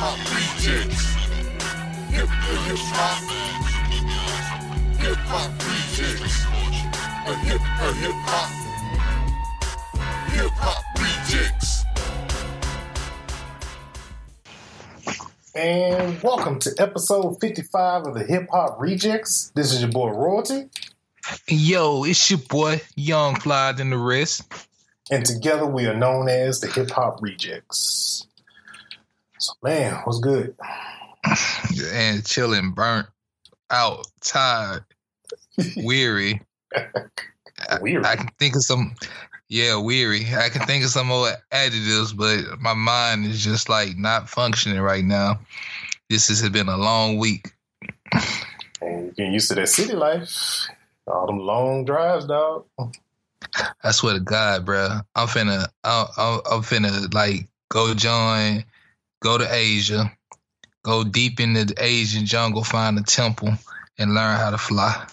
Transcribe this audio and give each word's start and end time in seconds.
hop 0.00 0.16
rejects. 0.30 1.06
Hip 2.14 2.28
hip 2.28 2.78
hop. 2.94 3.18
Hip 5.00 5.16
hop 5.26 5.50
rejects. 5.66 6.36
A 7.26 7.34
hip 7.34 7.60
a 7.60 7.92
hip 7.94 8.14
hop. 8.22 8.48
Hip 10.30 10.52
hop 10.54 10.84
rejects. 11.00 11.84
And 15.56 16.22
welcome 16.22 16.60
to 16.60 16.70
episode 16.78 17.40
55 17.40 18.06
of 18.06 18.14
the 18.14 18.22
Hip 18.22 18.48
Hop 18.52 18.78
Rejectz. 18.78 19.52
This 19.54 19.72
is 19.72 19.80
your 19.80 19.90
boy 19.90 20.10
Royalty. 20.10 20.68
Yo, 21.48 22.04
it's 22.04 22.30
your 22.30 22.38
boy, 22.38 22.80
Young 22.94 23.34
Fly 23.34 23.72
than 23.72 23.90
the 23.90 23.98
rest. 23.98 24.44
And 25.10 25.26
together 25.26 25.66
we 25.66 25.86
are 25.86 25.96
known 25.96 26.28
as 26.28 26.60
the 26.60 26.68
Hip 26.68 26.90
Hop 26.90 27.20
Rejectz. 27.20 28.28
So, 29.38 29.52
man, 29.62 29.94
what's 30.04 30.20
good? 30.20 30.54
And 31.92 32.24
chilling, 32.26 32.72
burnt 32.72 33.06
out, 33.70 34.06
tired, 34.20 34.84
weary. 35.76 36.40
Weary. 37.80 38.04
I, 38.04 38.12
I 38.12 38.16
can 38.16 38.28
think 38.38 38.54
of 38.54 38.62
some, 38.62 38.94
yeah, 39.48 39.76
weary. 39.80 40.24
I 40.32 40.48
can 40.48 40.64
think 40.64 40.84
of 40.84 40.90
some 40.90 41.08
more 41.08 41.28
adjectives, 41.50 42.12
but 42.12 42.60
my 42.60 42.72
mind 42.72 43.26
is 43.26 43.42
just 43.42 43.68
like 43.68 43.96
not 43.96 44.28
functioning 44.28 44.80
right 44.80 45.04
now. 45.04 45.40
This 46.08 46.28
has 46.28 46.48
been 46.50 46.68
a 46.68 46.76
long 46.76 47.18
week. 47.18 47.52
And 48.80 49.06
you're 49.06 49.10
getting 49.10 49.32
used 49.32 49.48
to 49.48 49.56
that 49.56 49.68
city 49.68 49.94
life. 49.94 50.68
All 51.08 51.26
them 51.26 51.40
long 51.40 51.84
drives, 51.84 52.26
dog. 52.26 52.66
I 53.82 53.90
swear 53.90 54.14
to 54.14 54.20
God, 54.20 54.64
bro, 54.64 55.00
I'm 55.16 55.26
finna, 55.26 55.66
I'm, 55.82 56.06
I'm 56.16 56.62
finna 56.62 57.12
like 57.12 57.48
go 57.70 57.92
join, 57.94 58.64
go 59.20 59.38
to 59.38 59.46
Asia, 59.52 60.12
go 60.82 61.04
deep 61.04 61.40
into 61.40 61.64
the 61.64 61.74
Asian 61.82 62.26
jungle, 62.26 62.64
find 62.64 62.98
a 62.98 63.02
temple, 63.02 63.52
and 63.98 64.14
learn 64.14 64.36
how 64.36 64.50
to 64.50 64.58
fly. 64.58 65.06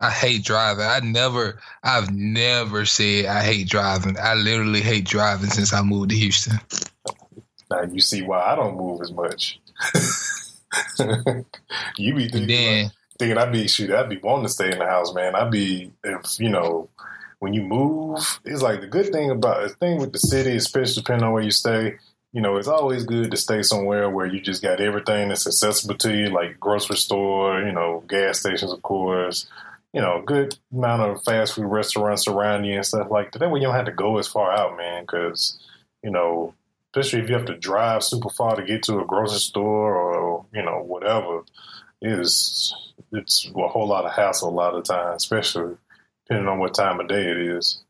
I 0.00 0.10
hate 0.10 0.44
driving. 0.44 0.84
I 0.84 1.00
never, 1.00 1.60
I've 1.82 2.12
never 2.12 2.84
said 2.84 3.26
I 3.26 3.42
hate 3.42 3.68
driving. 3.68 4.16
I 4.18 4.34
literally 4.34 4.82
hate 4.82 5.06
driving 5.06 5.50
since 5.50 5.72
I 5.72 5.82
moved 5.82 6.10
to 6.10 6.16
Houston. 6.16 6.58
Now 7.70 7.82
you 7.82 8.00
see 8.00 8.22
why 8.22 8.40
I 8.40 8.54
don't 8.54 8.76
move 8.76 9.00
as 9.00 9.12
much. 9.12 9.60
you 11.96 12.14
be 12.14 12.28
thinking, 12.28 12.46
then, 12.46 12.84
like, 12.84 12.92
thinking 13.18 13.38
I'd 13.38 13.52
be 13.52 13.66
shoot, 13.66 13.90
I'd 13.90 14.10
be 14.10 14.18
wanting 14.18 14.46
to 14.46 14.52
stay 14.52 14.72
in 14.72 14.78
the 14.78 14.86
house, 14.86 15.14
man. 15.14 15.34
I'd 15.34 15.50
be 15.50 15.92
if 16.02 16.38
you 16.38 16.50
know 16.50 16.90
when 17.44 17.52
you 17.52 17.62
move, 17.62 18.40
it's 18.46 18.62
like 18.62 18.80
the 18.80 18.86
good 18.86 19.12
thing 19.12 19.30
about 19.30 19.60
the 19.60 19.68
thing 19.68 19.98
with 19.98 20.12
the 20.12 20.18
city, 20.18 20.56
especially 20.56 21.02
depending 21.02 21.26
on 21.26 21.32
where 21.34 21.42
you 21.42 21.50
stay. 21.50 21.98
You 22.32 22.40
know, 22.40 22.56
it's 22.56 22.68
always 22.68 23.04
good 23.04 23.30
to 23.30 23.36
stay 23.36 23.62
somewhere 23.62 24.08
where 24.08 24.24
you 24.24 24.40
just 24.40 24.62
got 24.62 24.80
everything 24.80 25.28
that's 25.28 25.46
accessible 25.46 25.96
to 25.98 26.16
you, 26.16 26.30
like 26.30 26.58
grocery 26.58 26.96
store, 26.96 27.60
you 27.60 27.72
know, 27.72 28.02
gas 28.08 28.40
stations, 28.40 28.72
of 28.72 28.80
course. 28.80 29.46
You 29.92 30.00
know, 30.00 30.22
good 30.24 30.56
amount 30.72 31.02
of 31.02 31.22
fast 31.22 31.54
food 31.54 31.66
restaurants 31.66 32.26
around 32.26 32.64
you 32.64 32.76
and 32.76 32.86
stuff 32.86 33.10
like 33.10 33.32
that. 33.32 33.40
That 33.40 33.50
way 33.50 33.60
you 33.60 33.66
don't 33.66 33.76
have 33.76 33.84
to 33.84 33.92
go 33.92 34.16
as 34.16 34.26
far 34.26 34.50
out, 34.50 34.78
man, 34.78 35.02
because 35.02 35.62
you 36.02 36.10
know, 36.10 36.54
especially 36.94 37.20
if 37.20 37.28
you 37.28 37.34
have 37.34 37.44
to 37.44 37.58
drive 37.58 38.02
super 38.02 38.30
far 38.30 38.56
to 38.56 38.64
get 38.64 38.84
to 38.84 39.00
a 39.00 39.04
grocery 39.04 39.38
store 39.38 39.94
or 39.94 40.46
you 40.54 40.62
know 40.62 40.82
whatever, 40.82 41.42
it 42.00 42.18
is 42.20 42.74
it's 43.12 43.46
a 43.54 43.68
whole 43.68 43.86
lot 43.86 44.06
of 44.06 44.12
hassle 44.12 44.48
a 44.48 44.50
lot 44.50 44.74
of 44.74 44.84
times, 44.84 45.22
especially 45.22 45.76
depending 46.26 46.48
on 46.48 46.58
what 46.58 46.74
time 46.74 47.00
of 47.00 47.08
day 47.08 47.30
it 47.30 47.38
is. 47.38 47.82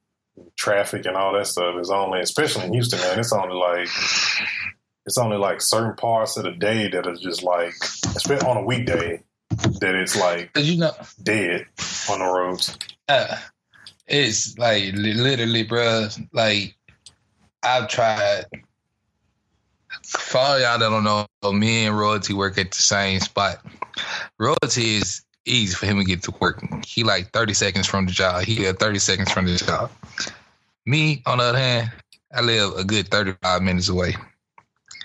Traffic 0.56 1.06
and 1.06 1.16
all 1.16 1.32
that 1.34 1.46
stuff 1.46 1.76
is 1.80 1.90
only, 1.90 2.20
especially 2.20 2.64
in 2.64 2.72
Houston, 2.72 2.98
man. 3.00 3.18
It's 3.20 3.32
only 3.32 3.54
like 3.54 3.88
it's 5.06 5.18
only 5.18 5.36
like 5.36 5.60
certain 5.60 5.94
parts 5.94 6.36
of 6.36 6.44
the 6.44 6.52
day 6.52 6.88
that 6.88 7.06
are 7.06 7.16
just 7.16 7.42
like, 7.42 7.72
especially 8.16 8.46
on 8.48 8.56
a 8.56 8.64
weekday, 8.64 9.22
that 9.50 9.94
it's 9.94 10.18
like 10.18 10.50
you 10.56 10.78
know, 10.78 10.92
dead 11.22 11.66
on 12.10 12.18
the 12.18 12.24
roads. 12.24 12.76
uh, 13.08 13.36
it's 14.06 14.58
like 14.58 14.92
literally, 14.94 15.64
bruh, 15.64 16.28
like 16.32 16.76
I've 17.62 17.88
tried. 17.88 18.44
For 20.02 20.38
all 20.38 20.60
y'all 20.60 20.78
that 20.78 20.90
don't 20.90 21.04
know, 21.04 21.26
me 21.52 21.86
and 21.86 21.96
Royalty 21.96 22.34
work 22.34 22.58
at 22.58 22.72
the 22.72 22.82
same 22.82 23.20
spot. 23.20 23.64
Royalty 24.38 24.96
is 24.96 25.23
easy 25.46 25.74
for 25.74 25.86
him 25.86 25.98
to 25.98 26.04
get 26.04 26.22
to 26.24 26.34
work. 26.40 26.62
He 26.84 27.04
like 27.04 27.30
30 27.32 27.54
seconds 27.54 27.86
from 27.86 28.06
the 28.06 28.12
job. 28.12 28.44
He 28.44 28.56
got 28.56 28.78
30 28.78 28.98
seconds 28.98 29.30
from 29.30 29.46
the 29.46 29.56
job. 29.56 29.90
Me, 30.86 31.22
on 31.26 31.38
the 31.38 31.44
other 31.44 31.58
hand, 31.58 31.92
I 32.34 32.40
live 32.40 32.74
a 32.76 32.84
good 32.84 33.08
35 33.08 33.62
minutes 33.62 33.88
away. 33.88 34.14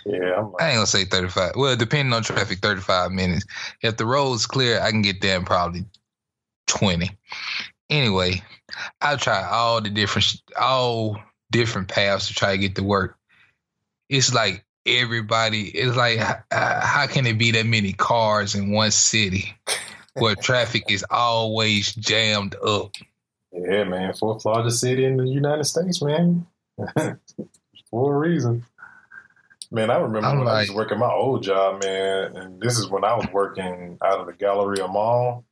Yeah, 0.06 0.40
like, 0.40 0.62
I 0.62 0.70
ain't 0.70 0.78
gonna 0.78 0.88
say 0.88 1.06
35. 1.06 1.54
Well, 1.56 1.76
depending 1.76 2.14
on 2.14 2.24
traffic, 2.24 2.60
35 2.60 3.12
minutes. 3.12 3.46
If 3.82 3.98
the 3.98 4.06
road's 4.06 4.46
clear, 4.46 4.82
I 4.82 4.92
can 4.92 5.02
get 5.02 5.22
there 5.22 5.38
in 5.38 5.46
probably 5.46 5.86
20. 6.68 7.10
Anyway, 7.90 8.42
I 9.02 9.16
try 9.18 9.44
all 9.44 9.82
the 9.82 9.90
different 9.90 10.42
all 10.60 11.22
different 11.52 11.88
paths 11.90 12.28
to 12.28 12.34
try 12.34 12.52
to 12.52 12.58
get 12.58 12.76
to 12.76 12.84
work. 12.84 13.18
It's 14.10 14.34
like 14.34 14.64
everybody. 14.86 15.70
It's 15.70 15.96
like 15.96 16.20
h- 16.20 16.28
h- 16.54 16.84
how 16.84 17.08
can 17.08 17.28
it 17.28 17.38
be 17.38 17.52
that 17.52 17.66
many 17.66 17.94
cars 17.94 18.56
in 18.56 18.72
one 18.72 18.92
city 18.92 19.56
where 20.20 20.36
traffic 20.36 20.84
is 20.90 21.06
always 21.10 21.94
jammed 21.96 22.56
up? 22.56 22.96
yeah, 23.52 23.84
man, 23.84 24.14
fourth 24.14 24.46
largest 24.46 24.80
city 24.80 25.06
in 25.06 25.18
the 25.18 25.28
United 25.28 25.64
States, 25.66 26.02
man, 26.02 26.46
for 27.90 28.16
a 28.16 28.18
reason. 28.18 28.66
Man, 29.72 29.92
I 29.92 29.98
remember 29.98 30.28
I'm 30.28 30.40
when 30.40 30.48
I 30.48 30.62
was 30.62 30.72
working 30.72 31.00
my 31.00 31.12
old 31.12 31.44
job, 31.44 31.84
man, 31.84 32.36
and 32.36 32.62
this 32.62 32.78
is 32.80 32.90
when 32.90 33.04
I 33.04 33.16
was 33.16 33.28
working 33.32 33.98
out 34.04 34.20
of 34.20 34.28
the 34.28 34.34
Galleria 34.34 34.88
Mall, 34.88 35.46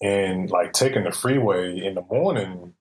and 0.00 0.50
like 0.50 0.72
taking 0.72 1.04
the 1.04 1.12
freeway 1.12 1.84
in 1.84 1.94
the 1.94 2.02
morning. 2.02 2.74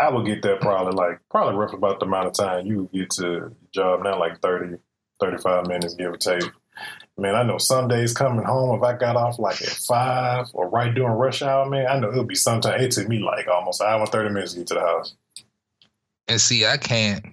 I 0.00 0.10
would 0.10 0.26
get 0.26 0.42
there 0.42 0.58
probably 0.58 0.92
like 0.92 1.20
probably 1.28 1.56
roughly 1.56 1.78
about 1.78 1.98
the 1.98 2.06
amount 2.06 2.28
of 2.28 2.34
time 2.34 2.66
you 2.66 2.82
would 2.82 2.92
get 2.92 3.10
to 3.10 3.22
your 3.22 3.52
job 3.74 4.04
now, 4.04 4.18
like 4.18 4.40
30, 4.40 4.76
35 5.18 5.66
minutes, 5.66 5.94
give 5.94 6.12
or 6.12 6.16
take. 6.16 6.44
Man, 7.18 7.34
I 7.34 7.42
know 7.42 7.58
some 7.58 7.88
days 7.88 8.14
coming 8.14 8.44
home, 8.44 8.76
if 8.76 8.82
I 8.84 8.96
got 8.96 9.16
off 9.16 9.40
like 9.40 9.60
at 9.60 9.70
five 9.70 10.46
or 10.52 10.68
right 10.68 10.94
during 10.94 11.12
rush 11.14 11.42
hour, 11.42 11.68
man, 11.68 11.88
I 11.88 11.98
know 11.98 12.10
it'll 12.10 12.22
be 12.22 12.36
sometime. 12.36 12.80
It 12.80 12.92
took 12.92 13.08
me 13.08 13.18
like 13.18 13.48
almost 13.48 13.80
an 13.80 13.88
hour 13.88 14.00
and 14.02 14.08
30 14.08 14.30
minutes 14.30 14.52
to 14.52 14.60
get 14.60 14.68
to 14.68 14.74
the 14.74 14.80
house. 14.80 15.14
And 16.28 16.40
see, 16.40 16.64
I 16.64 16.76
can't. 16.76 17.26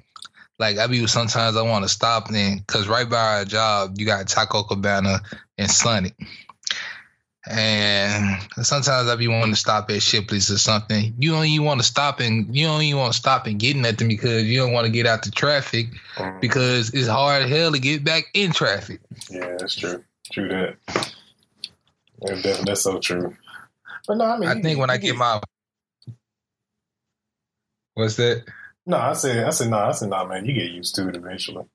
Like 0.58 0.78
I 0.80 0.88
be 0.88 1.06
sometimes 1.06 1.56
I 1.56 1.62
want 1.62 1.84
to 1.84 1.90
stop 1.90 2.30
then 2.30 2.60
because 2.60 2.88
right 2.88 3.08
by 3.08 3.38
our 3.38 3.46
job 3.46 3.96
you 3.98 4.06
got 4.06 4.28
Taco 4.28 4.64
Cabana 4.64 5.22
and 5.58 5.70
Sonic, 5.70 6.16
and 7.48 8.42
sometimes 8.62 9.08
I 9.08 9.16
be 9.16 9.28
wanting 9.28 9.52
to 9.54 9.60
stop 9.60 9.90
at 9.92 10.02
Shipley's 10.02 10.50
or 10.50 10.58
something. 10.58 11.14
You 11.18 11.32
don't 11.32 11.46
even 11.46 11.66
want 11.66 11.80
to 11.80 11.86
stop 11.86 12.20
and 12.20 12.56
you 12.56 12.66
don't 12.66 12.82
even 12.82 13.00
want 13.00 13.14
to 13.14 13.20
stop 13.20 13.46
and 13.46 13.60
get 13.60 13.76
nothing 13.76 14.08
because 14.08 14.44
you 14.46 14.58
don't 14.60 14.74
want 14.74 14.86
to 14.86 14.92
get 14.92 15.06
out 15.06 15.24
the 15.24 15.32
traffic 15.32 15.88
Mm, 16.16 16.40
because 16.40 16.94
it's 16.94 17.08
hard 17.08 17.48
hell 17.50 17.72
to 17.74 17.80
get 17.80 18.04
back 18.04 18.26
in 18.34 18.52
traffic. 18.52 19.02
yeah, 19.30 19.58
that's 19.60 19.76
true. 19.76 20.04
True 20.32 20.48
that. 20.48 20.78
That's 22.66 22.82
so 22.82 23.00
true. 23.00 23.36
But 24.08 24.18
no, 24.18 24.26
I 24.26 24.38
mean, 24.38 24.50
I 24.50 24.62
think 24.62 24.80
when 24.80 24.90
I 24.90 24.98
get 24.98 25.16
my 25.16 25.42
what's 27.94 28.16
that? 28.16 28.46
no, 28.86 28.98
I 28.98 29.14
said, 29.14 29.44
I 29.44 29.50
said, 29.50 29.70
no, 29.70 29.78
I 29.78 29.92
said, 29.92 30.10
no, 30.10 30.26
man, 30.26 30.46
you 30.46 30.54
get 30.54 30.72
used 30.72 30.96
to 30.96 31.10
it 31.10 31.16
eventually. 31.16 31.66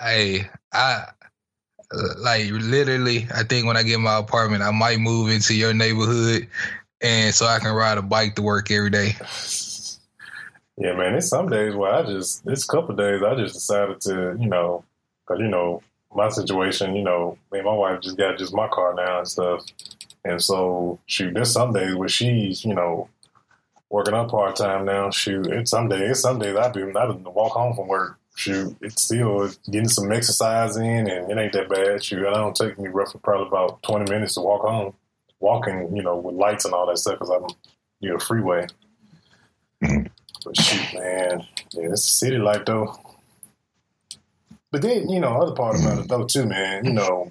Hey, 0.00 0.50
I 0.72 1.08
like 2.18 2.50
literally. 2.50 3.26
I 3.34 3.42
think 3.42 3.66
when 3.66 3.76
I 3.76 3.82
get 3.82 4.00
my 4.00 4.18
apartment, 4.18 4.62
I 4.62 4.70
might 4.70 4.98
move 4.98 5.30
into 5.30 5.54
your 5.54 5.74
neighborhood, 5.74 6.48
and 7.00 7.34
so 7.34 7.46
I 7.46 7.58
can 7.58 7.74
ride 7.74 7.98
a 7.98 8.02
bike 8.02 8.34
to 8.36 8.42
work 8.42 8.70
every 8.70 8.90
day. 8.90 9.16
Yeah, 10.76 10.94
man, 10.94 11.14
it's 11.14 11.28
some 11.28 11.48
days 11.48 11.74
where 11.74 11.92
I 11.92 12.02
just, 12.02 12.44
it's 12.46 12.64
a 12.64 12.66
couple 12.66 12.96
days 12.96 13.22
I 13.22 13.36
just 13.36 13.54
decided 13.54 14.00
to, 14.02 14.36
you 14.40 14.48
know, 14.48 14.84
because, 15.20 15.40
you 15.40 15.48
know, 15.48 15.82
my 16.12 16.28
situation, 16.28 16.96
you 16.96 17.04
know, 17.04 17.38
me 17.52 17.60
and 17.60 17.66
my 17.66 17.74
wife 17.74 18.00
just 18.00 18.16
got 18.16 18.38
just 18.38 18.54
my 18.54 18.66
car 18.68 18.94
now 18.94 19.18
and 19.18 19.28
stuff. 19.28 19.64
And 20.24 20.42
so, 20.42 20.98
shoot, 21.06 21.34
there's 21.34 21.52
some 21.52 21.72
days 21.72 21.94
where 21.94 22.08
she's, 22.08 22.64
you 22.64 22.74
know, 22.74 23.08
working 23.88 24.14
up 24.14 24.30
part 24.30 24.56
time 24.56 24.84
now. 24.84 25.10
Shoot, 25.10 25.46
it's 25.46 25.70
some 25.70 25.88
days, 25.88 26.20
some 26.20 26.40
days 26.40 26.56
I 26.56 26.70
be, 26.70 26.82
I 26.82 27.06
walk 27.06 27.52
home 27.52 27.76
from 27.76 27.86
work. 27.86 28.18
Shoot, 28.36 28.76
it's 28.80 29.02
still 29.04 29.48
getting 29.70 29.88
some 29.88 30.10
exercise 30.10 30.76
in 30.76 31.08
and 31.08 31.30
it 31.30 31.38
ain't 31.38 31.52
that 31.52 31.68
bad. 31.68 32.02
Shoot, 32.02 32.26
it 32.26 32.34
don't 32.34 32.56
take 32.56 32.78
me 32.78 32.88
roughly 32.88 33.20
probably 33.22 33.46
about 33.46 33.82
20 33.84 34.10
minutes 34.10 34.34
to 34.34 34.40
walk 34.40 34.62
home. 34.62 34.94
Walking, 35.38 35.94
you 35.94 36.02
know, 36.02 36.16
with 36.16 36.34
lights 36.34 36.64
and 36.64 36.74
all 36.74 36.86
that 36.86 36.98
stuff 36.98 37.18
because 37.18 37.30
I'm 37.30 37.46
near 38.00 38.16
a 38.16 38.20
freeway. 38.20 38.66
Mm-hmm. 39.82 40.06
But 40.44 40.60
shoot, 40.60 40.98
man, 40.98 41.46
yeah, 41.72 41.90
it's 41.90 42.04
city 42.04 42.38
life 42.38 42.64
though. 42.64 42.98
But 44.72 44.82
then, 44.82 45.08
you 45.08 45.20
know, 45.20 45.40
other 45.40 45.54
part 45.54 45.78
about 45.78 45.98
it 46.00 46.08
though 46.08 46.24
too, 46.24 46.46
man. 46.46 46.84
You 46.84 46.92
know, 46.92 47.30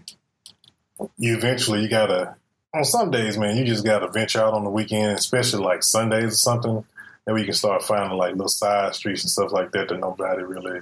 you 1.17 1.35
eventually 1.35 1.81
you 1.81 1.89
gotta 1.89 2.35
on 2.73 2.85
some 2.85 3.11
days, 3.11 3.37
man, 3.37 3.57
you 3.57 3.65
just 3.65 3.83
gotta 3.83 4.07
venture 4.07 4.41
out 4.41 4.53
on 4.53 4.63
the 4.63 4.69
weekend, 4.69 5.17
especially 5.17 5.63
like 5.63 5.83
Sundays 5.83 6.33
or 6.33 6.37
something. 6.37 6.85
Then 7.25 7.35
we 7.35 7.43
can 7.43 7.53
start 7.53 7.83
finding 7.83 8.17
like 8.17 8.31
little 8.31 8.47
side 8.47 8.95
streets 8.95 9.23
and 9.23 9.31
stuff 9.31 9.51
like 9.51 9.71
that 9.73 9.89
that 9.89 9.99
nobody 9.99 10.43
really 10.43 10.81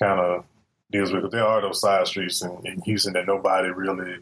kind 0.00 0.18
of 0.18 0.44
deals 0.90 1.12
with. 1.12 1.30
There 1.30 1.44
are 1.44 1.60
those 1.60 1.80
side 1.80 2.06
streets 2.06 2.42
in, 2.42 2.50
in 2.64 2.80
Houston 2.82 3.12
that 3.12 3.26
nobody 3.26 3.68
really, 3.68 4.18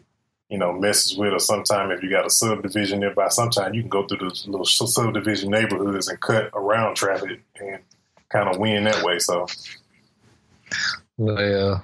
you 0.49 0.57
know, 0.57 0.73
messes 0.73 1.17
with. 1.17 1.33
Or 1.33 1.39
sometimes 1.39 1.93
if 1.93 2.03
you 2.03 2.09
got 2.09 2.25
a 2.25 2.29
subdivision 2.29 2.99
nearby, 2.99 3.29
sometimes 3.29 3.75
you 3.75 3.81
can 3.81 3.89
go 3.89 4.05
through 4.05 4.19
those 4.29 4.47
little 4.47 4.65
subdivision 4.65 5.49
neighborhoods 5.49 6.07
and 6.07 6.19
cut 6.19 6.49
around 6.53 6.95
traffic 6.95 7.41
and 7.59 7.79
kind 8.29 8.49
of 8.49 8.59
win 8.59 8.83
that 8.83 9.03
way. 9.03 9.19
So, 9.19 9.47
well, 11.17 11.83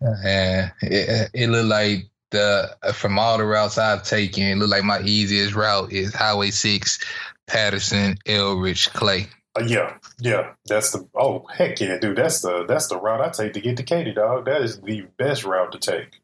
and 0.00 0.70
uh, 0.70 0.74
it, 0.82 1.30
it 1.32 1.48
looked 1.48 1.68
like 1.68 2.06
the 2.30 2.76
from 2.94 3.18
all 3.18 3.38
the 3.38 3.44
routes 3.44 3.78
I've 3.78 4.02
taken, 4.02 4.44
it 4.44 4.56
looked 4.56 4.70
like 4.70 4.84
my 4.84 5.00
easiest 5.02 5.54
route 5.54 5.92
is 5.92 6.12
Highway 6.12 6.50
Six, 6.50 6.98
Patterson, 7.46 8.18
Eldridge, 8.26 8.92
Clay. 8.92 9.28
Uh, 9.56 9.62
yeah, 9.66 9.96
yeah, 10.18 10.52
that's 10.66 10.90
the 10.90 11.06
oh 11.14 11.46
heck 11.52 11.80
yeah, 11.80 11.98
dude, 11.98 12.16
that's 12.16 12.40
the 12.40 12.64
that's 12.66 12.88
the 12.88 12.98
route 12.98 13.20
I 13.20 13.28
take 13.28 13.52
to 13.52 13.60
get 13.60 13.76
to 13.76 13.82
Katy, 13.84 14.12
dog. 14.12 14.46
That 14.46 14.62
is 14.62 14.80
the 14.80 15.02
best 15.16 15.44
route 15.44 15.72
to 15.72 15.78
take 15.78 16.20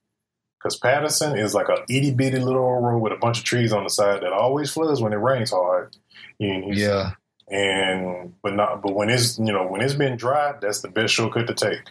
because 0.59 0.77
Patterson 0.77 1.39
is 1.39 1.55
like 1.55 1.69
a 1.69 1.85
itty 1.89 2.13
bitty 2.13 2.39
little 2.39 2.81
road 2.81 2.99
with 2.99 3.13
a 3.13 3.17
bunch 3.17 3.39
of 3.39 3.45
trees 3.45 3.73
on 3.73 3.85
the 3.85 3.91
side 3.91 4.23
that 4.23 4.33
always 4.33 4.71
floods 4.71 5.01
when 5.01 5.13
it 5.13 5.17
rains 5.17 5.53
hard. 5.53 5.97
yeah, 6.39 7.13
and 7.49 8.35
but 8.43 8.55
not 8.55 8.83
but 8.83 8.95
when 8.95 9.11
it's 9.11 9.39
you 9.39 9.53
know 9.53 9.67
when 9.67 9.81
it's 9.81 9.95
been 9.95 10.17
dry, 10.17 10.55
that's 10.61 10.81
the 10.81 10.89
best 10.89 11.15
shortcut 11.15 11.47
to 11.47 11.55
take. 11.55 11.85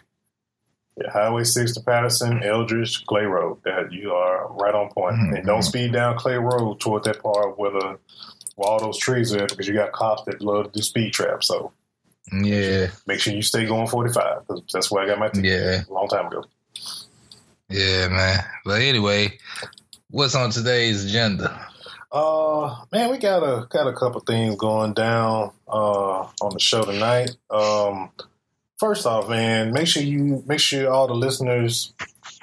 Yeah, 0.97 1.12
Highway 1.12 1.45
six 1.45 1.74
to 1.74 1.81
Patterson, 1.81 2.44
Eldridge, 2.44 3.06
Clay 3.06 3.24
Road. 3.24 3.59
That 3.63 3.91
you 3.91 4.12
are 4.12 4.51
right 4.53 4.75
on 4.75 4.89
point. 4.89 5.15
Mm-hmm. 5.15 5.36
And 5.36 5.45
don't 5.45 5.63
speed 5.63 5.94
down 5.94 6.18
Clay 6.18 6.36
Road 6.36 6.80
toward 6.80 7.06
that 7.06 7.24
part 7.24 7.57
where 7.57 7.71
the 7.71 8.00
where 8.60 8.70
all 8.70 8.80
those 8.80 8.98
trees 8.98 9.34
are 9.34 9.48
because 9.48 9.70
you 9.70 9.74
got 9.74 9.94
cops 9.94 10.24
that 10.24 10.42
love 10.42 10.66
to 10.66 10.80
do 10.80 10.82
speed 10.84 11.14
traps. 11.14 11.48
So 11.48 11.72
yeah, 12.32 12.88
make 13.08 13.22
sure 13.22 13.34
you 13.34 13.42
stay 13.42 13.66
going 13.66 13.88
45 13.88 14.48
because 14.48 14.64
that's 14.74 14.92
where 14.92 15.02
I 15.02 15.08
got 15.08 15.18
my 15.18 15.30
ticket 15.30 15.46
yeah. 15.46 15.82
a 15.90 15.94
long 15.94 16.10
time 16.10 16.28
ago. 16.28 16.44
Yeah, 17.70 18.10
man. 18.10 18.44
But 18.66 18.82
anyway, 18.82 19.38
what's 20.10 20.36
on 20.36 20.50
today's 20.50 21.06
agenda? 21.06 21.68
Uh, 22.12 22.76
man, 22.92 23.12
we 23.12 23.18
got 23.18 23.44
a 23.44 23.66
got 23.68 23.88
a 23.88 23.94
couple 23.94 24.20
things 24.22 24.56
going 24.58 24.94
down 24.94 25.52
uh 25.68 26.28
on 26.42 26.52
the 26.52 26.60
show 26.60 26.84
tonight. 26.84 27.38
Um, 27.50 28.10
first 28.78 29.06
off, 29.06 29.30
man, 29.30 29.72
make 29.72 29.88
sure 29.88 30.04
you 30.04 30.44
make 30.46 30.60
sure 30.60 30.92
all 30.92 31.08
the 31.08 31.14
listeners 31.14 31.94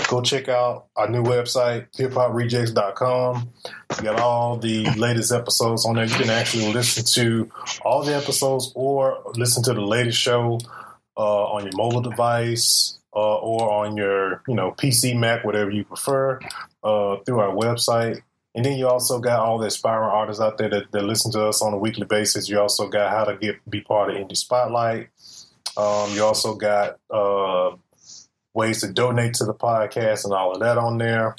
go 0.09 0.23
check 0.23 0.49
out 0.49 0.87
our 0.97 1.09
new 1.09 1.23
website, 1.23 1.87
hiphoprejectz.com. 1.97 3.49
We 3.99 4.05
got 4.05 4.21
all 4.21 4.57
the 4.57 4.85
latest 4.97 5.33
episodes 5.33 5.85
on 5.87 5.97
there. 5.97 6.05
You 6.05 6.15
can 6.15 6.31
actually 6.31 6.73
listen 6.73 7.05
to 7.23 7.51
all 7.85 8.03
the 8.03 8.15
episodes 8.15 8.73
or 8.75 9.23
listen 9.35 9.63
to 9.65 9.75
the 9.75 9.81
latest 9.81 10.19
show 10.19 10.59
uh, 11.17 11.45
on 11.45 11.65
your 11.65 11.77
mobile 11.77 12.03
device 12.03 12.99
uh, 13.15 13.37
or 13.37 13.85
on 13.85 13.97
your, 13.97 14.43
you 14.47 14.55
know, 14.55 14.73
PC, 14.73 15.19
Mac, 15.19 15.45
whatever 15.45 15.71
you 15.71 15.85
prefer, 15.85 16.39
uh, 16.83 17.17
through 17.25 17.41
our 17.41 17.55
website. 17.55 18.21
And 18.55 18.65
then 18.65 18.79
you 18.79 18.89
also 18.89 19.19
got 19.21 19.41
all 19.41 19.59
the 19.59 19.67
aspiring 19.67 20.09
artists 20.09 20.41
out 20.41 20.57
there 20.57 20.71
that, 20.71 20.91
that 20.93 21.05
listen 21.05 21.31
to 21.33 21.47
us 21.47 21.61
on 21.61 21.75
a 21.75 21.79
weekly 21.79 22.07
basis. 22.07 22.49
You 22.49 22.61
also 22.61 22.89
got 22.89 23.11
how 23.11 23.25
to 23.25 23.37
get 23.37 23.57
be 23.69 23.83
part 23.83 24.11
of 24.11 24.17
Indie 24.17 24.37
Spotlight. 24.37 25.09
Um, 25.77 26.11
you 26.13 26.25
also 26.25 26.55
got 26.55 26.99
uh, 27.11 27.77
ways 28.57 28.81
to 28.81 28.91
donate 28.91 29.35
to 29.35 29.45
the 29.45 29.55
podcast 29.55 30.25
and 30.25 30.33
all 30.33 30.53
of 30.53 30.61
that 30.61 30.79
on 30.79 30.99
there. 30.99 31.37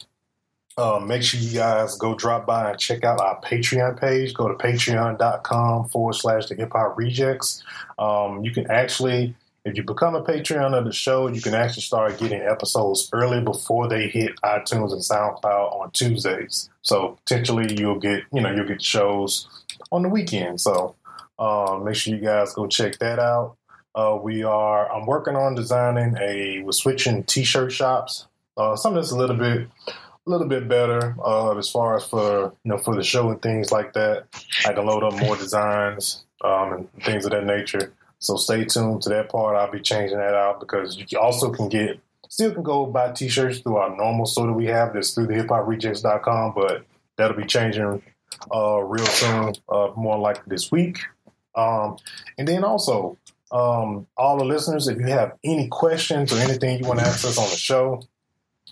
Um, 0.77 1.07
make 1.07 1.23
sure 1.23 1.39
you 1.39 1.57
guys 1.57 1.97
go 1.97 2.13
drop 2.13 2.45
by 2.45 2.69
and 2.69 2.79
check 2.79 3.03
out 3.03 3.19
our 3.19 3.41
Patreon 3.41 3.99
page. 3.99 4.35
Go 4.35 4.47
to 4.47 4.53
patreon.com 4.53 5.89
forward 5.89 6.13
slash 6.13 6.45
the 6.45 6.55
hip 6.55 6.71
hop 6.71 6.95
rejects. 6.95 7.63
Um, 7.97 8.43
you 8.43 8.51
can 8.51 8.69
actually, 8.69 9.33
if 9.65 9.75
you 9.75 9.81
become 9.81 10.13
a 10.13 10.23
Patreon 10.23 10.77
of 10.77 10.85
the 10.85 10.93
show, 10.93 11.27
you 11.27 11.41
can 11.41 11.55
actually 11.55 11.81
start 11.81 12.19
getting 12.19 12.41
episodes 12.41 13.09
early 13.11 13.41
before 13.41 13.87
they 13.89 14.07
hit 14.07 14.39
iTunes 14.43 14.91
and 14.91 15.01
SoundCloud 15.01 15.73
on 15.73 15.89
Tuesdays. 15.91 16.69
So 16.83 17.17
potentially 17.25 17.75
you'll 17.75 17.99
get, 17.99 18.21
you 18.31 18.41
know, 18.41 18.51
you'll 18.51 18.67
get 18.67 18.83
shows 18.83 19.47
on 19.91 20.03
the 20.03 20.09
weekend. 20.09 20.61
So 20.61 20.95
uh, 21.39 21.79
make 21.83 21.95
sure 21.95 22.13
you 22.13 22.21
guys 22.21 22.53
go 22.53 22.67
check 22.67 22.99
that 22.99 23.17
out. 23.17 23.57
Uh, 23.97 24.15
we 24.21 24.43
are. 24.43 24.91
I'm 24.91 25.07
working 25.07 25.35
on 25.35 25.55
designing 25.55 26.15
a. 26.21 26.61
We're 26.61 26.71
switching 26.71 27.23
T-shirt 27.23 27.71
shops. 27.71 28.27
Uh, 28.55 28.75
something 28.75 29.01
that's 29.01 29.11
a 29.11 29.17
little 29.17 29.35
bit, 29.35 29.67
a 29.87 30.29
little 30.29 30.47
bit 30.47 30.67
better 30.67 31.15
uh, 31.19 31.57
as 31.57 31.67
far 31.67 31.97
as 31.97 32.05
for 32.05 32.53
you 32.63 32.69
know 32.69 32.77
for 32.77 32.95
the 32.95 33.03
show 33.03 33.31
and 33.31 33.41
things 33.41 33.71
like 33.71 33.93
that. 33.93 34.25
I 34.67 34.73
can 34.73 34.85
load 34.85 35.03
up 35.03 35.19
more 35.19 35.35
designs 35.35 36.23
um, 36.43 36.73
and 36.73 37.03
things 37.03 37.25
of 37.25 37.31
that 37.31 37.45
nature. 37.45 37.91
So 38.19 38.35
stay 38.35 38.65
tuned 38.65 39.01
to 39.03 39.09
that 39.09 39.29
part. 39.29 39.55
I'll 39.55 39.71
be 39.71 39.79
changing 39.79 40.17
that 40.17 40.35
out 40.35 40.59
because 40.59 41.03
you 41.07 41.19
also 41.19 41.49
can 41.49 41.67
get 41.67 41.99
still 42.29 42.53
can 42.53 42.61
go 42.61 42.85
buy 42.85 43.13
T-shirts 43.13 43.59
through 43.59 43.77
our 43.77 43.97
normal 43.97 44.27
store 44.27 44.45
that 44.45 44.53
we 44.53 44.67
have. 44.67 44.93
That's 44.93 45.15
through 45.15 45.27
the 45.27 45.33
hiphoprejectz.com, 45.33 46.53
but 46.55 46.85
that'll 47.15 47.35
be 47.35 47.47
changing 47.47 48.03
uh, 48.53 48.77
real 48.77 49.05
soon, 49.07 49.53
uh, 49.69 49.89
more 49.95 50.19
like 50.19 50.45
this 50.45 50.71
week. 50.71 50.99
Um, 51.55 51.97
and 52.37 52.47
then 52.47 52.63
also, 52.63 53.17
um, 53.51 54.07
all 54.17 54.37
the 54.37 54.45
listeners, 54.45 54.87
if 54.87 54.97
you 54.97 55.07
have 55.07 55.33
any 55.43 55.67
questions 55.67 56.33
or 56.33 56.37
anything 56.37 56.79
you 56.79 56.87
want 56.87 56.99
to 56.99 57.05
ask 57.05 57.25
us 57.25 57.37
on 57.37 57.49
the 57.49 57.55
show, 57.55 58.01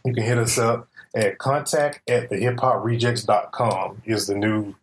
you 0.04 0.14
can 0.14 0.24
hit 0.24 0.38
us 0.38 0.58
up 0.58 0.88
at 1.16 1.38
contact 1.38 2.02
at 2.10 2.30
the 2.30 2.36
hiphoprejectz.com 2.36 4.02
is 4.06 4.28
the 4.28 4.36
new 4.36 4.76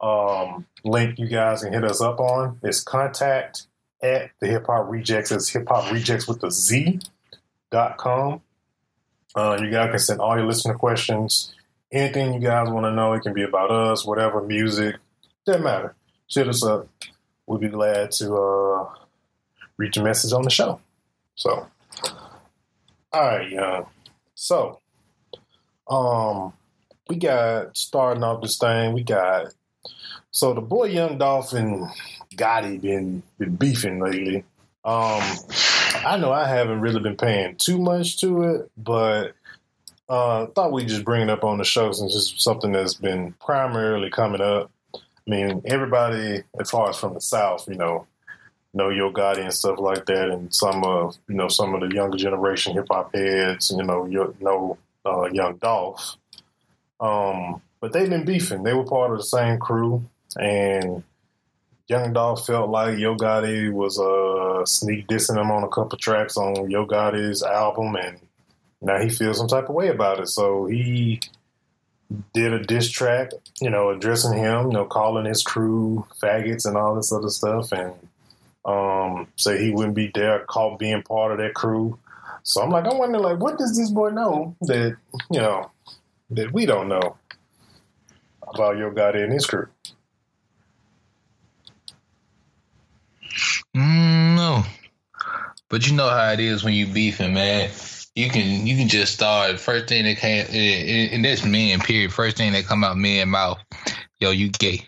um, 0.00 0.66
link 0.84 1.18
you 1.18 1.26
guys 1.26 1.64
can 1.64 1.72
hit 1.72 1.84
us 1.84 2.00
up 2.00 2.20
on. 2.20 2.60
It's 2.62 2.82
contact 2.82 3.66
at 4.02 4.30
the 4.40 4.46
hip 4.46 4.66
hop 4.66 4.88
rejects. 4.88 5.32
It's 5.32 5.48
hip 5.48 5.66
hop 5.68 5.90
rejects 5.90 6.28
with 6.28 6.40
the 6.40 6.50
Z 6.50 7.00
dot 7.70 7.96
com. 7.96 8.42
Uh, 9.34 9.58
you 9.60 9.70
guys 9.70 9.90
can 9.90 9.98
send 9.98 10.20
all 10.20 10.36
your 10.36 10.46
listener 10.46 10.74
questions. 10.74 11.54
Anything 11.90 12.34
you 12.34 12.40
guys 12.40 12.68
want 12.68 12.84
to 12.84 12.92
know, 12.92 13.14
it 13.14 13.22
can 13.22 13.32
be 13.32 13.42
about 13.42 13.70
us, 13.70 14.04
whatever, 14.04 14.42
music, 14.42 14.96
doesn't 15.46 15.64
matter. 15.64 15.94
Hit 16.30 16.48
us 16.48 16.62
up. 16.64 16.86
We'll 17.46 17.58
be 17.58 17.68
glad 17.68 18.10
to 18.12 18.34
uh, 18.34 18.88
read 19.78 19.96
your 19.96 20.04
message 20.04 20.32
on 20.32 20.42
the 20.42 20.50
show. 20.50 20.80
So, 21.36 21.66
all 23.12 23.26
right, 23.26 23.48
young. 23.48 23.86
So, 24.34 24.80
um, 25.88 26.52
we 27.08 27.16
got 27.16 27.76
starting 27.76 28.22
off 28.22 28.42
this 28.42 28.58
thing. 28.58 28.92
We 28.92 29.02
got 29.02 29.54
so 30.30 30.52
the 30.52 30.60
boy 30.60 30.84
Young 30.84 31.18
Dolph 31.18 31.52
and 31.52 31.88
Gotti 32.34 32.80
been 32.80 33.22
been 33.38 33.56
beefing 33.56 33.98
lately. 33.98 34.44
Um, 34.84 35.22
I 36.06 36.16
know 36.20 36.32
I 36.32 36.46
haven't 36.46 36.80
really 36.80 37.00
been 37.00 37.16
paying 37.16 37.56
too 37.56 37.78
much 37.78 38.18
to 38.18 38.42
it, 38.42 38.70
but 38.76 39.32
uh, 40.08 40.46
thought 40.46 40.72
we'd 40.72 40.88
just 40.88 41.04
bring 41.04 41.22
it 41.22 41.30
up 41.30 41.44
on 41.44 41.58
the 41.58 41.64
show 41.64 41.92
since 41.92 42.14
it's 42.14 42.42
something 42.42 42.72
that's 42.72 42.94
been 42.94 43.32
primarily 43.44 44.10
coming 44.10 44.40
up. 44.40 44.70
I 44.94 44.98
mean, 45.26 45.62
everybody, 45.66 46.42
as 46.58 46.70
far 46.70 46.88
as 46.88 46.96
from 46.96 47.14
the 47.14 47.20
South, 47.20 47.68
you 47.68 47.74
know, 47.74 48.06
know 48.74 48.90
Yo 48.90 49.10
Gotti 49.10 49.42
and 49.42 49.52
stuff 49.54 49.78
like 49.78 50.06
that, 50.06 50.30
and 50.30 50.54
some 50.54 50.84
of 50.84 51.16
you 51.28 51.34
know 51.34 51.48
some 51.48 51.74
of 51.74 51.80
the 51.80 51.94
younger 51.94 52.18
generation 52.18 52.74
hip 52.74 52.86
hop 52.90 53.14
heads, 53.14 53.70
you 53.70 53.82
know, 53.82 54.06
you 54.06 54.34
know 54.40 54.78
uh, 55.06 55.28
Young 55.32 55.56
Dolph. 55.56 56.16
Um, 57.00 57.62
but 57.80 57.92
they've 57.92 58.10
been 58.10 58.24
beefing. 58.24 58.62
They 58.62 58.74
were 58.74 58.84
part 58.84 59.12
of 59.12 59.18
the 59.18 59.24
same 59.24 59.58
crew, 59.58 60.04
and 60.36 61.02
Young 61.88 62.12
Dolph 62.12 62.46
felt 62.46 62.70
like 62.70 62.98
Yo 62.98 63.16
Gotti 63.16 63.72
was 63.72 63.98
uh, 63.98 64.64
sneak 64.66 65.06
dissing 65.06 65.40
him 65.40 65.50
on 65.50 65.64
a 65.64 65.68
couple 65.68 65.96
tracks 65.98 66.36
on 66.36 66.70
Yo 66.70 66.86
Gotti's 66.86 67.42
album, 67.42 67.96
and 67.96 68.18
now 68.80 68.98
he 69.00 69.08
feels 69.08 69.38
some 69.38 69.48
type 69.48 69.68
of 69.68 69.74
way 69.74 69.88
about 69.88 70.20
it. 70.20 70.28
So 70.28 70.66
he 70.66 71.20
did 72.32 72.52
a 72.52 72.62
diss 72.62 72.90
track, 72.90 73.30
you 73.60 73.70
know, 73.70 73.90
addressing 73.90 74.36
him, 74.36 74.66
you 74.66 74.72
know, 74.72 74.84
calling 74.84 75.26
his 75.26 75.42
crew 75.42 76.06
faggots 76.22 76.66
and 76.66 76.76
all 76.76 76.94
this 76.94 77.12
other 77.12 77.30
stuff, 77.30 77.72
and 77.72 77.94
um, 78.68 79.26
say 79.36 79.58
he 79.58 79.70
wouldn't 79.70 79.94
be 79.94 80.10
there, 80.14 80.40
caught 80.40 80.78
being 80.78 81.02
part 81.02 81.32
of 81.32 81.38
that 81.38 81.54
crew. 81.54 81.98
So 82.42 82.62
I'm 82.62 82.70
like, 82.70 82.84
I 82.84 82.92
wonder, 82.92 83.18
like, 83.18 83.38
what 83.38 83.58
does 83.58 83.76
this 83.76 83.90
boy 83.90 84.10
know 84.10 84.54
that 84.62 84.96
you 85.30 85.40
know 85.40 85.70
that 86.30 86.52
we 86.52 86.66
don't 86.66 86.88
know 86.88 87.16
about 88.46 88.76
Yo 88.76 88.90
Gotti 88.90 89.24
and 89.24 89.32
his 89.32 89.46
crew? 89.46 89.68
Mm, 93.74 94.36
no, 94.36 94.62
but 95.70 95.86
you 95.88 95.96
know 95.96 96.08
how 96.08 96.32
it 96.32 96.40
is 96.40 96.62
when 96.62 96.74
you 96.74 96.86
beefing, 96.86 97.32
man. 97.32 97.70
You 98.14 98.28
can 98.28 98.66
you 98.66 98.76
can 98.76 98.88
just 98.88 99.14
start 99.14 99.60
first 99.60 99.88
thing 99.88 100.04
that 100.04 100.18
came 100.18 100.44
and 100.50 101.24
that's 101.24 101.44
men 101.44 101.80
period. 101.80 102.12
First 102.12 102.36
thing 102.36 102.52
that 102.52 102.66
come 102.66 102.84
out 102.84 102.96
men 102.96 103.22
and 103.22 103.30
mouth, 103.30 103.58
yo, 104.18 104.30
you 104.30 104.50
gay. 104.50 104.84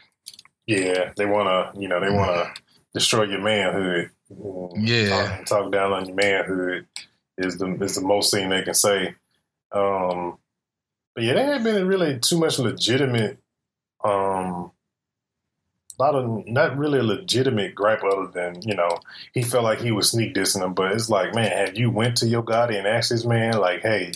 Yeah, 0.67 1.13
they 1.17 1.27
wanna 1.27 1.73
you 1.79 1.89
know 1.89 2.01
they 2.01 2.11
wanna 2.11 2.53
destroy 2.95 3.25
your 3.25 3.41
manhood. 3.41 4.11
Yeah, 4.77 5.09
talk, 5.09 5.47
talk, 5.47 5.73
down 5.73 5.93
on 5.93 6.07
your 6.07 6.15
manhood 6.15 6.87
is 7.39 7.59
the 7.59 7.73
is 7.83 7.97
the 7.97 8.03
most 8.03 8.33
thing 8.33 8.49
they 8.49 8.63
can 8.63 8.75
say. 8.75 9.15
Um, 9.73 10.39
but 11.15 11.25
yeah, 11.25 11.35
there 11.35 11.55
ain't 11.55 11.65
been 11.65 11.87
really 11.87 12.19
too 12.19 12.39
much 12.39 12.59
legitimate, 12.59 13.39
um, 14.05 14.71
not 15.99 16.15
a 16.15 16.43
not 16.51 16.79
really 16.79 17.01
a 17.01 17.03
legitimate 17.03 17.75
gripe 17.75 18.03
other 18.05 18.29
than 18.29 18.63
you 18.63 18.75
know 18.75 18.99
he 19.33 19.43
felt 19.43 19.65
like 19.65 19.81
he 19.81 19.93
was 19.93 20.11
sneak 20.11 20.35
dissing 20.35 20.65
him. 20.65 20.75
But 20.75 20.93
it's 20.93 21.11
like, 21.11 21.35
man, 21.35 21.51
have 21.51 21.77
you 21.77 21.91
went 21.91 22.19
to 22.19 22.29
Yo 22.29 22.43
Gotti 22.43 22.79
and 22.79 22.87
asked 22.87 23.11
this 23.11 23.25
man 23.25 23.59
like, 23.59 23.83
hey, 23.83 24.13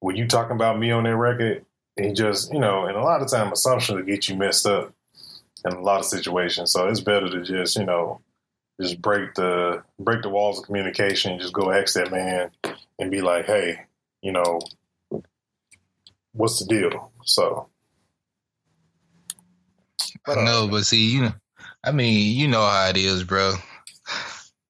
were 0.00 0.14
you 0.14 0.26
talking 0.26 0.56
about 0.56 0.78
me 0.78 0.90
on 0.90 1.04
that 1.04 1.16
record? 1.16 1.64
And 1.96 2.06
he 2.06 2.12
just 2.12 2.52
you 2.52 2.58
know, 2.58 2.86
and 2.86 2.96
a 2.96 3.02
lot 3.02 3.22
of 3.22 3.30
time 3.30 3.52
assumptions 3.52 3.96
will 3.96 4.06
get 4.06 4.28
you 4.28 4.36
messed 4.36 4.66
up 4.66 4.92
in 5.64 5.72
a 5.72 5.80
lot 5.80 6.00
of 6.00 6.06
situations. 6.06 6.72
So 6.72 6.88
it's 6.88 7.00
better 7.00 7.28
to 7.28 7.42
just 7.42 7.76
you 7.76 7.84
know 7.84 8.20
just 8.80 9.00
break 9.00 9.34
the 9.34 9.82
break 9.98 10.22
the 10.22 10.28
walls 10.28 10.58
of 10.58 10.66
communication. 10.66 11.32
And 11.32 11.40
just 11.40 11.52
go 11.52 11.70
ask 11.70 11.94
that 11.94 12.10
man 12.10 12.50
and 12.98 13.10
be 13.10 13.20
like, 13.20 13.46
hey, 13.46 13.86
you 14.22 14.32
know, 14.32 14.60
what's 16.32 16.58
the 16.60 16.66
deal? 16.66 17.12
So. 17.24 17.68
I 20.26 20.42
know, 20.42 20.68
but 20.70 20.86
see, 20.86 21.10
you 21.10 21.20
know, 21.22 21.34
I 21.84 21.92
mean, 21.92 22.34
you 22.34 22.48
know 22.48 22.64
how 22.64 22.88
it 22.88 22.96
is, 22.96 23.24
bro. 23.24 23.54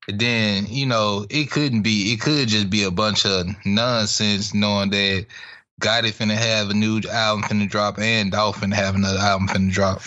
Then 0.09 0.67
you 0.69 0.85
know 0.85 1.27
it 1.31 1.51
couldn't 1.51 1.83
be. 1.83 2.13
It 2.13 2.21
could 2.21 2.49
just 2.49 2.69
be 2.69 2.83
a 2.83 2.91
bunch 2.91 3.25
of 3.25 3.47
nonsense, 3.65 4.53
knowing 4.53 4.91
that 4.91 5.27
God 5.81 6.05
Gotti 6.05 6.13
finna 6.13 6.37
have 6.37 6.71
a 6.71 6.75
new 6.75 7.01
album 7.11 7.45
finna 7.45 7.69
drop 7.69 7.99
and 7.99 8.31
Dolphin 8.31 8.71
have 8.73 8.95
another 8.95 9.19
album 9.19 9.49
finna 9.49 9.73
drop. 9.73 10.03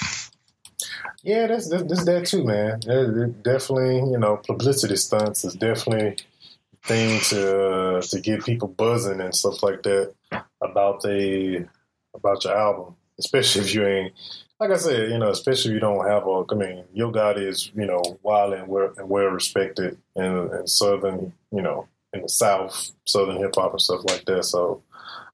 Yeah, 1.24 1.48
that's 1.48 1.70
that's, 1.70 2.06
that 2.06 2.26
too, 2.26 2.44
man. 2.44 2.80
It, 2.86 3.44
definitely, 3.44 3.98
you 3.98 4.18
know, 4.18 4.38
publicity 4.38 4.96
stunts 4.96 5.44
is 5.44 5.56
definitely 5.56 6.18
thing 6.84 7.20
to 7.22 8.02
to 8.02 8.20
get 8.22 8.46
people 8.46 8.68
buzzing 8.68 9.20
and 9.20 9.36
stuff 9.36 9.62
like 9.64 9.84
that 9.84 10.14
about 10.62 11.02
the 11.02 11.68
about 12.14 12.44
your 12.44 12.58
album, 12.58 12.96
especially 13.20 13.62
if 13.62 13.74
you 13.74 13.86
ain't 13.86 14.14
like 14.60 14.72
I 14.72 14.78
said, 14.78 15.12
you 15.12 15.18
know, 15.20 15.30
especially 15.30 15.72
if 15.72 15.76
you 15.76 15.80
don't 15.80 16.08
have 16.08 16.26
a. 16.26 16.44
I 16.52 16.56
mean, 16.56 16.84
Yo 16.94 17.12
Gotti 17.12 17.48
is 17.48 17.72
you 17.76 17.86
know 17.86 18.02
wild 18.24 18.54
and 18.54 18.68
well, 18.68 18.94
and 18.98 19.10
well 19.10 19.26
respected 19.26 19.98
in, 20.16 20.24
in 20.54 20.68
southern, 20.68 21.34
you 21.52 21.62
know, 21.62 21.88
in 22.14 22.22
the 22.24 22.30
South, 22.30 22.92
southern 23.06 23.38
hip 23.38 23.54
hop 23.56 23.72
and 23.72 23.82
stuff 23.82 24.02
like 24.06 24.26
that. 24.26 24.46
So, 24.46 24.82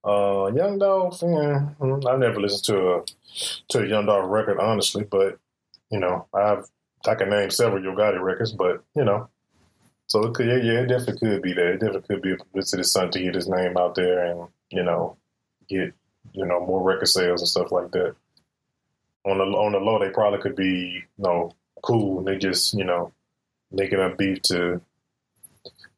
uh, 0.04 0.52
Young 0.54 0.78
Dolph, 0.80 1.22
yeah, 1.22 1.70
mm, 1.80 2.06
I've 2.06 2.20
never 2.20 2.42
listened 2.42 2.66
to 2.66 2.94
a 2.96 3.04
to 3.70 3.80
a 3.84 3.88
Young 3.88 4.06
Dolph 4.06 4.30
record, 4.30 4.60
honestly, 4.60 5.06
but 5.06 5.40
you 5.94 6.00
know, 6.00 6.28
I've 6.34 6.66
I 7.08 7.16
can 7.16 7.30
name 7.30 7.50
several 7.50 7.84
Yo 7.84 7.94
Gotti 7.96 8.22
records, 8.22 8.52
but 8.52 8.84
you 8.96 9.04
know, 9.04 9.30
so 10.08 10.26
it 10.26 10.34
could, 10.34 10.48
yeah, 10.48 10.58
yeah, 10.58 10.80
it 10.82 10.88
definitely 10.88 11.20
could 11.20 11.42
be 11.42 11.54
that. 11.54 11.74
It 11.74 11.80
definitely 11.80 12.16
could 12.16 12.22
be 12.22 12.34
a 12.34 12.38
publicity 12.38 12.84
stunt 12.84 13.14
to 13.14 13.22
get 13.22 13.36
his 13.36 13.48
name 13.48 13.78
out 13.78 13.96
there 13.96 14.26
and 14.26 14.48
you 14.70 14.84
know 14.84 15.18
get 15.70 15.94
you 16.34 16.46
know 16.46 16.66
more 16.66 16.82
record 16.82 17.08
sales 17.08 17.42
and 17.42 17.48
stuff 17.48 17.72
like 17.72 17.92
that 17.92 18.16
on 19.26 19.38
the 19.38 19.44
on 19.44 19.72
the 19.72 19.80
low, 19.80 20.00
they 20.00 20.10
probably 20.10 20.40
could 20.40 20.56
be 20.56 21.04
you 21.18 21.24
know 21.24 21.54
cool. 21.82 22.20
And 22.20 22.28
they 22.28 22.38
just 22.38 22.74
you 22.74 22.84
know 22.84 23.14
making 23.72 24.00
up 24.00 24.18
beef 24.18 24.42
to 24.44 24.82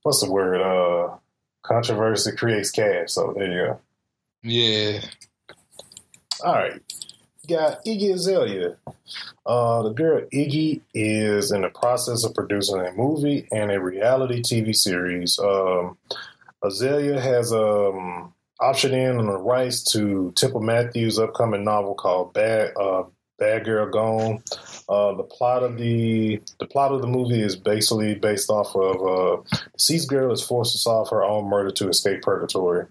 what's 0.03 0.23
the 0.23 0.31
word? 0.31 0.61
Uh, 0.61 1.17
controversy 1.63 2.31
creates 2.35 2.71
cash. 2.71 3.11
So 3.11 3.33
there 3.35 3.51
you 3.51 3.65
go. 3.67 3.79
Yeah. 4.43 5.01
All 6.43 6.53
right. 6.53 6.81
Got 7.47 7.85
Iggy 7.85 8.13
Azalea. 8.13 8.77
Uh, 9.45 9.83
the 9.83 9.91
girl 9.91 10.21
Iggy 10.33 10.81
is 10.93 11.51
in 11.51 11.61
the 11.61 11.69
process 11.69 12.23
of 12.23 12.33
producing 12.33 12.79
a 12.79 12.91
movie 12.93 13.47
and 13.51 13.71
a 13.71 13.79
reality 13.79 14.41
TV 14.41 14.75
series. 14.75 15.37
Um, 15.39 15.97
Azalea 16.63 17.19
has 17.19 17.53
um, 17.53 18.33
optioned 18.59 18.93
in 18.93 19.17
on 19.17 19.27
the 19.27 19.37
rights 19.37 19.83
to 19.91 20.31
Temple 20.35 20.61
Mathews' 20.61 21.19
upcoming 21.19 21.63
novel 21.63 21.93
called 21.93 22.33
Bad 22.33 22.73
uh, 22.79 23.03
Bad 23.37 23.65
Girl 23.65 23.89
Gone. 23.89 24.43
Uh, 24.87 25.13
the 25.13 25.23
plot 25.23 25.63
of 25.63 25.77
the 25.77 26.41
the 26.59 26.65
plot 26.65 26.91
of 26.91 27.01
the 27.01 27.07
movie 27.07 27.41
is 27.41 27.55
basically 27.55 28.15
based 28.15 28.49
off 28.49 28.75
of 28.75 28.95
uh, 29.05 29.59
deceased 29.77 30.09
girl 30.09 30.31
is 30.31 30.41
forced 30.41 30.71
to 30.71 30.77
solve 30.77 31.09
her 31.09 31.23
own 31.23 31.49
murder 31.49 31.71
to 31.71 31.89
escape 31.89 32.21
purgatory. 32.21 32.87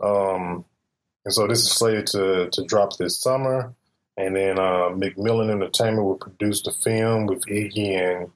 Um, 0.00 0.64
and 1.24 1.34
so 1.34 1.46
this 1.46 1.60
is 1.60 1.72
slated 1.72 2.06
to 2.08 2.48
to 2.50 2.64
drop 2.64 2.96
this 2.96 3.20
summer. 3.20 3.74
And 4.18 4.34
then 4.34 4.58
uh, 4.58 4.90
Macmillan 4.90 5.48
Entertainment 5.48 6.04
will 6.04 6.16
produce 6.16 6.62
the 6.62 6.72
film 6.72 7.26
with 7.26 7.46
Iggy 7.46 7.96
and 7.96 8.30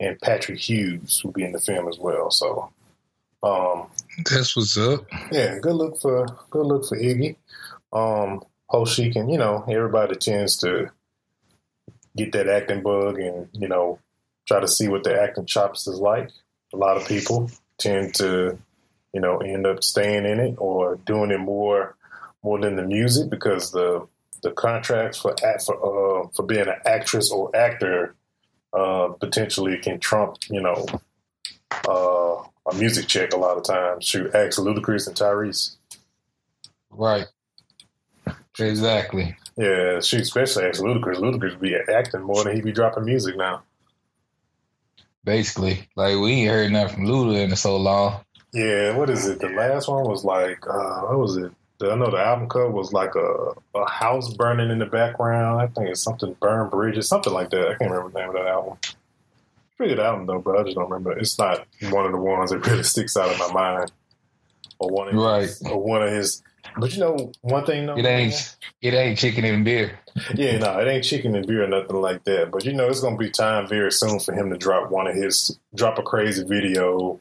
and 0.00 0.20
Patrick 0.20 0.60
Hughes 0.60 1.22
will 1.24 1.32
be 1.32 1.42
in 1.42 1.50
the 1.50 1.60
film 1.60 1.88
as 1.88 1.98
well. 1.98 2.30
So 2.30 2.70
um, 3.42 3.88
that's 4.24 4.56
what's 4.56 4.78
up. 4.78 5.06
Yeah, 5.32 5.58
good 5.58 5.74
look 5.74 6.00
for 6.00 6.26
good 6.50 6.66
look 6.66 6.88
for 6.88 6.96
Iggy. 6.96 7.34
Um, 7.92 8.42
hope 8.68 8.86
she 8.88 9.10
can, 9.10 9.28
you 9.28 9.38
know, 9.38 9.64
everybody 9.68 10.14
tends 10.14 10.58
to 10.58 10.90
get 12.16 12.32
that 12.32 12.48
acting 12.48 12.82
bug 12.82 13.18
and, 13.18 13.48
you 13.52 13.66
know, 13.66 13.98
try 14.46 14.60
to 14.60 14.68
see 14.68 14.88
what 14.88 15.04
the 15.04 15.20
acting 15.20 15.46
chops 15.46 15.88
is 15.88 15.98
like. 15.98 16.30
A 16.72 16.76
lot 16.76 16.96
of 16.96 17.08
people 17.08 17.50
tend 17.78 18.14
to, 18.16 18.56
you 19.12 19.20
know, 19.20 19.38
end 19.38 19.66
up 19.66 19.82
staying 19.82 20.26
in 20.26 20.38
it 20.38 20.54
or 20.58 20.96
doing 20.96 21.32
it 21.32 21.38
more 21.38 21.96
more 22.44 22.60
than 22.60 22.76
the 22.76 22.84
music 22.84 23.30
because 23.30 23.72
the 23.72 24.06
the 24.42 24.52
contracts 24.52 25.18
for 25.18 25.34
for 25.64 26.24
uh, 26.24 26.28
for 26.34 26.42
being 26.44 26.68
an 26.68 26.80
actress 26.84 27.30
or 27.30 27.54
actor 27.54 28.14
uh, 28.72 29.08
potentially 29.20 29.78
can 29.78 29.98
trump, 29.98 30.36
you 30.50 30.60
know, 30.60 30.86
uh, 31.88 32.42
a 32.70 32.74
music 32.74 33.06
check 33.06 33.32
a 33.32 33.36
lot 33.36 33.56
of 33.56 33.64
times. 33.64 34.04
Shoot, 34.04 34.34
ask 34.34 34.58
Ludacris 34.58 35.06
and 35.06 35.16
Tyrese. 35.16 35.76
Right. 36.90 37.26
Exactly. 38.58 39.36
Yeah, 39.56 40.00
she 40.00 40.18
especially 40.18 40.64
asked 40.64 40.80
Ludacris. 40.80 41.16
Ludacris 41.16 41.60
be 41.60 41.76
acting 41.76 42.22
more 42.22 42.44
than 42.44 42.54
he 42.54 42.60
be 42.60 42.72
dropping 42.72 43.04
music 43.04 43.36
now. 43.36 43.62
Basically, 45.24 45.88
like 45.96 46.16
we 46.16 46.32
ain't 46.32 46.50
heard 46.50 46.72
nothing 46.72 46.96
from 46.96 47.06
Luda 47.06 47.44
in 47.44 47.56
so 47.56 47.76
long. 47.76 48.20
Yeah, 48.52 48.96
what 48.96 49.10
is 49.10 49.26
it? 49.26 49.40
The 49.40 49.48
last 49.48 49.88
one 49.88 50.04
was 50.04 50.24
like, 50.24 50.66
uh, 50.66 51.00
what 51.02 51.18
was 51.18 51.36
it? 51.36 51.52
I 51.80 51.94
know 51.94 52.10
the 52.10 52.18
album 52.18 52.48
cover 52.48 52.70
was 52.70 52.92
like 52.92 53.14
a, 53.14 53.52
a 53.74 53.88
house 53.88 54.34
burning 54.34 54.70
in 54.70 54.78
the 54.78 54.86
background. 54.86 55.60
I 55.60 55.68
think 55.68 55.90
it's 55.90 56.02
something 56.02 56.36
burn 56.40 56.68
bridges, 56.70 57.08
something 57.08 57.32
like 57.32 57.50
that. 57.50 57.68
I 57.68 57.74
can't 57.76 57.90
remember 57.90 58.10
the 58.10 58.18
name 58.18 58.28
of 58.30 58.34
that 58.34 58.46
album. 58.46 58.78
Pretty 59.76 59.94
good 59.94 60.04
album 60.04 60.26
though, 60.26 60.40
but 60.40 60.58
I 60.58 60.64
just 60.64 60.74
don't 60.74 60.90
remember. 60.90 61.16
It's 61.16 61.38
not 61.38 61.66
one 61.90 62.04
of 62.04 62.12
the 62.12 62.18
ones 62.18 62.50
that 62.50 62.66
really 62.66 62.82
sticks 62.82 63.16
out 63.16 63.30
in 63.30 63.38
my 63.38 63.52
mind, 63.52 63.92
or 64.80 64.90
one 64.90 65.08
of 65.08 65.14
right, 65.14 65.42
his, 65.42 65.62
or 65.62 65.80
one 65.80 66.02
of 66.02 66.10
his 66.10 66.42
but 66.76 66.94
you 66.94 67.00
know, 67.00 67.32
one 67.40 67.64
thing 67.64 67.86
though, 67.86 67.96
it 67.96 68.04
ain't 68.04 68.32
man, 68.32 68.40
it 68.82 68.94
ain't 68.94 69.18
chicken 69.18 69.44
and 69.44 69.64
beer. 69.64 69.98
Yeah, 70.34 70.58
no, 70.58 70.78
it 70.78 70.88
ain't 70.88 71.04
chicken 71.04 71.34
and 71.34 71.46
beer 71.46 71.64
or 71.64 71.68
nothing 71.68 71.96
like 71.96 72.24
that. 72.24 72.50
But 72.50 72.64
you 72.64 72.72
know, 72.72 72.88
it's 72.88 73.00
gonna 73.00 73.16
be 73.16 73.30
time 73.30 73.68
very 73.68 73.92
soon 73.92 74.20
for 74.20 74.32
him 74.32 74.50
to 74.50 74.56
drop 74.56 74.90
one 74.90 75.06
of 75.06 75.14
his 75.14 75.58
drop 75.74 75.98
a 75.98 76.02
crazy 76.02 76.44
video, 76.44 77.20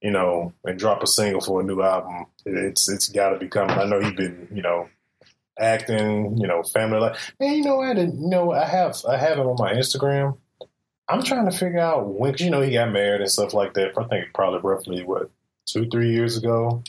you 0.00 0.10
know, 0.10 0.52
and 0.64 0.78
drop 0.78 1.02
a 1.02 1.06
single 1.06 1.40
for 1.40 1.60
a 1.60 1.64
new 1.64 1.82
album. 1.82 2.26
It's 2.44 2.88
it's 2.88 3.08
got 3.08 3.30
to 3.30 3.38
be 3.38 3.48
coming. 3.48 3.76
I 3.76 3.84
know 3.84 4.00
he's 4.00 4.12
been, 4.12 4.48
you 4.52 4.62
know, 4.62 4.88
acting, 5.58 6.38
you 6.38 6.46
know, 6.46 6.62
family 6.62 7.00
life. 7.00 7.32
Man, 7.40 7.54
you 7.54 7.64
know 7.64 7.76
what? 7.76 7.96
You 7.96 8.12
know, 8.12 8.52
I 8.52 8.66
have 8.66 8.96
I 9.08 9.16
have 9.16 9.38
him 9.38 9.46
on 9.46 9.56
my 9.58 9.72
Instagram. 9.72 10.38
I'm 11.08 11.22
trying 11.22 11.48
to 11.48 11.56
figure 11.56 11.78
out 11.78 12.06
when, 12.08 12.32
cause 12.32 12.40
you 12.40 12.50
know, 12.50 12.60
he 12.60 12.72
got 12.72 12.90
married 12.90 13.20
and 13.20 13.30
stuff 13.30 13.54
like 13.54 13.74
that. 13.74 13.96
I 13.96 14.04
think 14.04 14.34
probably 14.34 14.60
roughly 14.60 15.04
what 15.04 15.30
two, 15.66 15.88
three 15.88 16.10
years 16.10 16.36
ago. 16.36 16.82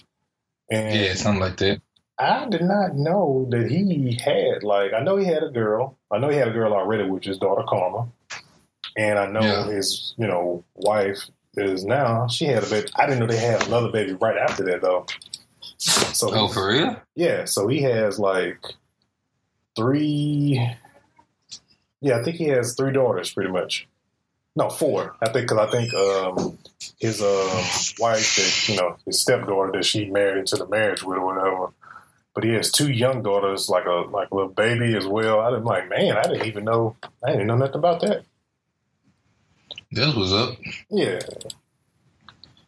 And 0.69 0.99
yeah, 0.99 1.13
something 1.13 1.41
like 1.41 1.57
that. 1.57 1.81
I 2.19 2.47
did 2.49 2.63
not 2.63 2.95
know 2.95 3.47
that 3.51 3.69
he 3.69 4.19
had 4.23 4.63
like 4.63 4.93
I 4.93 5.01
know 5.01 5.17
he 5.17 5.25
had 5.25 5.43
a 5.43 5.49
girl. 5.49 5.97
I 6.11 6.17
know 6.17 6.29
he 6.29 6.37
had 6.37 6.47
a 6.47 6.53
girl 6.53 6.73
already, 6.73 7.03
which 7.03 7.27
is 7.27 7.37
daughter 7.37 7.63
Karma, 7.67 8.07
and 8.97 9.19
I 9.19 9.27
know 9.27 9.41
yeah. 9.41 9.65
his 9.67 10.15
you 10.17 10.27
know 10.27 10.63
wife 10.75 11.29
is 11.57 11.85
now 11.85 12.27
she 12.27 12.45
had 12.45 12.63
a 12.63 12.69
baby. 12.69 12.87
I 12.95 13.05
didn't 13.05 13.19
know 13.19 13.27
they 13.27 13.37
had 13.37 13.65
another 13.67 13.89
baby 13.89 14.13
right 14.13 14.37
after 14.37 14.63
that 14.65 14.81
though. 14.81 15.05
So 15.77 16.33
oh, 16.33 16.47
for 16.47 16.69
real? 16.69 16.99
Yeah. 17.15 17.45
So 17.45 17.67
he 17.67 17.81
has 17.81 18.19
like 18.19 18.59
three. 19.75 20.69
Yeah, 22.01 22.19
I 22.19 22.23
think 22.23 22.37
he 22.37 22.45
has 22.45 22.75
three 22.75 22.93
daughters, 22.93 23.31
pretty 23.31 23.51
much. 23.51 23.87
No, 24.55 24.69
four. 24.69 25.15
I 25.21 25.29
think 25.29 25.47
because 25.47 25.67
I 25.67 25.71
think 25.71 25.93
um, 25.93 26.57
his 26.99 27.21
um, 27.21 27.63
wife, 27.99 28.35
that 28.35 28.69
you 28.69 28.77
know, 28.77 28.97
his 29.05 29.21
stepdaughter 29.21 29.71
that 29.73 29.85
she 29.85 30.09
married 30.09 30.39
into 30.39 30.55
the 30.55 30.67
marriage 30.67 31.03
with, 31.03 31.17
or 31.17 31.25
whatever 31.25 31.71
but 32.37 32.43
he 32.43 32.51
has 32.51 32.71
two 32.71 32.91
young 32.91 33.23
daughters, 33.23 33.67
like 33.67 33.87
a 33.87 34.05
like 34.11 34.29
a 34.29 34.35
little 34.35 34.51
baby 34.51 34.95
as 34.95 35.07
well. 35.07 35.39
I'm 35.39 35.63
like, 35.63 35.89
man, 35.89 36.17
I 36.17 36.21
didn't 36.21 36.45
even 36.45 36.65
know. 36.65 36.95
I 37.25 37.31
didn't 37.31 37.47
know 37.47 37.57
nothing 37.57 37.77
about 37.77 38.01
that. 38.01 38.25
This 39.91 40.13
was 40.15 40.34
up. 40.34 40.58
Yeah. 40.89 41.20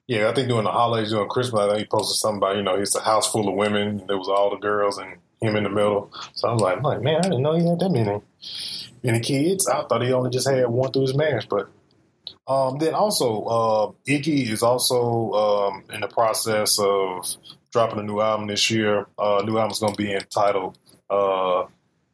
Yeah, 0.07 0.29
I 0.29 0.33
think 0.33 0.47
during 0.47 0.63
the 0.63 0.71
holidays, 0.71 1.11
during 1.11 1.29
Christmas, 1.29 1.61
I 1.61 1.67
think 1.67 1.79
he 1.79 1.85
posted 1.85 2.17
something 2.17 2.37
about, 2.37 2.55
you 2.55 2.63
know, 2.63 2.75
it's 2.75 2.95
a 2.95 3.01
house 3.01 3.31
full 3.31 3.47
of 3.47 3.55
women. 3.55 4.05
There 4.07 4.17
was 4.17 4.27
all 4.27 4.49
the 4.49 4.55
girls 4.55 4.97
and 4.97 5.17
him 5.41 5.55
in 5.55 5.63
the 5.63 5.69
middle. 5.69 6.11
So 6.33 6.49
I 6.49 6.53
was 6.53 6.61
like, 6.61 6.81
like, 6.81 7.01
man, 7.01 7.19
I 7.19 7.21
didn't 7.21 7.43
know 7.43 7.55
he 7.55 7.67
had 7.67 7.79
that 7.79 7.89
many, 7.91 8.19
many 9.03 9.19
kids. 9.19 9.67
I 9.67 9.83
thought 9.83 10.01
he 10.01 10.11
only 10.11 10.31
just 10.31 10.49
had 10.49 10.67
one 10.67 10.91
through 10.91 11.03
his 11.03 11.15
marriage. 11.15 11.47
But 11.47 11.69
um, 12.47 12.79
then 12.79 12.95
also, 12.95 13.43
uh, 13.43 13.91
Iggy 14.07 14.49
is 14.49 14.63
also 14.63 15.31
um, 15.33 15.83
in 15.93 16.01
the 16.01 16.07
process 16.07 16.79
of 16.79 17.35
dropping 17.71 17.99
a 17.99 18.03
new 18.03 18.19
album 18.19 18.47
this 18.47 18.71
year. 18.71 19.05
Uh, 19.17 19.43
new 19.45 19.57
album's 19.57 19.79
going 19.79 19.93
to 19.93 19.97
be 19.97 20.11
entitled 20.11 20.77
uh, 21.09 21.65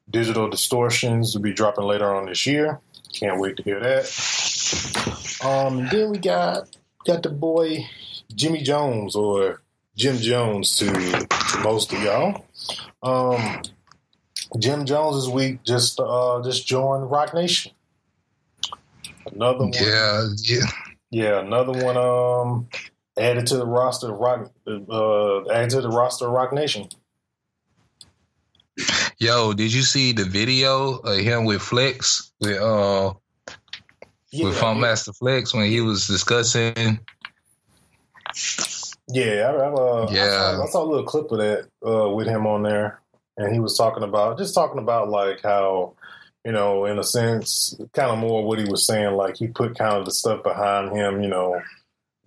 Digital 0.10 0.50
Distortions. 0.50 1.34
Will 1.34 1.42
be 1.42 1.54
dropping 1.54 1.86
later 1.86 2.14
on 2.14 2.26
this 2.26 2.46
year. 2.46 2.82
Can't 3.16 3.40
wait 3.40 3.56
to 3.58 3.64
hear 3.64 3.80
that. 3.80 5.42
Um, 5.44 5.88
then 5.88 6.10
we 6.10 6.18
got 6.18 6.68
got 7.06 7.24
the 7.24 7.30
boy 7.30 7.88
Jimmy 8.36 8.62
Jones 8.62 9.16
or 9.16 9.62
Jim 9.96 10.18
Jones 10.18 10.76
to, 10.78 10.92
to 10.92 11.60
most 11.64 11.94
of 11.94 12.02
y'all. 12.02 12.46
Um, 13.02 13.62
Jim 14.60 14.86
Jones 14.86 15.24
this 15.24 15.34
week 15.34 15.64
just 15.64 15.98
uh, 16.00 16.42
just 16.44 16.68
joined 16.68 17.10
Roc 17.10 17.34
Nation. 17.34 17.72
Another 19.34 19.60
one, 19.66 19.72
Yeah, 19.74 20.28
yeah. 20.44 20.66
yeah, 21.10 21.40
another 21.40 21.72
one 21.72 21.98
um 21.98 22.68
added 23.18 23.48
to 23.48 23.58
the 23.58 23.66
roster 23.66 24.12
of 24.12 24.20
Roc 24.20 24.52
uh 24.68 25.50
added 25.50 25.70
to 25.72 25.82
the 25.82 25.90
roster 25.90 26.26
of 26.26 26.32
Roc 26.32 26.52
Nation. 26.52 26.90
Yo, 29.18 29.54
did 29.54 29.74
you 29.74 29.82
see 29.82 30.12
the 30.12 30.26
video 30.26 30.98
of 30.98 31.18
him 31.18 31.46
with 31.46 31.62
Flex 31.62 32.32
with 32.42 32.62
uh 32.62 33.14
Yeah, 34.32 34.46
with 34.46 34.58
Funkmaster 34.58 35.16
Flex 35.18 35.54
when 35.54 35.70
he 35.70 35.82
was 35.82 36.08
discussing? 36.08 37.00
yeah, 39.08 39.50
I, 39.50 39.54
I, 39.54 39.74
uh, 39.74 40.10
Yeah. 40.12 40.24
I, 40.24 40.28
saw, 40.28 40.64
I 40.64 40.66
saw 40.68 40.84
a 40.84 40.90
little 40.90 41.06
clip 41.06 41.32
of 41.32 41.38
that 41.38 41.68
uh, 41.86 42.10
with 42.10 42.28
him 42.28 42.46
on 42.46 42.64
there, 42.64 43.00
and 43.38 43.54
he 43.54 43.60
was 43.60 43.78
talking 43.78 44.04
about 44.04 44.38
just 44.38 44.54
talking 44.54 44.80
about 44.80 45.10
like 45.10 45.42
how 45.42 45.94
you 46.46 46.52
know, 46.52 46.86
in 46.86 47.00
a 47.00 47.04
sense, 47.04 47.76
kind 47.94 48.12
of 48.12 48.20
more 48.20 48.46
what 48.46 48.60
he 48.60 48.66
was 48.66 48.86
saying, 48.86 49.16
like 49.16 49.36
he 49.36 49.48
put 49.48 49.76
kind 49.76 49.96
of 49.96 50.06
the 50.06 50.12
stuff 50.12 50.44
behind 50.44 50.96
him, 50.96 51.24
you 51.24 51.28
know, 51.28 51.60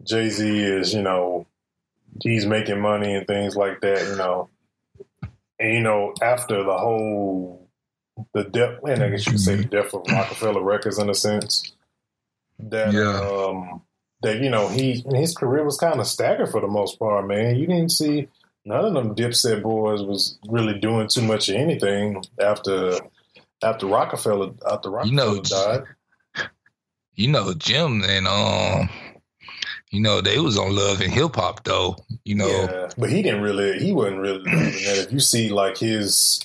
Jay 0.03 0.29
Z 0.29 0.45
is, 0.45 0.93
you 0.93 1.03
know, 1.03 1.47
he's 2.21 2.45
making 2.45 2.81
money 2.81 3.15
and 3.15 3.27
things 3.29 3.55
like 3.55 3.81
that, 3.81 4.09
you 4.09 4.17
know. 4.17 4.49
And 5.61 5.75
you 5.75 5.81
know, 5.81 6.15
after 6.23 6.63
the 6.63 6.77
whole 6.77 7.69
the 8.35 8.45
death 8.45 8.81
and 8.87 9.03
I 9.03 9.11
guess 9.11 9.27
you 9.27 9.33
could 9.33 9.41
say 9.41 9.55
the 9.57 9.65
death 9.65 9.95
of 9.95 10.03
Roc-A-Fella 10.11 10.61
Records 10.63 10.99
in 10.99 11.09
a 11.09 11.15
sense. 11.15 11.73
That 12.59 12.93
Yeah. 12.93 13.21
um 13.21 13.83
that, 14.23 14.41
you 14.41 14.51
know, 14.51 14.67
he 14.69 15.05
his 15.15 15.35
career 15.37 15.65
was 15.65 15.77
kind 15.77 16.01
of 16.01 16.07
staggered 16.07 16.51
for 16.51 16.61
the 16.61 16.67
most 16.67 16.99
part, 16.99 17.27
man. 17.29 17.57
You 17.57 17.67
didn't 17.67 17.93
see 17.93 18.29
none 18.65 18.85
of 18.85 18.93
them 18.95 19.15
Dipset 19.15 19.63
boys 19.63 20.03
was 20.03 20.39
really 20.49 20.79
doing 20.79 21.07
too 21.09 21.23
much 21.23 21.49
of 21.49 21.55
anything 21.55 22.23
after 22.41 22.99
after 23.63 23.87
Roc-A-Fella 23.87 24.55
after 24.71 24.91
Roc-A-Fella 24.91 25.07
You 25.07 25.13
know, 25.15 25.41
died. 25.41 25.85
You 27.15 27.27
know, 27.27 27.53
Jim 27.55 28.05
and 28.05 28.29
um, 28.29 28.89
you 29.91 30.01
know 30.01 30.21
they 30.21 30.39
was 30.39 30.59
on 30.59 30.75
Love 30.75 31.01
and 31.01 31.13
Hip 31.13 31.35
Hop 31.37 31.65
though. 31.65 31.97
You 32.25 32.35
know, 32.37 32.47
Yeah, 32.49 32.91
but 32.99 33.11
he 33.11 33.23
didn't 33.23 33.43
really. 33.43 33.79
He 33.79 33.93
wasn't 33.93 34.21
really 34.21 34.43
doing 34.45 34.57
that. 34.57 35.05
If 35.07 35.13
you 35.13 35.21
see 35.21 35.49
like 35.49 35.79
his, 35.79 36.41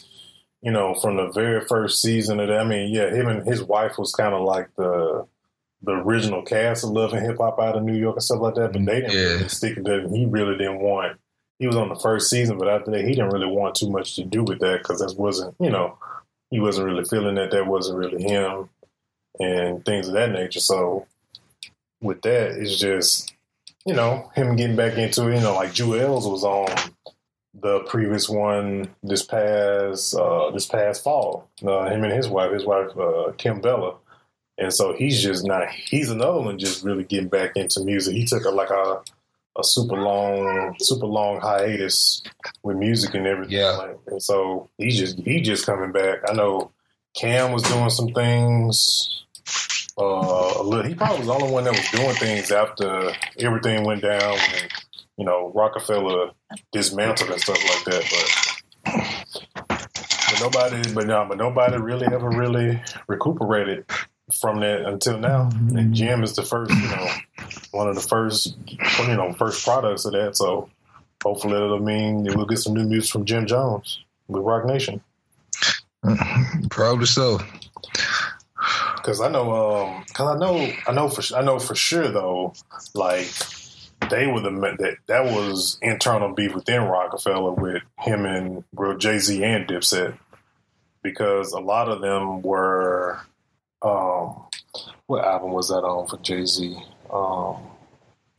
you 0.61 0.71
know, 0.71 0.93
from 0.95 1.17
the 1.17 1.27
very 1.31 1.65
first 1.65 2.01
season 2.01 2.39
of 2.39 2.47
that, 2.47 2.59
I 2.59 2.63
mean, 2.63 2.93
yeah, 2.93 3.09
him 3.09 3.27
and 3.27 3.45
his 3.47 3.61
wife 3.63 3.97
was 3.97 4.13
kind 4.13 4.33
of 4.33 4.41
like 4.43 4.69
the 4.75 5.25
the 5.85 5.91
original 5.91 6.41
cast 6.43 6.85
of 6.85 6.91
Love 6.91 7.11
and 7.11 7.25
Hip 7.25 7.37
Hop 7.39 7.59
out 7.59 7.75
of 7.75 7.83
New 7.83 7.97
York 7.97 8.15
and 8.15 8.23
stuff 8.23 8.39
like 8.39 8.55
that. 8.55 8.71
But 8.71 8.85
they 8.85 9.01
didn't 9.01 9.11
Yeah. 9.11 9.19
really 9.33 9.49
stick 9.49 9.75
to 9.75 9.81
that. 9.83 10.09
He 10.13 10.25
really 10.25 10.57
didn't 10.57 10.79
want. 10.79 11.19
He 11.59 11.67
was 11.67 11.75
on 11.75 11.89
the 11.89 11.95
first 11.95 12.29
season, 12.29 12.57
but 12.57 12.69
after 12.69 12.91
that, 12.91 13.01
he 13.05 13.11
didn't 13.15 13.29
really 13.31 13.47
want 13.47 13.75
too 13.75 13.89
much 13.89 14.15
to 14.15 14.23
do 14.23 14.43
with 14.43 14.59
that 14.59 14.79
because 14.79 14.99
that 14.99 15.13
wasn't, 15.17 15.55
you 15.59 15.69
know, 15.69 15.97
he 16.49 16.59
wasn't 16.59 16.87
really 16.87 17.03
feeling 17.05 17.35
that. 17.35 17.51
That 17.51 17.67
wasn't 17.67 17.97
really 17.99 18.23
him, 18.23 18.69
and 19.39 19.83
things 19.85 20.07
of 20.07 20.13
that 20.13 20.31
nature. 20.31 20.59
So 20.61 21.05
with 22.01 22.21
that, 22.23 22.51
it's 22.51 22.77
just 22.77 23.32
you 23.85 23.93
know, 23.93 24.31
him 24.35 24.55
getting 24.55 24.75
back 24.75 24.97
into 24.97 25.27
it, 25.27 25.35
you 25.35 25.41
know, 25.41 25.55
like 25.55 25.71
Juelz 25.71 26.29
was 26.29 26.43
on 26.43 26.67
the 27.53 27.81
previous 27.81 28.27
one 28.27 28.89
this 29.03 29.23
past 29.23 30.15
uh 30.15 30.49
this 30.51 30.65
past 30.65 31.03
fall. 31.03 31.49
Uh, 31.65 31.85
him 31.85 32.03
and 32.03 32.13
his 32.13 32.27
wife, 32.27 32.51
his 32.51 32.65
wife 32.65 32.89
uh 32.91 33.31
Kimbella. 33.37 33.97
And 34.57 34.73
so 34.73 34.93
he's 34.93 35.21
just 35.21 35.45
not 35.45 35.69
he's 35.69 36.09
another 36.09 36.39
one 36.39 36.57
just 36.57 36.83
really 36.83 37.03
getting 37.03 37.29
back 37.29 37.55
into 37.55 37.83
music. 37.83 38.15
He 38.15 38.25
took 38.25 38.45
a 38.45 38.49
like 38.49 38.69
a 38.69 39.01
a 39.55 39.63
super 39.63 39.97
long 39.97 40.75
super 40.79 41.05
long 41.05 41.39
hiatus 41.39 42.23
with 42.63 42.77
music 42.77 43.13
and 43.13 43.27
everything. 43.27 43.57
Yeah. 43.57 43.71
Like, 43.71 43.97
and 44.07 44.23
so 44.23 44.69
he's 44.77 44.97
just 44.97 45.19
he 45.19 45.41
just 45.41 45.65
coming 45.65 45.91
back. 45.91 46.19
I 46.27 46.33
know 46.33 46.71
Cam 47.15 47.51
was 47.51 47.63
doing 47.63 47.89
some 47.89 48.09
things 48.09 49.23
uh, 49.97 50.63
little, 50.63 50.85
he 50.85 50.95
probably 50.95 51.19
was 51.19 51.27
the 51.27 51.33
only 51.33 51.51
one 51.51 51.63
that 51.65 51.73
was 51.73 51.89
doing 51.91 52.15
things 52.15 52.51
after 52.51 53.11
everything 53.39 53.85
went 53.85 54.01
down 54.01 54.21
and 54.21 54.71
you 55.17 55.25
know 55.25 55.51
Roc-A-Fella 55.53 56.31
dismantled 56.71 57.29
and 57.29 57.39
stuff 57.39 57.63
like 57.63 57.85
that. 57.85 58.03
But 58.11 58.53
but 58.83 60.41
nobody, 60.41 60.93
but 60.93 61.05
no, 61.05 61.25
but 61.27 61.37
nobody 61.37 61.77
really 61.77 62.07
ever 62.07 62.29
really 62.29 62.81
recuperated 63.07 63.85
from 64.39 64.59
that 64.61 64.81
until 64.81 65.19
now. 65.19 65.49
And 65.75 65.93
Jim 65.93 66.23
is 66.23 66.35
the 66.35 66.43
first, 66.43 66.71
you 66.71 66.87
know, 66.87 67.07
one 67.71 67.87
of 67.87 67.95
the 67.95 68.01
first, 68.01 68.55
you 68.67 69.15
know, 69.15 69.33
first 69.33 69.63
products 69.63 70.05
of 70.05 70.13
that. 70.13 70.35
So 70.35 70.69
hopefully 71.23 71.55
it'll 71.55 71.79
mean 71.79 72.23
that 72.23 72.35
we'll 72.35 72.45
get 72.45 72.59
some 72.59 72.73
new 72.73 72.85
music 72.85 73.11
from 73.11 73.25
Jim 73.25 73.45
Jones 73.45 74.03
with 74.27 74.43
Roc 74.43 74.65
Nation. 74.65 75.01
probably 76.69 77.05
so. 77.05 77.39
Cause 79.03 79.19
I 79.19 79.29
know, 79.29 79.51
um, 79.51 80.05
cause 80.13 80.33
I 80.33 80.39
know, 80.39 80.71
I 80.87 80.93
know 80.93 81.09
for, 81.09 81.35
I 81.35 81.41
know 81.43 81.59
for 81.59 81.75
sure 81.75 82.07
though, 82.07 82.53
like 82.93 83.27
they 84.09 84.27
were 84.27 84.39
the 84.39 84.49
that 84.79 84.95
that 85.07 85.25
was 85.25 85.77
internal 85.81 86.33
beef 86.33 86.55
within 86.55 86.83
Roc-A-Fella 86.83 87.51
with 87.51 87.83
him 87.99 88.25
and 88.25 88.63
real 88.73 88.97
Jay 88.97 89.17
Z 89.17 89.43
and 89.43 89.67
Dipset, 89.67 90.17
because 91.01 91.51
a 91.51 91.59
lot 91.59 91.89
of 91.89 91.99
them 91.99 92.41
were, 92.43 93.19
um, 93.81 94.45
what 95.07 95.25
album 95.25 95.51
was 95.51 95.67
that 95.67 95.83
on 95.83 96.07
for 96.07 96.17
Jay 96.19 96.45
Z? 96.45 96.77
Um, 97.11 97.57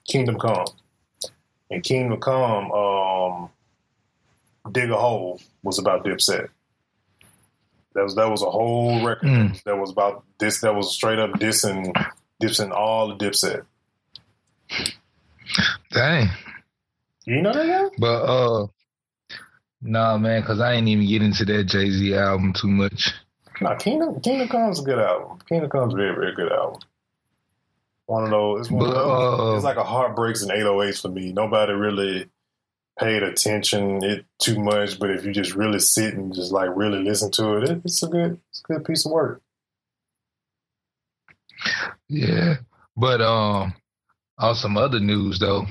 Kingdom 0.08 0.38
Come, 0.38 0.64
and 1.70 1.82
Kingdom 1.82 2.20
Come, 2.20 2.72
um, 2.72 3.50
Dig 4.72 4.90
a 4.90 4.96
Hole 4.96 5.42
was 5.62 5.78
about 5.78 6.06
Dipset. 6.06 6.48
That 7.94 8.02
was 8.02 8.14
that 8.16 8.28
was 8.30 8.42
a 8.42 8.50
whole 8.50 9.04
record 9.06 9.28
Mm. 9.28 9.62
that 9.64 9.76
was 9.78 9.90
about 9.90 10.24
this. 10.38 10.60
That 10.62 10.74
was 10.74 10.92
straight 10.94 11.18
up 11.18 11.30
dissing, 11.32 11.92
dissing 12.42 12.70
all 12.72 13.08
the 13.08 13.14
Dipset. 13.16 13.64
Dang. 15.92 16.28
You 17.26 17.40
know 17.42 17.52
that 17.52 17.66
now? 17.66 17.90
But 17.98 18.22
uh 18.24 18.66
nah 19.80 20.18
man, 20.18 20.42
cause 20.42 20.60
I 20.60 20.72
ain't 20.72 20.88
even 20.88 21.06
get 21.06 21.22
into 21.22 21.44
that 21.46 21.64
Jay 21.64 21.90
Z 21.90 22.14
album 22.14 22.52
too 22.52 22.68
much. 22.68 23.12
No, 23.60 23.74
Kingdom 23.76 24.20
Kingdom 24.20 24.48
Come's 24.48 24.80
a 24.80 24.84
good 24.84 24.98
album. 24.98 25.38
Kingdom 25.48 25.70
Come's 25.70 25.94
a 25.94 25.96
very 25.96 26.14
very 26.14 26.34
good 26.34 26.50
album. 26.52 26.80
One 28.06 28.24
of 28.24 28.30
those. 28.30 28.60
It's 28.62 28.70
one 28.70 28.86
of 28.88 28.94
those. 28.94 29.40
uh, 29.40 29.54
it's 29.54 29.64
like 29.64 29.76
a 29.78 29.84
heartbreaks 29.84 30.42
and 30.42 30.50
808s 30.50 31.00
for 31.00 31.08
me. 31.08 31.32
Nobody 31.32 31.72
really 31.72 32.28
paid 32.98 33.22
attention 33.22 34.02
it 34.04 34.24
too 34.38 34.58
much, 34.58 34.98
but 34.98 35.10
if 35.10 35.24
you 35.24 35.32
just 35.32 35.54
really 35.54 35.78
sit 35.78 36.14
and 36.14 36.34
just 36.34 36.52
like 36.52 36.70
really 36.74 37.02
listen 37.02 37.30
to 37.32 37.58
it, 37.58 37.70
it 37.70 37.80
it's 37.84 38.02
a 38.02 38.08
good 38.08 38.40
it's 38.50 38.62
a 38.68 38.72
good 38.72 38.84
piece 38.84 39.04
of 39.06 39.12
work. 39.12 39.42
Yeah. 42.08 42.56
But 42.96 43.20
um 43.20 43.74
on 44.38 44.54
some 44.54 44.76
other 44.76 45.00
news 45.00 45.38
though. 45.38 45.66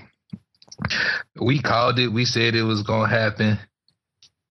We 1.40 1.62
called 1.62 2.00
it, 2.00 2.08
we 2.08 2.26
said 2.26 2.56
it 2.56 2.64
was 2.64 2.84
gonna 2.84 3.08
happen 3.08 3.60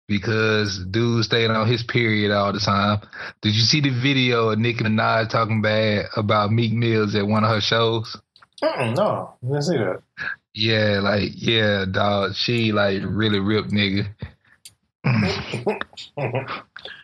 because 0.07 0.83
dude 0.91 1.23
stayed 1.25 1.49
on 1.49 1.67
his 1.67 1.83
period 1.83 2.31
all 2.31 2.53
the 2.53 2.59
time. 2.59 2.99
Did 3.41 3.55
you 3.55 3.61
see 3.61 3.81
the 3.81 3.89
video 3.89 4.49
of 4.49 4.59
Nicki 4.59 4.83
Minaj 4.83 5.29
talking 5.29 5.61
bad 5.61 6.05
about 6.15 6.51
Meek 6.51 6.73
Mills 6.73 7.15
at 7.15 7.25
one 7.25 7.43
of 7.43 7.49
her 7.49 7.61
shows? 7.61 8.17
Mm-mm, 8.61 8.95
no, 8.95 9.33
I 9.41 9.47
didn't 9.47 9.61
see 9.63 9.77
that. 9.77 10.03
Yeah, 10.53 10.99
like 11.01 11.31
yeah, 11.35 11.85
dog. 11.89 12.35
She 12.35 12.71
like 12.71 13.01
really 13.05 13.39
ripped 13.39 13.71
nigga. 13.71 14.07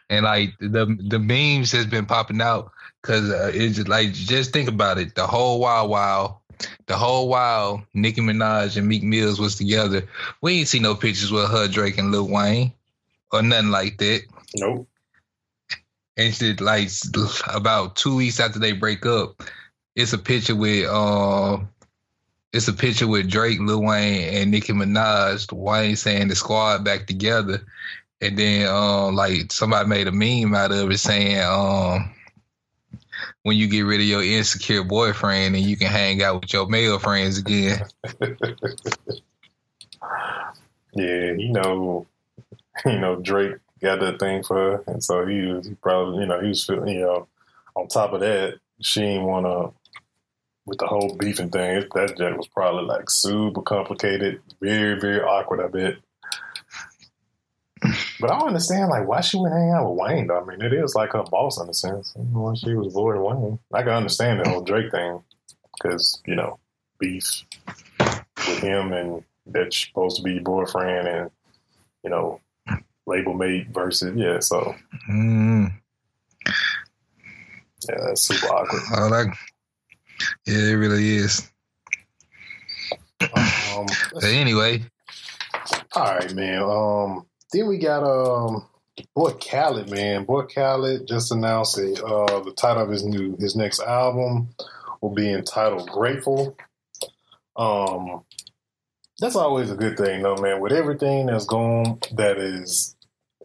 and 0.09 0.25
like 0.25 0.53
the 0.59 0.97
the 1.07 1.19
memes 1.19 1.71
has 1.71 1.85
been 1.85 2.05
popping 2.05 2.41
out 2.41 2.71
because 3.01 3.31
uh, 3.31 3.51
it's 3.53 3.77
just 3.77 3.87
like 3.87 4.11
just 4.13 4.51
think 4.51 4.67
about 4.67 4.97
it. 4.97 5.15
The 5.15 5.25
whole 5.25 5.59
while 5.59 5.87
while 5.87 6.41
the 6.87 6.95
whole 6.97 7.29
while 7.29 7.85
Nicki 7.93 8.21
Minaj 8.21 8.77
and 8.77 8.87
Meek 8.87 9.03
Mills 9.03 9.39
was 9.39 9.55
together, 9.55 10.03
we 10.41 10.59
ain't 10.59 10.67
see 10.67 10.79
no 10.79 10.95
pictures 10.95 11.31
with 11.31 11.49
her, 11.49 11.67
Drake, 11.67 11.97
and 11.97 12.11
Lil 12.11 12.27
Wayne 12.27 12.73
or 13.31 13.41
nothing 13.41 13.71
like 13.71 13.97
that. 13.97 14.23
nope. 14.55 14.87
And 16.17 16.33
shit, 16.33 16.61
like 16.61 16.89
about 17.53 17.95
two 17.95 18.15
weeks 18.15 18.39
after 18.39 18.57
they 18.57 18.71
break 18.71 19.05
up, 19.05 19.43
it's 19.95 20.13
a 20.13 20.17
picture 20.17 20.55
with 20.55 20.87
uh, 20.89 21.59
it's 22.53 22.67
a 22.67 22.73
picture 22.73 23.07
with 23.07 23.29
Drake, 23.29 23.59
Lil 23.59 23.83
Wayne, 23.83 24.35
and 24.35 24.51
Nicki 24.51 24.73
Minaj. 24.73 25.51
Wayne 25.51 25.95
saying 25.95 26.27
the 26.27 26.35
squad 26.35 26.83
back 26.83 27.07
together, 27.07 27.61
and 28.21 28.37
then 28.37 28.67
um, 28.67 29.15
like 29.15 29.51
somebody 29.51 29.87
made 29.87 30.07
a 30.07 30.11
meme 30.11 30.55
out 30.55 30.71
of 30.71 30.89
it 30.89 30.97
saying 30.97 31.41
um, 31.41 32.13
when 33.43 33.57
you 33.57 33.67
get 33.67 33.81
rid 33.81 33.99
of 33.99 34.05
your 34.05 34.23
insecure 34.23 34.83
boyfriend 34.83 35.55
and 35.55 35.65
you 35.65 35.77
can 35.77 35.87
hang 35.87 36.21
out 36.23 36.41
with 36.41 36.53
your 36.53 36.67
male 36.67 36.99
friends 36.99 37.37
again. 37.37 37.79
Yeah, 40.93 41.33
you 41.37 41.51
know, 41.51 42.07
you 42.85 42.97
know 42.97 43.17
Drake 43.17 43.57
got 43.81 43.99
that 43.99 44.19
thing 44.19 44.41
for 44.41 44.55
her, 44.55 44.83
and 44.87 45.03
so 45.03 45.27
he 45.27 45.41
was 45.41 45.69
probably 45.79 46.21
you 46.21 46.25
know 46.25 46.41
he 46.41 46.47
was 46.47 46.65
feeling 46.65 46.95
you 46.95 47.01
know 47.01 47.27
on 47.75 47.87
top 47.87 48.13
of 48.13 48.21
that 48.21 48.55
she 48.81 49.01
didn't 49.01 49.25
want 49.25 49.45
to 49.45 49.86
with 50.67 50.77
the 50.77 50.85
whole 50.85 51.15
beefing 51.15 51.49
thing. 51.49 51.85
That 51.95 52.15
jet 52.17 52.37
was 52.37 52.47
probably 52.47 52.83
like 52.83 53.09
super 53.09 53.61
complicated, 53.63 54.41
very 54.61 54.99
very 54.99 55.21
awkward. 55.21 55.61
I 55.61 55.67
bet. 55.69 55.95
But 58.19 58.31
I 58.31 58.39
don't 58.39 58.47
understand 58.47 58.89
like 58.89 59.07
why 59.07 59.21
she 59.21 59.37
would 59.37 59.51
hang 59.51 59.69
out 59.71 59.89
with 59.89 59.99
Wayne. 59.99 60.27
Though. 60.27 60.39
I 60.41 60.43
mean, 60.45 60.61
it 60.61 60.73
is 60.73 60.95
like 60.95 61.13
her 61.13 61.23
boss 61.23 61.59
in 61.61 61.69
a 61.69 61.73
sense. 61.73 62.11
When 62.15 62.55
she 62.55 62.73
was 62.73 62.87
avoiding 62.87 63.21
Wayne, 63.23 63.59
I 63.73 63.83
can 63.83 63.91
understand 63.93 64.39
the 64.43 64.49
whole 64.49 64.61
Drake 64.61 64.91
thing 64.91 65.21
because 65.73 66.21
you 66.25 66.35
know 66.35 66.59
beef 66.99 67.43
with 67.99 68.59
him 68.59 68.91
and 68.93 69.23
that's 69.45 69.77
supposed 69.87 70.17
to 70.17 70.23
be 70.23 70.33
your 70.33 70.41
boyfriend 70.41 71.07
and 71.07 71.31
you 72.03 72.09
know 72.09 72.41
label 73.05 73.33
mate 73.35 73.67
versus 73.71 74.13
yeah. 74.15 74.39
So 74.39 74.73
Mm. 75.09 75.71
yeah, 77.87 77.95
that's 78.07 78.21
super 78.23 78.47
awkward. 78.47 78.81
I 78.91 79.07
like. 79.07 79.27
Yeah, 80.45 80.71
it 80.71 80.73
really 80.73 81.15
is. 81.15 81.49
Um, 83.21 83.87
But 84.13 84.23
anyway, 84.25 84.83
all 85.95 86.15
right, 86.15 86.33
man. 86.33 86.61
Um, 86.61 87.25
then 87.51 87.67
we 87.67 87.77
got 87.77 88.03
um, 88.03 88.65
boy 89.15 89.31
Khaled, 89.31 89.89
man. 89.89 90.25
Boy 90.25 90.43
Khaled 90.43 91.07
just 91.07 91.31
announced 91.31 91.77
a, 91.77 92.03
uh, 92.03 92.39
the 92.41 92.51
title 92.51 92.83
of 92.83 92.89
his 92.89 93.03
new 93.03 93.35
his 93.39 93.55
next 93.55 93.79
album 93.81 94.49
will 95.01 95.13
be 95.13 95.31
entitled 95.31 95.89
Grateful. 95.89 96.55
Um, 97.55 98.23
that's 99.19 99.35
always 99.35 99.71
a 99.71 99.75
good 99.75 99.97
thing, 99.97 100.21
though, 100.21 100.35
man. 100.37 100.59
With 100.61 100.71
everything 100.73 101.25
that's 101.27 101.45
gone, 101.45 101.99
that 102.13 102.37
is 102.37 102.95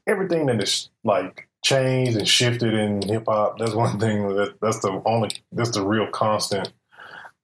everything 0.06 0.46
that 0.46 0.62
is 0.62 0.90
like 1.04 1.48
changed 1.62 2.16
and 2.16 2.28
shifted 2.28 2.74
in 2.74 3.02
hip 3.02 3.24
hop. 3.26 3.58
That's 3.58 3.74
one 3.74 3.98
thing 3.98 4.28
that 4.36 4.60
that's 4.60 4.80
the 4.80 5.00
only 5.06 5.30
that's 5.52 5.70
the 5.70 5.84
real 5.86 6.08
constant 6.08 6.72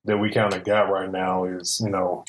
that 0.04 0.18
we 0.18 0.31
kind 0.31 0.52
of 0.54 0.64
got 0.64 0.90
right 0.90 1.11
now 1.11 1.44
is 1.44 1.81
you 1.83 1.90
know 1.90 2.24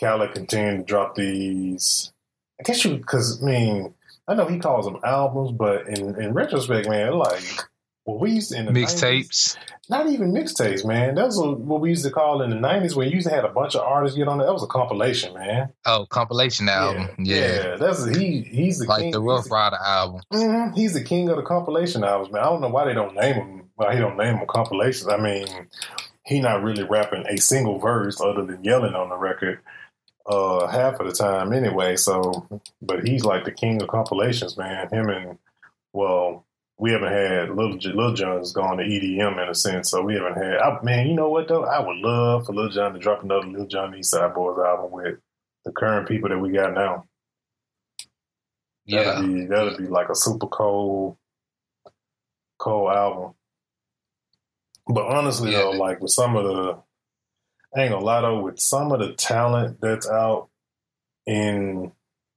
Khaled 0.00 0.32
continuing 0.32 0.78
to 0.78 0.84
drop 0.84 1.14
these. 1.14 2.12
I 2.58 2.64
guess 2.64 2.84
you 2.84 2.96
because 2.96 3.42
I 3.42 3.46
mean 3.46 3.94
I 4.26 4.34
know 4.34 4.46
he 4.46 4.58
calls 4.58 4.86
them 4.86 5.00
albums, 5.04 5.52
but 5.52 5.88
in 5.88 6.20
in 6.20 6.32
retrospect, 6.32 6.88
man, 6.88 7.12
like 7.14 7.42
we 8.18 8.32
used 8.32 8.50
to 8.52 8.58
in 8.58 8.66
the 8.66 8.72
mixtapes. 8.72 9.56
not 9.88 10.08
even 10.08 10.32
mixtapes, 10.32 10.84
man. 10.84 11.14
That 11.14 11.26
was 11.26 11.38
a, 11.38 11.50
what 11.50 11.80
we 11.80 11.90
used 11.90 12.04
to 12.04 12.10
call 12.10 12.42
in 12.42 12.50
the 12.50 12.56
nineties, 12.56 12.96
where 12.96 13.06
you 13.06 13.14
used 13.14 13.28
to 13.28 13.34
have 13.34 13.44
a 13.44 13.48
bunch 13.48 13.74
of 13.76 13.82
artists 13.82 14.16
get 14.16 14.26
on 14.28 14.38
there. 14.38 14.46
That 14.46 14.52
was 14.52 14.62
a 14.62 14.66
compilation, 14.68 15.34
man. 15.34 15.72
Oh, 15.86 16.06
compilation 16.08 16.68
album. 16.68 17.08
Yeah. 17.18 17.76
that's 17.76 18.04
he. 18.16 18.40
He's 18.42 18.78
the 18.78 18.86
Like 18.86 19.02
king. 19.02 19.10
the 19.12 19.20
Rough 19.20 19.50
Rider 19.50 19.76
album. 19.84 20.22
Mhm, 20.32 20.74
He's 20.74 20.94
the 20.94 21.02
king 21.04 21.28
of 21.28 21.36
the 21.36 21.42
compilation 21.42 22.02
albums, 22.04 22.32
man. 22.32 22.42
I 22.42 22.46
don't 22.46 22.60
know 22.60 22.68
why 22.68 22.84
they 22.86 22.94
don't 22.94 23.14
name 23.14 23.34
him. 23.34 23.62
Why 23.76 23.94
he 23.94 24.00
don't 24.00 24.16
name 24.16 24.36
them 24.38 24.46
compilations? 24.46 25.08
I 25.08 25.16
mean, 25.16 25.46
he 26.26 26.40
not 26.40 26.62
really 26.62 26.82
rapping 26.84 27.24
a 27.26 27.36
single 27.38 27.78
verse 27.78 28.20
other 28.20 28.44
than 28.44 28.62
yelling 28.62 28.94
on 28.94 29.08
the 29.08 29.16
record 29.16 29.60
uh, 30.26 30.66
half 30.66 31.00
of 31.00 31.06
the 31.06 31.12
time, 31.12 31.52
anyway. 31.52 31.96
So, 31.96 32.46
but 32.82 33.06
he's 33.08 33.24
like 33.24 33.44
the 33.44 33.50
king 33.52 33.80
of 33.82 33.88
compilations, 33.88 34.56
man. 34.56 34.88
Him 34.90 35.08
and 35.08 35.38
well, 35.92 36.44
we 36.80 36.92
haven't 36.92 37.12
had 37.12 37.50
Little 37.50 37.76
J- 37.76 37.92
Lil 37.92 38.14
Jon's 38.14 38.52
gone 38.52 38.78
to 38.78 38.84
EDM 38.84 39.42
in 39.42 39.48
a 39.50 39.54
sense, 39.54 39.90
so 39.90 40.02
we 40.02 40.14
haven't 40.14 40.36
had. 40.42 40.56
I, 40.56 40.80
man, 40.82 41.06
you 41.08 41.14
know 41.14 41.28
what 41.28 41.46
though? 41.46 41.64
I 41.64 41.78
would 41.78 41.98
love 41.98 42.46
for 42.46 42.54
Lil 42.54 42.70
Jon 42.70 42.94
to 42.94 42.98
drop 42.98 43.22
another 43.22 43.46
Lil 43.46 43.66
Jon 43.66 43.94
East 43.94 44.10
Side 44.12 44.34
Boys 44.34 44.58
album 44.58 44.90
with 44.90 45.18
the 45.64 45.72
current 45.72 46.08
people 46.08 46.30
that 46.30 46.38
we 46.38 46.50
got 46.52 46.72
now. 46.72 47.04
Yeah. 48.86 49.04
That'd 49.04 49.26
be 49.34 49.44
that'd 49.46 49.76
be 49.78 49.86
like 49.88 50.08
a 50.08 50.14
super 50.14 50.46
cold, 50.46 51.16
cold 52.58 52.90
album. 52.92 53.34
But 54.88 55.06
honestly 55.06 55.52
Yeah. 55.52 55.58
though, 55.58 55.70
like 55.72 56.00
with 56.00 56.10
some 56.12 56.34
of 56.34 56.44
the, 56.44 56.82
I 57.76 57.82
ain't 57.82 57.92
gonna 57.92 58.04
lie 58.04 58.22
though, 58.22 58.40
with 58.40 58.58
some 58.58 58.90
of 58.90 59.00
the 59.00 59.12
talent 59.12 59.80
that's 59.80 60.08
out 60.08 60.48
in 61.26 61.92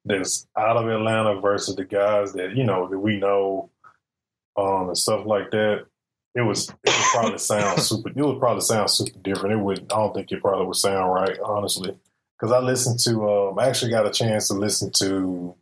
that's 0.06 0.45
out 0.58 0.75
of 0.75 0.88
Atlanta 0.89 1.39
versus 1.39 1.77
the 1.77 1.86
guys 1.86 2.34
that 2.34 2.58
you 2.58 2.65
know 2.65 2.89
that 2.89 2.99
we 2.99 3.17
know, 3.17 3.69
um, 4.58 4.88
and 4.88 4.98
stuff 4.98 5.26
like 5.26 5.52
that, 5.52 5.86
it 6.36 6.42
was 6.42 6.70
it 6.70 6.76
would 6.86 7.12
probably 7.12 7.38
sound 7.38 7.80
super. 7.82 8.10
It 8.10 8.16
would 8.16 8.39
probably 8.39 8.62
sound 8.62 8.89
super 8.89 9.20
different. 9.20 9.54
It 9.54 9.63
would. 9.63 9.80
I 9.92 9.98
don't 9.98 10.13
think 10.13 10.32
it 10.32 10.42
probably 10.42 10.66
would 10.66 10.76
sound 10.76 11.13
right, 11.13 11.38
honestly, 11.39 11.98
because 12.39 12.52
I 12.52 12.60
listened 12.60 13.00
to. 13.02 13.30
Um, 13.30 13.60
I 13.60 13.68
actually 13.68 13.92
got 13.92 14.08
a 14.08 14.12
chance 14.12 14.48
to 14.48 14.54
listen 14.56 14.92
to 15.00 15.56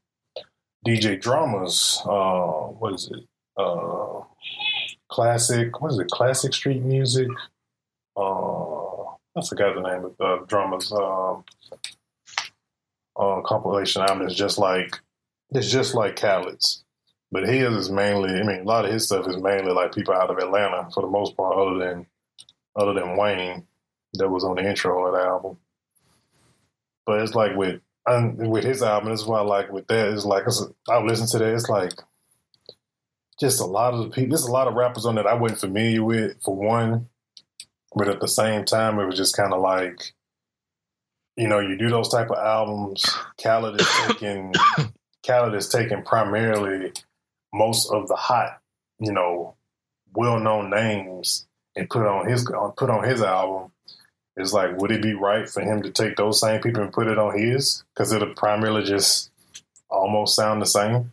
DJ 0.87 1.19
Drama's. 1.19 2.01
Uh, 2.05 2.71
what 2.79 2.93
is 2.93 3.11
it? 3.11 3.23
Uh, 3.57 4.21
classic. 5.09 5.81
What 5.81 5.91
is 5.91 5.99
it? 5.99 6.09
Classic 6.09 6.53
Street 6.53 6.81
Music. 6.81 7.27
Uh, 8.15 9.03
I 9.03 9.45
forgot 9.47 9.75
the 9.75 9.81
name 9.81 10.05
of 10.05 10.15
the 10.17 10.45
Drama's 10.47 10.91
um, 10.91 11.43
uh, 13.17 13.41
compilation 13.41 14.01
album. 14.03 14.27
It's 14.27 14.35
just 14.35 14.57
like 14.57 14.99
it's 15.51 15.69
just 15.69 15.95
like 15.95 16.15
Khaled's. 16.15 16.83
But 17.31 17.47
his 17.47 17.73
is 17.73 17.89
mainly, 17.89 18.29
I 18.29 18.43
mean, 18.43 18.61
a 18.61 18.63
lot 18.63 18.85
of 18.85 18.91
his 18.91 19.05
stuff 19.05 19.27
is 19.27 19.37
mainly 19.37 19.71
like 19.71 19.95
people 19.95 20.13
out 20.13 20.29
of 20.29 20.37
Atlanta 20.37 20.89
for 20.93 21.01
the 21.01 21.07
most 21.07 21.37
part, 21.37 21.57
other 21.57 21.77
than 21.77 22.05
other 22.75 22.93
than 22.93 23.17
Wayne, 23.17 23.65
that 24.13 24.29
was 24.29 24.43
on 24.43 24.55
the 24.55 24.67
intro 24.67 25.05
of 25.05 25.13
the 25.13 25.19
album. 25.19 25.57
But 27.05 27.21
it's 27.21 27.33
like 27.33 27.55
with 27.55 27.81
and 28.05 28.49
with 28.49 28.63
his 28.63 28.83
album, 28.83 29.11
this 29.11 29.21
is 29.21 29.27
why 29.27 29.39
I 29.39 29.43
like 29.43 29.71
with 29.71 29.87
that. 29.87 30.09
It's 30.09 30.25
like 30.25 30.43
it's, 30.45 30.61
I 30.89 31.01
listen 31.01 31.27
to 31.27 31.37
that. 31.39 31.53
It's 31.53 31.69
like 31.69 31.93
just 33.39 33.61
a 33.61 33.65
lot 33.65 33.93
of 33.93 34.03
the 34.03 34.09
people. 34.09 34.29
There's 34.29 34.43
a 34.43 34.51
lot 34.51 34.67
of 34.67 34.73
rappers 34.73 35.05
on 35.05 35.15
that 35.15 35.27
I 35.27 35.33
wasn't 35.33 35.61
familiar 35.61 36.03
with. 36.03 36.41
For 36.43 36.55
one, 36.55 37.07
but 37.95 38.09
at 38.09 38.19
the 38.19 38.27
same 38.27 38.65
time, 38.65 38.99
it 38.99 39.05
was 39.05 39.17
just 39.17 39.37
kind 39.37 39.53
of 39.53 39.61
like, 39.61 40.13
you 41.37 41.47
know, 41.47 41.59
you 41.59 41.77
do 41.77 41.89
those 41.89 42.09
type 42.09 42.29
of 42.29 42.37
albums. 42.37 43.03
Khaled 43.41 43.79
is 43.79 43.87
taking 44.07 44.53
Khaled 45.25 45.55
is 45.55 45.69
taking 45.69 46.03
primarily 46.03 46.91
most 47.53 47.91
of 47.91 48.07
the 48.07 48.15
hot, 48.15 48.59
you 48.99 49.11
know, 49.11 49.55
well 50.13 50.39
known 50.39 50.69
names 50.69 51.47
and 51.75 51.89
put 51.89 52.05
on 52.05 52.27
his 52.29 52.43
put 52.77 52.89
on 52.89 53.03
his 53.07 53.21
album. 53.21 53.71
It's 54.37 54.53
like, 54.53 54.77
would 54.77 54.91
it 54.91 55.01
be 55.01 55.13
right 55.13 55.47
for 55.49 55.61
him 55.61 55.81
to 55.83 55.91
take 55.91 56.15
those 56.15 56.39
same 56.39 56.61
people 56.61 56.83
and 56.83 56.93
put 56.93 57.07
it 57.07 57.17
on 57.19 57.37
his? 57.37 57.83
Because 57.93 58.13
it'll 58.13 58.33
primarily 58.33 58.83
just 58.83 59.29
almost 59.89 60.35
sound 60.35 60.61
the 60.61 60.65
same. 60.65 61.11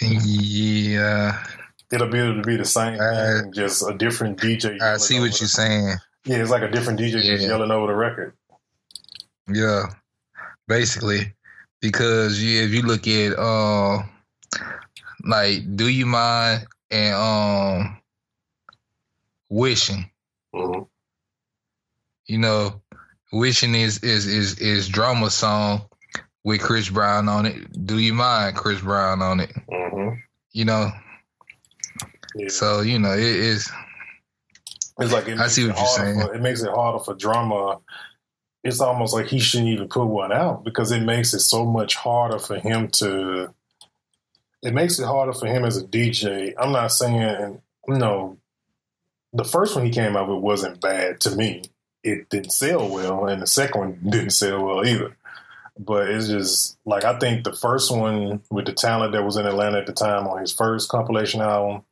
Yeah. 0.00 1.44
It'll 1.92 2.08
be 2.08 2.18
able 2.20 2.36
to 2.36 2.42
be 2.42 2.56
the 2.56 2.64
same 2.64 2.98
Uh, 3.00 3.40
thing, 3.42 3.52
just 3.52 3.86
a 3.86 3.92
different 3.94 4.38
DJ. 4.40 4.80
I 4.80 4.96
see 4.96 5.18
what 5.18 5.38
you're 5.40 5.48
saying. 5.48 5.96
Yeah, 6.24 6.36
it's 6.36 6.50
like 6.50 6.62
a 6.62 6.70
different 6.70 7.00
DJ 7.00 7.20
just 7.22 7.42
Yeah. 7.42 7.48
yelling 7.48 7.70
over 7.72 7.88
the 7.88 7.94
record. 7.96 8.32
Yeah. 9.48 9.86
Basically. 10.68 11.34
Because 11.80 12.40
you, 12.42 12.62
if 12.62 12.70
you 12.72 12.82
look 12.82 13.08
at 13.08 13.36
uh 13.38 14.02
like 15.24 15.76
Do 15.76 15.88
You 15.88 16.06
Mind 16.06 16.66
and 16.90 17.14
um 17.14 17.96
Wishing, 19.48 20.10
Mhm. 20.54 20.86
you 22.26 22.38
know, 22.38 22.80
Wishing 23.32 23.74
is 23.74 23.98
is 23.98 24.26
is 24.26 24.58
is 24.58 24.88
drama 24.88 25.30
song 25.30 25.82
with 26.44 26.60
Chris 26.60 26.88
Brown 26.88 27.28
on 27.28 27.46
it. 27.46 27.86
Do 27.86 27.98
You 27.98 28.14
Mind 28.14 28.56
Chris 28.56 28.80
Brown 28.80 29.22
on 29.22 29.40
it. 29.40 29.50
Mhm. 29.70 30.20
You 30.52 30.64
know. 30.64 30.90
Yeah. 32.34 32.48
So, 32.48 32.80
you 32.80 32.98
know, 32.98 33.12
it 33.12 33.20
is 33.20 33.70
It's 34.98 35.12
like 35.12 35.26
it 35.28 35.38
I 35.40 35.48
see 35.48 35.66
what 35.66 35.76
you're 35.76 35.86
saying. 35.86 36.20
For, 36.20 36.34
it 36.34 36.40
makes 36.42 36.62
it 36.62 36.70
harder 36.70 37.02
for 37.02 37.14
drama. 37.14 37.78
It's 38.62 38.80
almost 38.80 39.14
like 39.14 39.26
he 39.26 39.38
shouldn't 39.40 39.70
even 39.70 39.88
put 39.88 40.06
one 40.06 40.32
out 40.32 40.62
because 40.64 40.92
it 40.92 41.00
makes 41.00 41.32
it 41.34 41.40
so 41.40 41.64
much 41.64 41.94
harder 41.96 42.38
for 42.38 42.56
him 42.58 42.88
to. 42.92 43.52
It 44.62 44.74
makes 44.74 44.98
it 44.98 45.06
harder 45.06 45.32
for 45.32 45.46
him 45.46 45.64
as 45.64 45.78
a 45.78 45.84
DJ. 45.84 46.54
I'm 46.58 46.72
not 46.72 46.92
saying 46.92 47.60
you 47.88 47.98
know, 47.98 48.38
the 49.32 49.44
first 49.44 49.74
one 49.74 49.84
he 49.84 49.90
came 49.90 50.16
out 50.16 50.28
with 50.28 50.42
wasn't 50.42 50.80
bad 50.80 51.20
to 51.20 51.34
me. 51.34 51.62
It 52.02 52.28
didn't 52.30 52.52
sell 52.52 52.88
well, 52.88 53.26
and 53.26 53.42
the 53.42 53.46
second 53.46 53.80
one 53.80 54.00
didn't 54.10 54.30
sell 54.30 54.64
well 54.64 54.86
either. 54.86 55.16
But 55.78 56.08
it's 56.08 56.28
just 56.28 56.78
like 56.84 57.04
I 57.04 57.18
think 57.18 57.44
the 57.44 57.54
first 57.54 57.90
one 57.90 58.42
with 58.50 58.66
the 58.66 58.72
talent 58.72 59.12
that 59.12 59.24
was 59.24 59.36
in 59.36 59.46
Atlanta 59.46 59.78
at 59.78 59.86
the 59.86 59.92
time 59.92 60.26
on 60.26 60.40
his 60.40 60.52
first 60.52 60.88
compilation 60.88 61.40
album. 61.40 61.84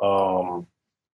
Um, 0.00 0.66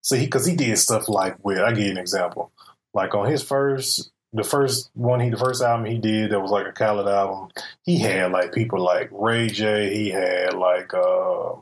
so 0.03 0.17
he, 0.17 0.25
because 0.25 0.47
he 0.47 0.57
did 0.57 0.77
stuff 0.79 1.09
like 1.09 1.37
with, 1.45 1.59
I 1.59 1.73
give 1.73 1.85
you 1.85 1.91
an 1.91 1.99
example, 1.99 2.51
like 2.95 3.15
on 3.15 3.31
his 3.31 3.43
first, 3.43 4.11
the 4.33 4.45
first 4.45 4.91
one 4.95 5.21
he, 5.21 5.31
the 5.31 5.37
first 5.37 5.63
album 5.63 5.87
he 5.87 5.99
did 5.99 6.31
that 6.31 6.41
was 6.41 6.51
like 6.51 6.67
a 6.67 6.73
Khaled 6.73 7.09
album, 7.09 7.49
he 7.83 7.99
had 7.99 8.31
like 8.33 8.53
people 8.53 8.81
like 8.81 9.09
Ray 9.13 9.49
J, 9.49 9.95
he 9.95 10.11
had 10.11 10.55
like, 10.55 10.93
uh, 10.95 11.55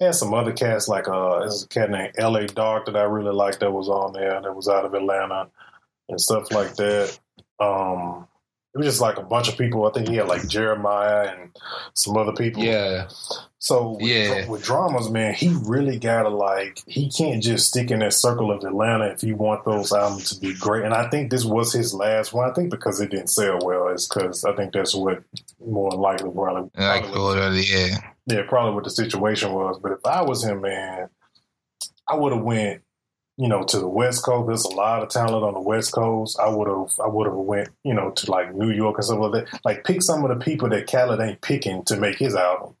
had 0.00 0.14
some 0.14 0.34
other 0.34 0.52
cats 0.52 0.88
like, 0.88 1.08
uh, 1.08 1.40
there's 1.40 1.64
a 1.64 1.68
cat 1.68 1.90
named 1.90 2.12
L.A. 2.18 2.46
Dark 2.46 2.86
that 2.86 2.96
I 2.96 3.04
really 3.04 3.32
liked 3.32 3.60
that 3.60 3.70
was 3.70 3.88
on 3.88 4.12
there 4.12 4.40
that 4.40 4.54
was 4.54 4.68
out 4.68 4.84
of 4.84 4.94
Atlanta 4.94 5.48
and 6.08 6.20
stuff 6.20 6.50
like 6.52 6.74
that. 6.76 7.18
Um, 7.58 8.26
it 8.74 8.78
was 8.78 8.86
just 8.86 9.00
like 9.00 9.18
a 9.18 9.22
bunch 9.22 9.48
of 9.48 9.56
people. 9.56 9.86
I 9.86 9.92
think 9.92 10.08
he 10.08 10.16
had 10.16 10.26
like 10.26 10.42
Jeremih 10.42 11.32
and 11.32 11.56
some 11.94 12.16
other 12.16 12.32
people. 12.32 12.62
Yeah. 12.64 13.06
So 13.58 13.90
with, 13.92 14.02
Yeah. 14.02 14.48
with 14.48 14.64
dramas, 14.64 15.08
man, 15.10 15.32
he 15.32 15.54
really 15.64 15.98
gotta 15.98 16.28
like 16.28 16.82
he 16.86 17.08
can't 17.08 17.40
just 17.42 17.68
stick 17.68 17.90
in 17.92 18.00
that 18.00 18.12
circle 18.12 18.50
of 18.50 18.64
Atlanta 18.64 19.06
if 19.06 19.22
you 19.22 19.36
want 19.36 19.64
those 19.64 19.92
albums 19.92 20.30
to 20.34 20.40
be 20.40 20.54
great. 20.54 20.84
And 20.84 20.92
I 20.92 21.08
think 21.08 21.30
this 21.30 21.44
was 21.44 21.72
his 21.72 21.94
last 21.94 22.32
one. 22.32 22.50
I 22.50 22.52
think 22.52 22.70
because 22.70 23.00
it 23.00 23.10
didn't 23.10 23.30
sell 23.30 23.58
well, 23.62 23.88
it's 23.88 24.08
because 24.08 24.44
I 24.44 24.54
think 24.56 24.72
that's 24.72 24.94
what 24.94 25.22
more 25.64 25.92
likely 25.92 26.30
probably, 26.30 26.68
probably 26.74 27.62
yeah. 27.62 27.96
yeah, 28.26 28.42
probably 28.48 28.74
what 28.74 28.84
the 28.84 28.90
situation 28.90 29.52
was. 29.52 29.78
But 29.80 29.92
if 29.92 30.04
I 30.04 30.22
was 30.22 30.42
him, 30.44 30.60
man, 30.62 31.08
I 32.08 32.16
would 32.16 32.32
have 32.32 32.42
went, 32.42 32.82
you 33.36 33.48
know, 33.48 33.64
to 33.64 33.78
the 33.78 33.88
West 33.88 34.24
Coast. 34.24 34.46
There's 34.46 34.64
a 34.64 34.76
lot 34.76 35.02
of 35.02 35.08
talent 35.08 35.44
on 35.44 35.54
the 35.54 35.60
West 35.60 35.92
Coast. 35.92 36.38
I 36.40 36.48
would 36.48 36.68
have, 36.68 36.90
I 37.02 37.08
would 37.08 37.26
have 37.26 37.34
went, 37.34 37.68
you 37.82 37.94
know, 37.94 38.10
to 38.10 38.30
like 38.30 38.54
New 38.54 38.70
York 38.70 38.96
and 38.98 39.04
stuff 39.04 39.18
like 39.18 39.50
that. 39.50 39.60
Like 39.64 39.84
pick 39.84 40.02
some 40.02 40.24
of 40.24 40.36
the 40.36 40.44
people 40.44 40.68
that 40.70 40.90
Khaled 40.90 41.20
ain't 41.20 41.40
picking 41.40 41.84
to 41.84 41.96
make 41.96 42.18
his 42.18 42.34
album, 42.34 42.76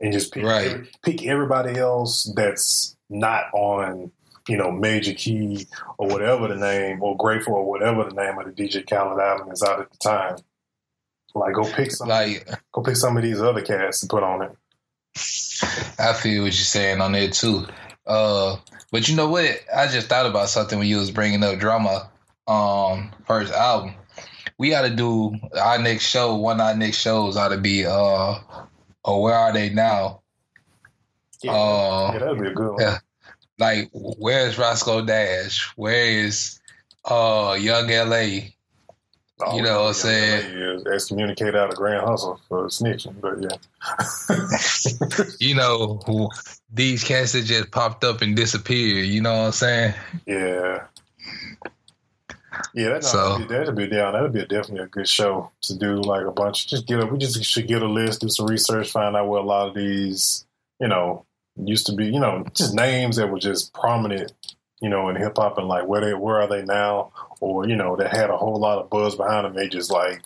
and 0.00 0.12
just 0.12 0.32
pick 0.32 0.44
Right. 0.44 0.70
every- 0.70 0.90
pick 1.02 1.26
everybody 1.26 1.78
else 1.78 2.32
that's 2.36 2.96
not 3.10 3.44
on. 3.52 4.10
You 4.46 4.58
know, 4.58 4.70
Major 4.70 5.14
Key 5.14 5.66
or 5.96 6.06
whatever 6.08 6.48
the 6.48 6.56
name, 6.56 7.02
or 7.02 7.16
Grateful 7.16 7.54
or 7.54 7.64
whatever 7.64 8.04
the 8.04 8.10
name 8.14 8.38
of 8.38 8.44
the 8.44 8.52
DJ 8.52 8.82
Khaled 8.86 9.18
album 9.18 9.50
is 9.50 9.62
out 9.62 9.80
at 9.80 9.90
the 9.90 9.96
time. 9.96 10.36
Like, 11.34 11.54
go 11.54 11.64
pick 11.64 11.90
some, 11.90 12.08
Like, 12.08 12.46
go 12.70 12.82
pick 12.82 12.96
some 12.96 13.16
of 13.16 13.22
these 13.22 13.40
other 13.40 13.62
cats 13.62 14.00
to 14.00 14.06
put 14.06 14.22
on 14.22 14.42
it. 14.42 14.50
I 15.98 16.12
feel 16.12 16.42
what 16.42 16.52
you're 16.52 16.52
saying 16.52 17.00
on 17.00 17.12
there 17.12 17.30
too. 17.30 17.66
Uh, 18.06 18.56
but 18.94 19.08
you 19.08 19.16
know 19.16 19.28
what? 19.28 19.44
I 19.74 19.88
just 19.88 20.06
thought 20.06 20.24
about 20.24 20.48
something 20.50 20.78
when 20.78 20.86
you 20.86 20.98
was 20.98 21.10
bringing 21.10 21.42
up 21.42 21.58
drama. 21.58 22.08
Um, 22.46 23.10
first 23.26 23.52
album. 23.52 23.96
We 24.56 24.70
got 24.70 24.82
to 24.82 24.94
do 24.94 25.34
our 25.60 25.80
next 25.80 26.06
show. 26.06 26.36
One 26.36 26.60
of 26.60 26.66
our 26.68 26.76
next 26.76 26.98
shows 26.98 27.36
ought 27.36 27.48
to 27.48 27.58
be 27.58 27.84
uh, 27.84 28.36
oh, 29.04 29.20
where 29.20 29.34
are 29.34 29.52
they 29.52 29.70
now? 29.70 30.20
Yeah, 31.42 31.54
Uh, 31.54 32.10
yeah 32.12 32.18
that'd 32.20 32.40
be 32.40 32.46
a 32.46 32.54
good 32.54 32.70
one. 32.70 32.80
yeah. 32.80 32.98
Like, 33.58 33.90
where's 33.92 34.58
Roscoe 34.58 35.04
Dash? 35.04 35.72
Where 35.74 36.06
is 36.06 36.60
uh 37.04 37.56
Young 37.58 37.88
LA? 37.88 38.53
Oh, 39.40 39.56
you 39.56 39.62
know 39.62 39.80
what 39.82 39.88
I'm 39.88 39.94
saying? 39.94 40.56
yeah, 40.58 40.92
excommunicate 40.94 41.56
out 41.56 41.70
of 41.70 41.76
Grand 41.76 42.06
Hustle 42.06 42.40
for 42.48 42.66
snitching, 42.66 43.20
but 43.20 43.42
yeah, 43.42 45.26
You 45.40 45.56
know, 45.56 46.00
who, 46.06 46.28
these 46.72 47.02
cats 47.02 47.32
that 47.32 47.44
just 47.44 47.70
popped 47.72 48.04
up 48.04 48.22
and 48.22 48.36
disappeared. 48.36 49.06
You 49.06 49.20
know 49.22 49.32
what 49.36 49.46
I'm 49.46 49.52
saying? 49.52 49.94
yeah, 50.26 50.84
yeah. 52.74 52.88
That, 52.90 53.04
So- 53.04 53.38
that'd, 53.38 53.48
be, 53.48 53.54
that'd 53.54 53.74
be 53.76 53.86
down. 53.88 54.12
That'd 54.12 54.32
be 54.32 54.40
definitely 54.46 54.84
a 54.84 54.86
good 54.86 55.08
show 55.08 55.50
to 55.62 55.76
do. 55.76 55.96
Like 55.96 56.26
a 56.26 56.30
bunch. 56.30 56.68
Just 56.68 56.86
get 56.86 57.00
a. 57.02 57.06
We 57.06 57.18
just 57.18 57.42
should 57.44 57.66
get 57.66 57.82
a 57.82 57.88
list, 57.88 58.20
do 58.20 58.28
some 58.28 58.46
research, 58.46 58.92
find 58.92 59.16
out 59.16 59.28
where 59.28 59.40
a 59.40 59.44
lot 59.44 59.68
of 59.68 59.74
these, 59.74 60.44
you 60.80 60.86
know, 60.88 61.26
used 61.56 61.86
to 61.86 61.92
be. 61.94 62.06
You 62.06 62.20
know, 62.20 62.44
just 62.54 62.72
names 62.74 63.16
that 63.16 63.28
were 63.30 63.40
just 63.40 63.72
prominent. 63.74 64.32
You 64.84 64.90
know, 64.90 65.08
in 65.08 65.16
hip 65.16 65.32
hop 65.38 65.56
and 65.56 65.66
like 65.66 65.86
where 65.86 66.02
they 66.02 66.12
where 66.12 66.42
are 66.42 66.46
they 66.46 66.62
now, 66.62 67.10
or 67.40 67.66
you 67.66 67.74
know, 67.74 67.96
that 67.96 68.14
had 68.14 68.28
a 68.28 68.36
whole 68.36 68.60
lot 68.60 68.78
of 68.78 68.90
buzz 68.90 69.14
behind 69.16 69.46
them. 69.46 69.54
They 69.54 69.66
just 69.68 69.90
like 69.90 70.22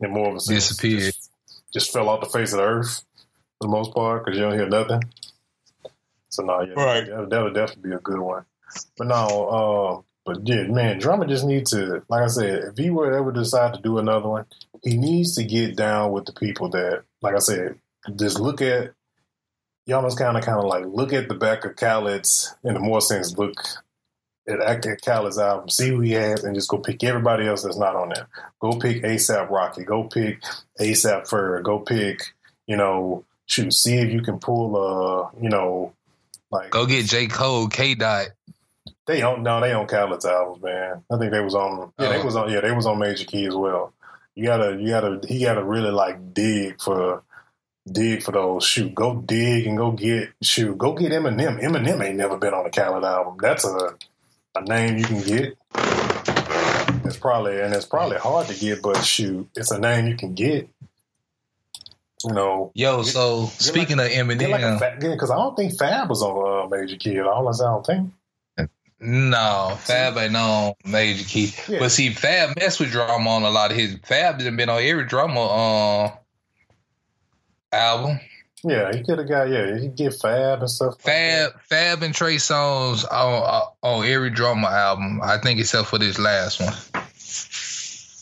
in 0.00 0.10
more 0.10 0.28
of 0.28 0.36
a 0.36 0.40
sense, 0.40 0.68
Disappeared. 0.68 1.00
Just, 1.14 1.30
just 1.72 1.92
fell 1.92 2.08
off 2.10 2.20
the 2.20 2.26
face 2.38 2.52
of 2.52 2.58
the 2.58 2.64
earth 2.64 3.02
for 3.58 3.68
the 3.68 3.68
most 3.68 3.94
part 3.94 4.22
because 4.24 4.38
you 4.38 4.44
don't 4.44 4.52
hear 4.58 4.68
nothing. 4.68 5.00
So 6.28 6.42
no, 6.44 6.60
yeah, 6.60 6.74
Right. 6.74 7.06
that'll, 7.06 7.26
that'll 7.28 7.52
definitely 7.52 7.90
be 7.90 7.96
a 7.96 8.00
good 8.00 8.18
one. 8.20 8.44
But 8.98 9.06
no, 9.08 9.48
uh, 9.48 10.02
but 10.26 10.46
yeah, 10.46 10.64
man, 10.64 10.98
drama 10.98 11.26
just 11.26 11.44
needs 11.46 11.70
to, 11.70 12.02
like 12.08 12.22
I 12.22 12.26
said, 12.28 12.64
if 12.70 12.76
he 12.76 12.90
were 12.90 13.10
to 13.10 13.16
ever 13.16 13.32
decide 13.32 13.74
to 13.74 13.80
do 13.80 13.98
another 13.98 14.28
one, 14.28 14.46
he 14.82 14.96
needs 14.96 15.34
to 15.36 15.44
get 15.44 15.74
down 15.76 16.12
with 16.12 16.26
the 16.26 16.32
people 16.32 16.68
that, 16.70 17.02
like 17.22 17.34
I 17.34 17.38
said, 17.40 17.78
just 18.16 18.38
look 18.38 18.60
at. 18.60 18.92
You 19.90 19.96
almost 19.96 20.18
kind 20.18 20.36
of, 20.36 20.44
kind 20.44 20.56
of 20.60 20.66
like 20.66 20.84
look 20.86 21.12
at 21.12 21.28
the 21.28 21.34
back 21.34 21.64
of 21.64 21.74
Khaled's, 21.74 22.54
in 22.62 22.74
the 22.74 22.80
more 22.80 23.00
sense, 23.00 23.36
look 23.36 23.54
at, 24.48 24.60
at 24.60 25.02
Khaled's 25.02 25.36
album, 25.36 25.68
see 25.68 25.88
who 25.88 25.98
he 25.98 26.12
has, 26.12 26.44
and 26.44 26.54
just 26.54 26.68
go 26.68 26.78
pick 26.78 27.02
everybody 27.02 27.44
else 27.48 27.64
that's 27.64 27.76
not 27.76 27.96
on 27.96 28.10
there. 28.10 28.28
Go 28.60 28.78
pick 28.78 29.02
ASAP 29.02 29.50
Rocky. 29.50 29.82
Go 29.82 30.04
pick 30.04 30.42
ASAP 30.80 31.28
Ferg. 31.28 31.64
Go 31.64 31.80
pick, 31.80 32.20
you 32.68 32.76
know, 32.76 33.24
shoot, 33.46 33.74
see 33.74 33.96
if 33.96 34.12
you 34.12 34.22
can 34.22 34.38
pull, 34.38 34.76
uh, 34.76 35.28
you 35.42 35.48
know, 35.48 35.92
like 36.52 36.70
Go 36.70 36.86
get 36.86 37.06
J 37.06 37.26
Cole, 37.26 37.66
K 37.66 37.96
Dot. 37.96 38.28
they 39.08 39.22
own 39.22 39.42
no, 39.42 39.60
they 39.60 39.72
own 39.72 39.88
Khaled's 39.88 40.24
albums, 40.24 40.62
man. 40.62 41.02
I 41.10 41.18
think 41.18 41.32
they 41.32 41.40
was 41.40 41.56
on 41.56 41.92
yeah, 41.98 42.10
they 42.10 42.20
Oh. 42.20 42.24
was 42.24 42.36
on 42.36 42.48
yeah, 42.48 42.60
they 42.60 42.70
was 42.70 42.86
on 42.86 43.00
Major 43.00 43.24
Key 43.24 43.46
as 43.46 43.56
well. 43.56 43.92
You 44.36 44.44
gotta 44.44 44.76
you 44.80 44.86
gotta 44.88 45.20
he 45.26 45.40
gotta 45.40 45.64
really 45.64 45.90
like 45.90 46.32
dig 46.32 46.80
for 46.80 47.24
dig 47.90 48.22
for 48.22 48.32
those 48.32 48.64
shoot. 48.64 48.94
Go 48.94 49.16
dig 49.16 49.66
and 49.66 49.76
go 49.76 49.92
get 49.92 50.30
shoot. 50.42 50.76
Go 50.76 50.94
get 50.94 51.12
Eminem. 51.12 51.60
Eminem 51.60 52.04
ain't 52.04 52.16
never 52.16 52.36
been 52.36 52.54
on 52.54 52.66
a 52.66 52.70
Khaled 52.70 53.04
album. 53.04 53.36
That's 53.40 53.64
a 53.64 53.94
a 54.54 54.62
name 54.62 54.98
you 54.98 55.04
can 55.04 55.22
get. 55.22 55.56
It's 57.04 57.16
probably 57.16 57.60
and 57.60 57.74
it's 57.74 57.86
probably 57.86 58.18
hard 58.18 58.48
to 58.48 58.58
get, 58.58 58.82
but 58.82 59.02
shoot, 59.02 59.48
it's 59.56 59.70
a 59.70 59.78
name 59.78 60.06
you 60.06 60.16
can 60.16 60.34
get. 60.34 60.68
You 62.24 62.34
know, 62.34 62.70
Yo, 62.74 63.02
so 63.02 63.46
speaking 63.46 63.98
of 63.98 64.08
get 64.08 64.26
like 64.26 64.60
a 64.60 64.64
Eminem, 64.64 64.78
fat 64.78 65.00
because 65.00 65.30
I 65.30 65.36
don't 65.36 65.56
think 65.56 65.78
Fab 65.78 66.10
was 66.10 66.22
on 66.22 66.66
uh, 66.66 66.68
Major 66.68 66.96
Key 66.96 67.16
at 67.16 67.26
all. 67.26 67.48
I 67.48 67.52
don't 67.56 67.86
think. 67.86 68.12
no, 69.00 69.78
Fab 69.80 70.18
ain't 70.18 70.36
on 70.36 70.74
Major 70.84 71.24
Key. 71.24 71.54
Yeah. 71.66 71.78
But 71.78 71.90
see, 71.90 72.10
Fab 72.10 72.58
messed 72.58 72.78
with 72.78 72.90
drama 72.90 73.30
on 73.30 73.42
a 73.44 73.50
lot 73.50 73.70
of 73.70 73.76
his. 73.78 73.96
Fab 74.04 74.38
done 74.38 74.56
been 74.56 74.68
on 74.68 74.82
every 74.82 75.06
drama 75.06 75.46
uh, 75.46 76.12
album. 77.72 78.20
Yeah, 78.62 78.92
he 78.92 79.02
could 79.02 79.18
have 79.18 79.28
got 79.28 79.48
yeah, 79.48 79.74
he 79.74 79.88
could 79.88 79.96
get 79.96 80.14
Fab 80.14 80.60
and 80.60 80.70
stuff. 80.70 80.96
like. 80.96 81.14
Fab, 81.14 81.52
Fab 81.62 82.02
and 82.02 82.14
Trey 82.14 82.36
Songz 82.36 83.04
on 83.10 83.42
uh, 83.42 83.86
on 83.86 84.04
every 84.04 84.30
drama 84.30 84.68
album. 84.68 85.20
I 85.22 85.38
think 85.38 85.60
except 85.60 85.88
for 85.88 85.98
this 85.98 86.18
last 86.18 86.60
one. 86.60 86.74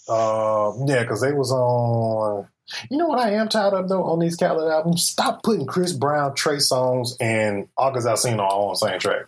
Uh, 0.09 0.73
yeah, 0.87 1.03
because 1.03 1.21
they 1.21 1.33
was 1.33 1.53
on. 1.53 2.47
You 2.91 2.99
know 2.99 3.07
what 3.07 3.19
I 3.19 3.33
am 3.33 3.49
tired 3.49 3.75
of 3.75 3.89
though 3.89 4.05
on 4.05 4.21
these 4.21 4.37
Khaled 4.37 4.71
albums? 4.71 5.05
Stop 5.05 5.43
putting 5.43 5.67
Chris 5.67 5.93
Brown, 5.93 6.35
Trey 6.35 6.57
Songz, 6.57 7.17
and 7.21 7.69
August 7.77 8.07
Alsina 8.07 8.41
all 8.41 8.69
on 8.69 8.73
the 8.73 8.77
same 8.77 8.99
track. 9.01 9.27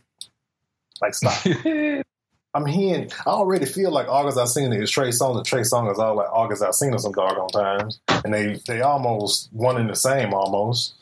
Like 1.01 1.15
stop. 1.15 1.45
I'm 2.53 2.67
hearing. 2.67 3.11
I 3.27 3.31
already 3.31 3.67
feel 3.67 3.93
like 3.93 4.09
August 4.09 4.37
Alsina 4.37 4.81
is 4.81 4.91
Trey 4.91 5.09
Songz, 5.09 5.37
and 5.37 5.47
Trey 5.47 5.61
Songz 5.61 5.93
is 5.93 5.99
all 5.99 6.17
like 6.17 6.31
August 6.33 6.63
Alsina 6.63 6.99
some 6.99 7.13
doggone 7.13 7.49
times, 7.51 8.01
and 8.09 8.35
they 8.35 8.61
they 8.67 8.81
almost 8.81 9.53
one 9.53 9.77
and 9.77 9.89
the 9.89 9.95
same 9.95 10.35
almost. 10.35 10.95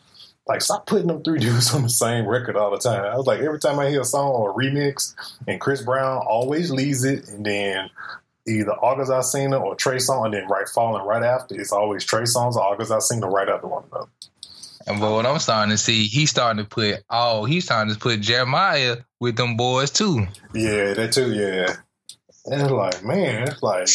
Like 0.46 0.62
stop 0.62 0.87
putting 0.87 1.08
them 1.08 1.22
three 1.22 1.38
dudes 1.40 1.74
on 1.74 1.82
the 1.82 1.88
same 1.88 2.26
record 2.26 2.56
all 2.56 2.70
the 2.70 2.78
time. 2.78 3.04
I 3.04 3.16
was 3.16 3.26
like 3.26 3.40
every 3.40 3.58
time 3.58 3.78
I 3.78 3.88
hear 3.88 4.02
a 4.02 4.04
song 4.04 4.30
or 4.32 4.50
a 4.50 4.54
remix, 4.54 5.14
and 5.46 5.61
Chris 5.61 5.82
Brown 5.82 6.18
always 6.18 6.70
leads 6.70 7.04
it, 7.04 7.28
and 7.28 7.44
then 7.46 7.88
either 8.46 8.72
August 8.72 9.11
Alsina 9.11 9.58
or 9.61 9.74
Trey 9.74 9.96
Songz, 9.96 10.26
and 10.26 10.34
then 10.34 10.48
right 10.48 10.68
falling 10.68 11.06
right 11.06 11.22
after 11.22 11.58
it's 11.58 11.72
always 11.72 12.04
Trey 12.04 12.22
Songz 12.22 12.56
August 12.56 12.90
Alsina 12.90 13.30
right 13.30 13.48
after 13.48 13.68
one 13.68 13.84
another. 13.90 14.08
And 14.88 15.01
but 15.01 15.12
what 15.12 15.27
I'm 15.27 15.38
starting 15.38 15.70
to 15.70 15.79
see, 15.79 16.07
he's 16.07 16.31
starting 16.31 16.64
to 16.64 16.68
put 16.68 17.03
oh, 17.11 17.44
he's 17.44 17.64
starting 17.66 17.92
to 17.92 18.01
put 18.01 18.20
Jeremih 18.20 19.05
with 19.20 19.37
them 19.37 19.57
boys 19.57 19.90
too. 19.90 20.27
Yeah, 20.55 20.94
that 20.94 21.12
too. 21.12 21.33
Yeah, 21.33 21.77
and 22.46 22.62
it's 22.62 22.70
like 22.70 23.05
man, 23.05 23.48
it's 23.48 23.62
like, 23.62 23.88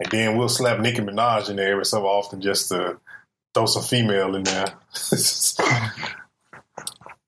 and 0.00 0.10
then 0.10 0.36
we'll 0.36 0.48
slap 0.48 0.80
Nicki 0.80 1.02
Minaj 1.02 1.50
in 1.50 1.56
there 1.56 1.72
every 1.72 1.84
so 1.84 2.04
often 2.04 2.40
just 2.40 2.68
to 2.70 2.98
throw 3.54 3.66
some 3.66 3.84
female 3.84 4.34
in 4.34 4.42
there. 4.42 4.66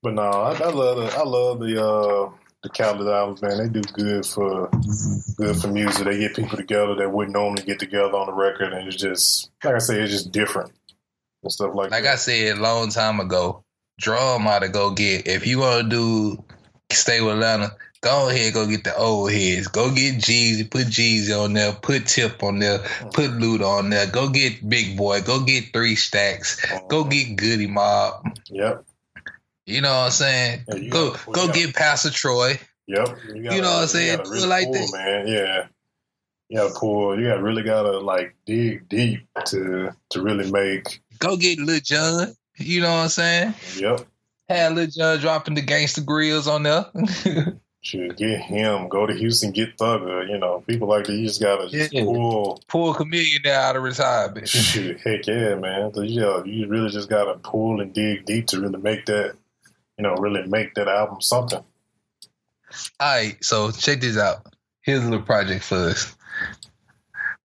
but 0.03 0.13
no, 0.13 0.29
I, 0.29 0.51
I 0.51 0.69
love 0.69 0.97
the 0.97 1.13
I 1.17 1.23
love 1.23 1.59
the 1.61 1.81
uh 1.81 2.29
the 2.61 2.69
Khaled 2.69 3.07
albums, 3.07 3.41
man. 3.41 3.57
They 3.57 3.69
do 3.69 3.81
good 3.93 4.25
for 4.25 4.69
good 5.37 5.55
for 5.55 5.69
music. 5.69 6.03
They 6.03 6.19
get 6.19 6.35
people 6.35 6.57
together 6.57 6.95
that 6.95 7.09
wouldn't 7.09 7.33
normally 7.33 7.63
get 7.63 7.79
together 7.79 8.15
on 8.15 8.25
the 8.25 8.33
record, 8.33 8.73
and 8.73 8.85
it's 8.85 8.97
just 8.97 9.49
like 9.63 9.75
I 9.75 9.79
say, 9.79 10.01
it's 10.01 10.11
just 10.11 10.33
different 10.33 10.73
and 11.43 11.51
stuff 11.51 11.71
like, 11.73 11.91
Like 11.91 12.03
that. 12.03 12.13
I 12.13 12.15
said 12.15 12.57
a 12.57 12.61
long 12.61 12.89
time 12.89 13.19
ago, 13.19 13.63
drum 13.99 14.47
out 14.47 14.59
to 14.59 14.69
go 14.69 14.91
get 14.91 15.27
if 15.27 15.45
you 15.45 15.59
want 15.59 15.83
to 15.83 15.89
do 15.89 16.43
stay 16.91 17.21
with 17.21 17.33
Atlanta. 17.33 17.75
Go 18.01 18.29
ahead, 18.29 18.53
go 18.53 18.65
get 18.65 18.85
the 18.85 18.95
old 18.95 19.29
heads. 19.29 19.67
Go 19.67 19.93
get 19.93 20.15
Jeezy, 20.15 20.69
put 20.71 20.87
Jeezy 20.87 21.37
on 21.37 21.51
there, 21.51 21.73
put 21.73 22.07
Tip 22.07 22.41
on 22.41 22.59
there, 22.59 22.79
put 23.13 23.31
Loot 23.31 23.61
on 23.61 23.89
there. 23.89 24.07
Go 24.07 24.29
get 24.29 24.67
Big 24.69 24.95
Boi, 24.95 25.19
go 25.19 25.43
get 25.43 25.73
Three 25.73 25.95
Stacks, 25.95 26.65
go 26.87 27.01
uh-huh. 27.01 27.09
get 27.09 27.35
Goodie 27.35 27.67
Mob. 27.67 28.23
Yep, 28.49 28.85
You 29.65 29.81
know 29.81 29.89
what 29.89 30.05
I'm 30.05 30.11
saying? 30.11 30.63
Yeah, 30.69 30.89
go 30.89 31.11
gotta- 31.11 31.31
go 31.31 31.45
you 31.47 31.53
get 31.53 31.75
Pastor 31.75 32.09
Troy. 32.09 32.57
Yep. 32.87 33.17
You, 33.35 33.41
know 33.61 33.69
what 33.69 33.81
I'm 33.81 33.87
saying? 33.87 34.17
gotta 34.17 34.47
like 34.47 34.65
pull, 34.65 34.73
that. 34.73 34.91
man. 34.93 35.27
Yeah. 35.27 35.67
Yeah, 36.49 36.69
gotta. 36.73 37.19
You 37.19 37.27
gotta 37.27 37.43
really 37.43 37.61
gotta 37.61 37.99
like 37.99 38.35
dig 38.45 38.89
deep 38.89 39.27
to 39.47 39.91
to 40.09 40.21
really 40.21 40.49
make. 40.51 41.01
Go 41.19 41.37
get 41.37 41.59
Lil 41.59 41.79
Jon. 41.83 42.33
You 42.57 42.81
know 42.81 42.89
what 42.91 43.03
I'm 43.03 43.09
saying? 43.09 43.53
Yep. 43.77 44.05
Had 44.49 44.75
Lil 44.75 44.87
Jon 44.87 45.19
dropping 45.19 45.53
the 45.55 45.61
Gangsta 45.61 46.03
Grillz 46.03 46.47
on 46.47 46.63
there. 46.63 47.53
Should 47.81 48.17
get 48.17 48.41
him. 48.41 48.89
Go 48.89 49.05
to 49.05 49.13
Houston, 49.13 49.51
get 49.51 49.77
Thugger. 49.77 50.27
You 50.29 50.37
know, 50.37 50.61
people 50.67 50.89
like 50.89 51.05
that. 51.05 51.13
You 51.13 51.25
just 51.27 51.41
gotta 51.41 51.69
just 51.69 51.93
Yeah. 51.93 52.03
pull. 52.03 52.61
Pull 52.67 52.93
Chameleon 52.93 53.47
out 53.47 53.77
of 53.77 53.83
retirement. 53.83 54.49
Shoot, 54.49 54.99
heck 54.99 55.25
yeah, 55.27 55.55
man. 55.55 55.93
So, 55.93 56.01
you 56.01 56.19
know, 56.19 56.43
you 56.43 56.67
really 56.67 56.89
just 56.89 57.09
gotta 57.09 57.35
pull 57.39 57.79
and 57.79 57.93
dig 57.93 58.25
deep 58.25 58.47
to 58.47 58.59
really 58.59 58.79
make 58.79 59.05
that. 59.05 59.35
You 59.97 60.03
know, 60.03 60.15
really 60.15 60.45
make 60.47 60.73
that 60.75 60.87
album 60.89 61.21
something. 61.21 61.59
All 62.99 63.15
right, 63.15 63.37
so 63.43 63.71
check 63.71 64.01
this 64.01 64.17
out. 64.17 64.45
Here's 64.81 64.99
a 65.01 65.09
little 65.09 65.25
project 65.25 65.63
for 65.63 65.75
us. 65.75 66.15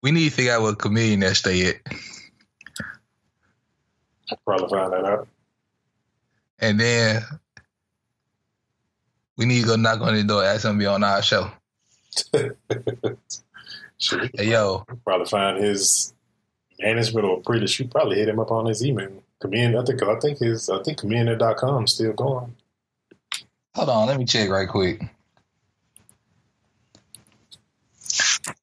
We 0.02 0.10
need 0.10 0.28
to 0.28 0.34
figure 0.34 0.52
out 0.52 0.62
what 0.62 0.78
Chameleon 0.78 1.20
that 1.20 1.36
stay 1.36 1.68
at. 1.68 1.76
Probably 4.44 4.68
find 4.68 4.92
that 4.92 5.04
out. 5.04 5.28
And 6.58 6.80
then 6.80 7.22
we 9.36 9.46
need 9.46 9.62
to 9.62 9.66
go 9.66 9.76
knock 9.76 10.00
on 10.00 10.14
the 10.14 10.22
door, 10.22 10.44
ask 10.44 10.64
him 10.64 10.72
to 10.72 10.78
be 10.78 10.86
on 10.86 11.04
our 11.04 11.22
show. 11.22 11.50
Shit, 13.98 14.30
Hey, 14.34 14.50
yo, 14.50 14.84
probably 15.04 15.26
find 15.26 15.62
his 15.62 16.12
management 16.80 17.26
or 17.26 17.40
pretty. 17.40 17.66
Shoot, 17.66 17.90
probably 17.90 18.16
hit 18.16 18.28
him 18.28 18.38
up 18.40 18.50
on 18.50 18.66
his 18.66 18.84
email. 18.84 19.22
Chamillionaire, 19.42 19.82
I 19.82 19.84
think, 19.84 20.02
I 20.02 20.20
think 20.20 20.38
his, 20.38 20.70
I 20.70 20.82
think 20.82 21.04
is 21.04 21.92
still 21.92 22.12
going. 22.12 22.54
hold 23.74 23.88
on, 23.88 24.06
let 24.06 24.18
me 24.18 24.24
check 24.24 24.48
right 24.48 24.68
quick. 24.68 25.02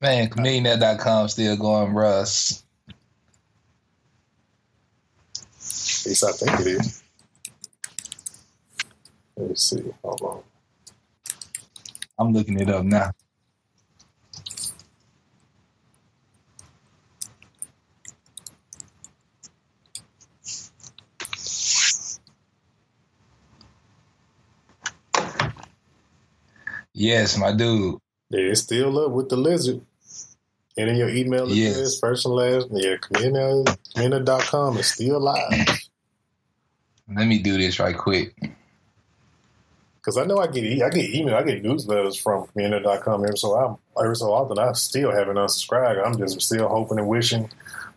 Man, 0.02 0.30
chamillionaire.com 0.30 1.30
still 1.30 1.58
going, 1.58 1.93
Russ. 1.93 2.63
At 6.02 6.08
least 6.08 6.24
I 6.24 6.32
think 6.32 6.60
it 6.62 6.68
is. 6.68 7.04
Let 9.38 9.50
me 9.50 9.56
see. 9.56 9.94
Hold 10.04 10.22
on. 10.22 10.44
I'm 12.18 12.34
looking 12.34 12.60
it 12.60 12.70
up 12.70 12.84
now. 12.86 13.12
Yes, 26.94 27.38
my 27.38 27.52
dude. 27.54 27.96
Yeah, 28.30 28.52
it's 28.52 28.62
still 28.62 28.98
up 29.00 29.12
with 29.12 29.30
the 29.30 29.38
lizard. 29.38 29.82
And 30.78 30.90
in 30.90 30.96
your 30.96 31.10
email 31.10 31.44
address, 31.44 31.58
Yes. 31.58 32.00
first 32.00 32.26
and 32.26 32.34
last, 32.36 32.68
yeah, 32.72 32.96
chamillionaire.com 32.98 34.78
is 34.78 34.88
still 34.88 35.20
live. 35.20 35.81
Let 37.15 37.28
me 37.28 37.39
do 37.39 37.58
this 37.58 37.80
right 37.80 37.97
quick. 37.97 38.34
Because 40.00 40.17
I 40.17 40.26
know 40.26 40.38
I 40.38 40.47
get 40.47 40.63
e- 40.63 40.82
I 40.82 40.89
get 40.89 41.13
email, 41.13 41.36
I 41.36 41.43
get 41.43 41.63
newsletters 41.63 42.19
from 42.19 42.45
chamillionaire.com 42.47 43.24
every 43.24 43.38
so 43.38 43.54
I'm 43.56 43.78
every 44.04 44.15
so 44.15 44.32
often. 44.34 44.58
I 44.58 44.71
still 44.74 45.12
haven't 45.12 45.36
unsubscribed. 45.36 46.04
I'm 46.06 46.17
just 46.17 46.41
still 46.41 46.67
hoping 46.67 46.97
and 47.00 47.08
wishing 47.08 47.50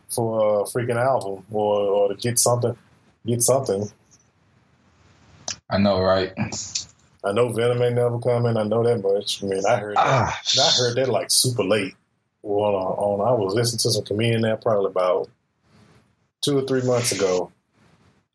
for 0.09 0.61
a 0.61 0.65
freaking 0.65 1.03
album 1.03 1.45
or, 1.51 1.81
or 1.81 2.09
to 2.09 2.15
get 2.15 2.39
something, 2.39 2.77
get 3.27 3.43
something. 3.43 3.91
I 5.71 5.79
know, 5.79 6.01
right? 6.01 6.33
I 7.25 7.33
know 7.33 7.49
Venom 7.49 7.81
ain't 7.83 7.95
never 7.95 8.19
coming. 8.19 8.57
I 8.57 8.65
know 8.65 8.83
that 8.83 9.03
much. 9.03 9.43
I 9.43 9.47
mean, 9.47 9.65
I 9.67 9.77
heard 9.77 9.97
that, 9.97 10.07
Ah, 10.07 10.41
I 10.61 10.71
heard 10.79 10.97
that 10.97 11.09
like 11.09 11.31
super 11.31 11.65
late. 11.65 11.95
Well, 12.43 12.77
on, 12.77 13.21
on 13.21 13.29
I 13.29 13.33
was 13.33 13.55
listening 13.55 13.79
to 13.79 13.91
some 13.93 14.05
comedian 14.05 14.43
that 14.43 14.61
probably 14.61 14.91
about 14.91 15.31
two 16.43 16.59
or 16.59 16.67
three 16.67 16.83
months 16.83 17.13
ago, 17.13 17.51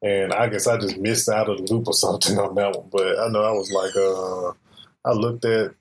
and 0.02 0.34
I 0.34 0.48
guess 0.48 0.68
I 0.68 0.78
just 0.78 0.98
missed 0.98 1.30
out 1.30 1.50
of 1.50 1.58
the 1.58 1.74
loop 1.74 1.88
or 1.88 1.94
something 1.94 2.38
on 2.40 2.56
that 2.56 2.76
one. 2.76 2.90
But 2.92 3.20
I 3.20 3.28
know 3.30 3.44
I 3.44 3.52
was 3.52 3.72
like, 3.72 3.96
uh, 3.96 5.10
I 5.10 5.14
looked 5.14 5.46
at, 5.46 5.72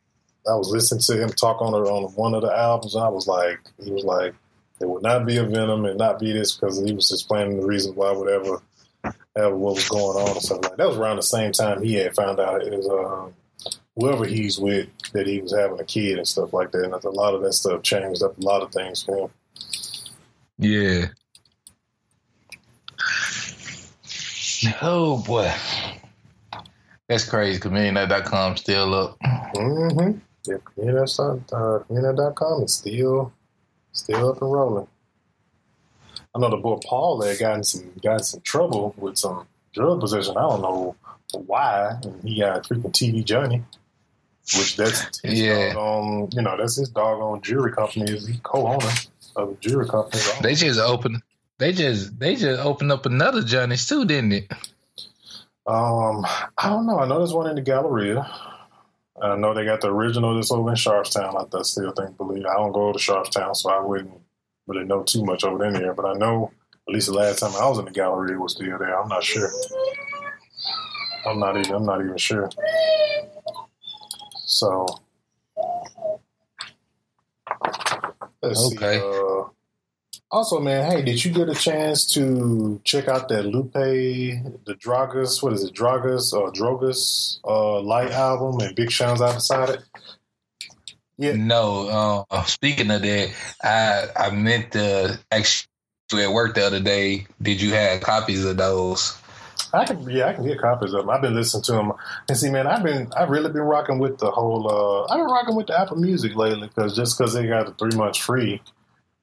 I 0.49 0.55
was 0.55 0.71
listening 0.71 1.01
to 1.03 1.23
him 1.23 1.31
talk 1.31 1.61
on 1.61 1.75
on 1.75 2.05
one 2.15 2.35
of 2.35 2.43
the 2.43 2.57
albums, 2.57 2.95
and 2.95 3.05
I 3.05 3.09
was 3.09 3.27
like, 3.27 3.61
he 3.83 3.91
was 3.91 4.05
like, 4.05 4.35
it 4.81 4.89
would 4.89 5.03
not 5.03 5.27
be 5.27 5.37
a 5.37 5.45
Venom 5.45 5.85
and 5.85 5.99
not 5.99 6.19
be 6.19 6.33
this 6.33 6.55
because 6.55 6.83
he 6.85 6.93
was 6.93 7.11
explaining 7.13 7.61
the 7.61 7.67
reason 7.67 7.95
why 7.95 8.13
whatever 8.13 8.63
have 9.37 9.53
what 9.53 9.75
was 9.75 9.89
going 9.89 10.17
on 10.17 10.31
and 10.31 10.43
stuff 10.43 10.59
like 10.63 10.71
that. 10.71 10.79
That 10.79 10.89
was 10.89 10.97
around 10.97 11.17
the 11.17 11.23
same 11.23 11.53
time 11.53 11.83
he 11.83 11.95
had 11.95 12.15
found 12.15 12.41
out 12.41 12.63
it 12.63 12.73
was 12.73 12.89
um, 12.89 13.35
whoever 13.97 14.25
he's 14.25 14.59
with 14.59 14.89
that 15.13 15.27
he 15.27 15.41
was 15.41 15.55
having 15.55 15.81
a 15.81 15.85
kid 15.85 16.19
and 16.19 16.27
stuff 16.27 16.53
like 16.53 16.71
that. 16.73 16.85
And 16.85 16.93
a 16.93 17.11
lot 17.11 17.35
of 17.35 17.43
that 17.43 17.53
stuff 17.53 17.83
changed 17.83 18.23
up 18.23 18.39
a 18.39 18.41
lot 18.41 18.63
of 18.63 18.73
things 18.73 19.03
for 19.03 19.27
him. 19.27 19.31
yeah. 20.59 21.07
Oh 24.83 25.23
boy. 25.23 25.53
That's 27.09 27.29
crazy. 27.29 27.61
Chamillionaire.com 27.61 28.57
still 28.57 28.95
up. 28.95 29.19
Mm-hmm. 29.21 30.19
Yeah, 30.47 30.57
chamillionaire.com 30.77 31.45
uh, 31.53 31.85
chamillionaire.com 31.85 32.63
is 32.65 32.75
still 32.75 33.33
still 33.93 34.31
up 34.31 34.43
and 34.43 34.53
rolling. 34.53 34.87
I 36.35 36.39
know 36.39 36.51
the 36.51 36.57
boy 36.59 36.79
Paul 36.85 37.23
had 37.23 37.39
gotten 37.39 37.65
some 37.65 37.91
got 38.03 38.19
in 38.19 38.23
some 38.25 38.41
trouble 38.43 38.95
with 38.99 39.17
some 39.19 39.47
drug 39.73 40.01
possession. 40.01 40.37
I 40.37 40.43
don't 40.43 40.63
know 40.63 40.97
why. 41.33 41.97
And 42.03 42.23
he 42.23 42.41
got 42.41 42.59
a 42.59 42.75
freaking 42.75 42.93
TV 42.93 43.25
Johnny. 43.25 43.63
Which 44.57 44.77
that's 44.77 45.21
his 45.23 45.41
Yeah. 45.41 45.75
doggone, 45.75 46.29
you 46.33 46.41
know, 46.43 46.57
that's 46.57 46.77
his 46.77 46.89
doggone 46.89 47.43
jewelry 47.43 47.73
company. 47.73 48.11
Is 48.11 48.27
he 48.27 48.39
co-owner 48.43 48.89
of 49.37 49.51
a 49.51 49.55
jewelry 49.57 49.87
company? 49.89 50.23
They 50.43 50.55
just 50.55 50.81
opened 50.81 51.23
they 51.59 51.73
just 51.73 52.19
they 52.19 52.37
just 52.37 52.61
opened 52.61 52.93
up 52.93 53.07
another 53.07 53.43
Johnny's 53.43 53.87
too, 53.87 54.05
didn't 54.05 54.33
it? 54.33 54.53
Um, 55.67 56.27
I 56.59 56.71
don't 56.71 56.87
know. 56.87 56.99
I 57.01 57.09
know 57.09 57.19
there's 57.19 57.35
one 57.35 57.49
in 57.51 57.57
the 57.57 57.63
Galleria. 57.63 58.27
I 59.23 59.37
know 59.37 59.55
they 59.55 59.65
got 59.65 59.81
the 59.81 59.91
original 59.93 60.35
that's 60.35 60.53
over 60.53 60.71
in 60.71 60.77
Sharpstown. 60.77 61.35
I, 61.37 61.63
still 61.63 61.93
think, 61.93 62.17
believe 62.19 62.47
I 62.47 62.55
don't 62.55 62.73
go 62.73 62.93
to 62.93 62.99
Sharpstown, 62.99 63.57
so 63.57 63.71
I 63.71 63.81
wouldn't 63.81 64.13
really 64.67 64.85
know 64.87 65.03
too 65.05 65.25
much 65.25 65.45
over 65.45 65.65
in 65.67 65.75
there. 65.75 65.95
But 65.95 66.07
I 66.07 66.15
know 66.15 66.53
at 66.89 66.95
least 66.95 67.09
the 67.09 67.15
last 67.15 67.41
time 67.41 67.53
I 67.57 67.69
was 67.69 67.79
in 67.79 67.87
the 67.87 67.91
Galleria 67.93 68.35
it 68.37 68.41
was 68.41 68.53
still 68.55 68.79
there. 68.79 69.01
I'm 69.01 69.09
not 69.09 69.25
sure. 69.25 69.51
I'm 71.27 71.41
not 71.41 71.57
even. 71.59 71.75
I'm 71.75 71.87
not 71.87 72.03
even 72.03 72.17
sure. 72.19 72.51
So 74.47 74.87
let's 78.43 78.61
Okay. 78.67 78.77
see. 78.91 78.97
Uh, 78.97 79.45
also, 80.31 80.61
man, 80.61 80.91
hey, 80.91 81.03
did 81.03 81.25
you 81.25 81.33
get 81.33 81.49
a 81.49 81.55
chance 81.55 82.07
to 82.15 82.81
check 82.85 83.09
out 83.09 83.29
that 83.29 83.47
Lupe, 83.47 83.73
the 83.73 84.75
Dragas, 84.75 85.43
what 85.43 85.55
is 85.55 85.65
it, 85.65 85.75
Dragas 85.75 86.33
or 86.33 86.53
Drogas 86.53 87.41
uh, 87.45 87.81
light 87.81 88.11
album 88.11 88.61
and 88.61 88.77
Big 88.77 88.91
Sean's 88.91 89.23
I 89.23 89.33
Decided? 89.33 89.83
Yeah. 91.17 91.35
No, 91.35 92.25
uh, 92.31 92.45
speaking 92.45 92.91
of 92.91 93.03
that, 93.03 93.31
I 93.63 94.07
I 94.17 94.31
meant 94.31 94.73
to 94.73 95.19
actually 95.33 95.69
at 96.23 96.31
work 96.31 96.55
the 96.55 96.65
other 96.65 96.81
day. 96.81 97.27
Did 97.43 97.61
you 97.61 97.73
have 97.73 98.03
copies 98.03 98.45
of 98.45 98.57
those? 98.57 99.19
I 99.73 99.85
can, 99.85 100.09
yeah, 100.09 100.29
I 100.29 100.33
can 100.33 100.47
get 100.47 100.61
copies 100.61 100.95
of 100.95 101.01
them. 101.01 101.11
I've 101.11 101.21
been 101.21 101.35
listening 101.35 101.65
to 101.65 101.73
them, 101.73 101.93
and 102.29 102.39
see, 102.39 102.51
man, 102.51 102.67
I've 102.67 102.83
been, 102.83 103.13
I've 103.17 103.29
really 103.29 103.51
been 103.51 103.63
rocking 103.63 103.99
with 103.99 104.19
the 104.19 104.31
whole. 104.31 104.69
Uh, 104.69 105.13
I've 105.13 105.19
been 105.19 105.27
rocking 105.27 105.57
with 105.57 105.67
the 105.67 105.79
Apple 105.79 105.97
Music 105.97 106.37
lately 106.37 106.69
because 106.69 106.95
just 106.95 107.19
because 107.19 107.35
they 107.35 107.47
got 107.47 107.67
the 107.67 107.75
three 107.75 107.99
months 107.99 108.19
free, 108.19 108.63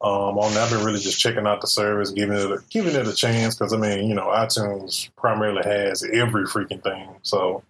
um, 0.05 0.37
on 0.37 0.55
I've 0.55 0.69
been 0.69 0.85
really 0.85 0.99
just 0.99 1.19
checking 1.19 1.47
out 1.47 1.61
the 1.61 1.67
service, 1.67 2.11
giving 2.11 2.37
it, 2.37 2.51
a, 2.51 2.63
giving 2.69 2.93
it 2.95 3.07
a 3.07 3.13
chance. 3.13 3.55
Because 3.55 3.73
I 3.73 3.77
mean, 3.77 4.07
you 4.07 4.13
know, 4.13 4.27
iTunes 4.27 5.09
primarily 5.15 5.63
has 5.63 6.03
every 6.03 6.45
freaking 6.45 6.83
thing, 6.83 7.09
so 7.23 7.63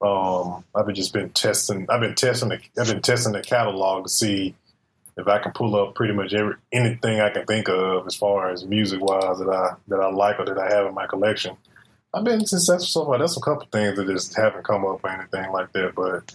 um, 0.00 0.64
I've 0.74 0.86
been 0.86 0.94
just 0.94 1.12
been 1.12 1.28
testing. 1.30 1.86
I've 1.90 2.00
been 2.00 2.14
testing. 2.14 2.48
The, 2.48 2.60
I've 2.80 2.88
been 2.88 3.02
testing 3.02 3.32
the 3.34 3.42
catalog 3.42 4.04
to 4.04 4.08
see 4.08 4.54
if 5.18 5.28
I 5.28 5.38
can 5.38 5.52
pull 5.52 5.76
up 5.76 5.94
pretty 5.94 6.14
much 6.14 6.32
every 6.32 6.54
anything 6.72 7.20
I 7.20 7.28
can 7.28 7.44
think 7.44 7.68
of 7.68 8.06
as 8.06 8.16
far 8.16 8.50
as 8.50 8.64
music 8.64 9.02
wise 9.02 9.38
that 9.38 9.50
I 9.50 9.74
that 9.88 10.00
I 10.00 10.10
like 10.10 10.38
or 10.38 10.46
that 10.46 10.58
I 10.58 10.74
have 10.74 10.86
in 10.86 10.94
my 10.94 11.06
collection. 11.06 11.54
I've 12.14 12.24
been 12.24 12.46
successful 12.46 12.86
so 12.86 13.04
far. 13.04 13.18
There's 13.18 13.36
a 13.36 13.40
couple 13.40 13.66
things 13.70 13.96
that 13.96 14.06
just 14.06 14.34
haven't 14.34 14.64
come 14.64 14.86
up 14.86 15.04
or 15.04 15.10
anything 15.10 15.52
like 15.52 15.70
that, 15.72 15.94
but 15.94 16.34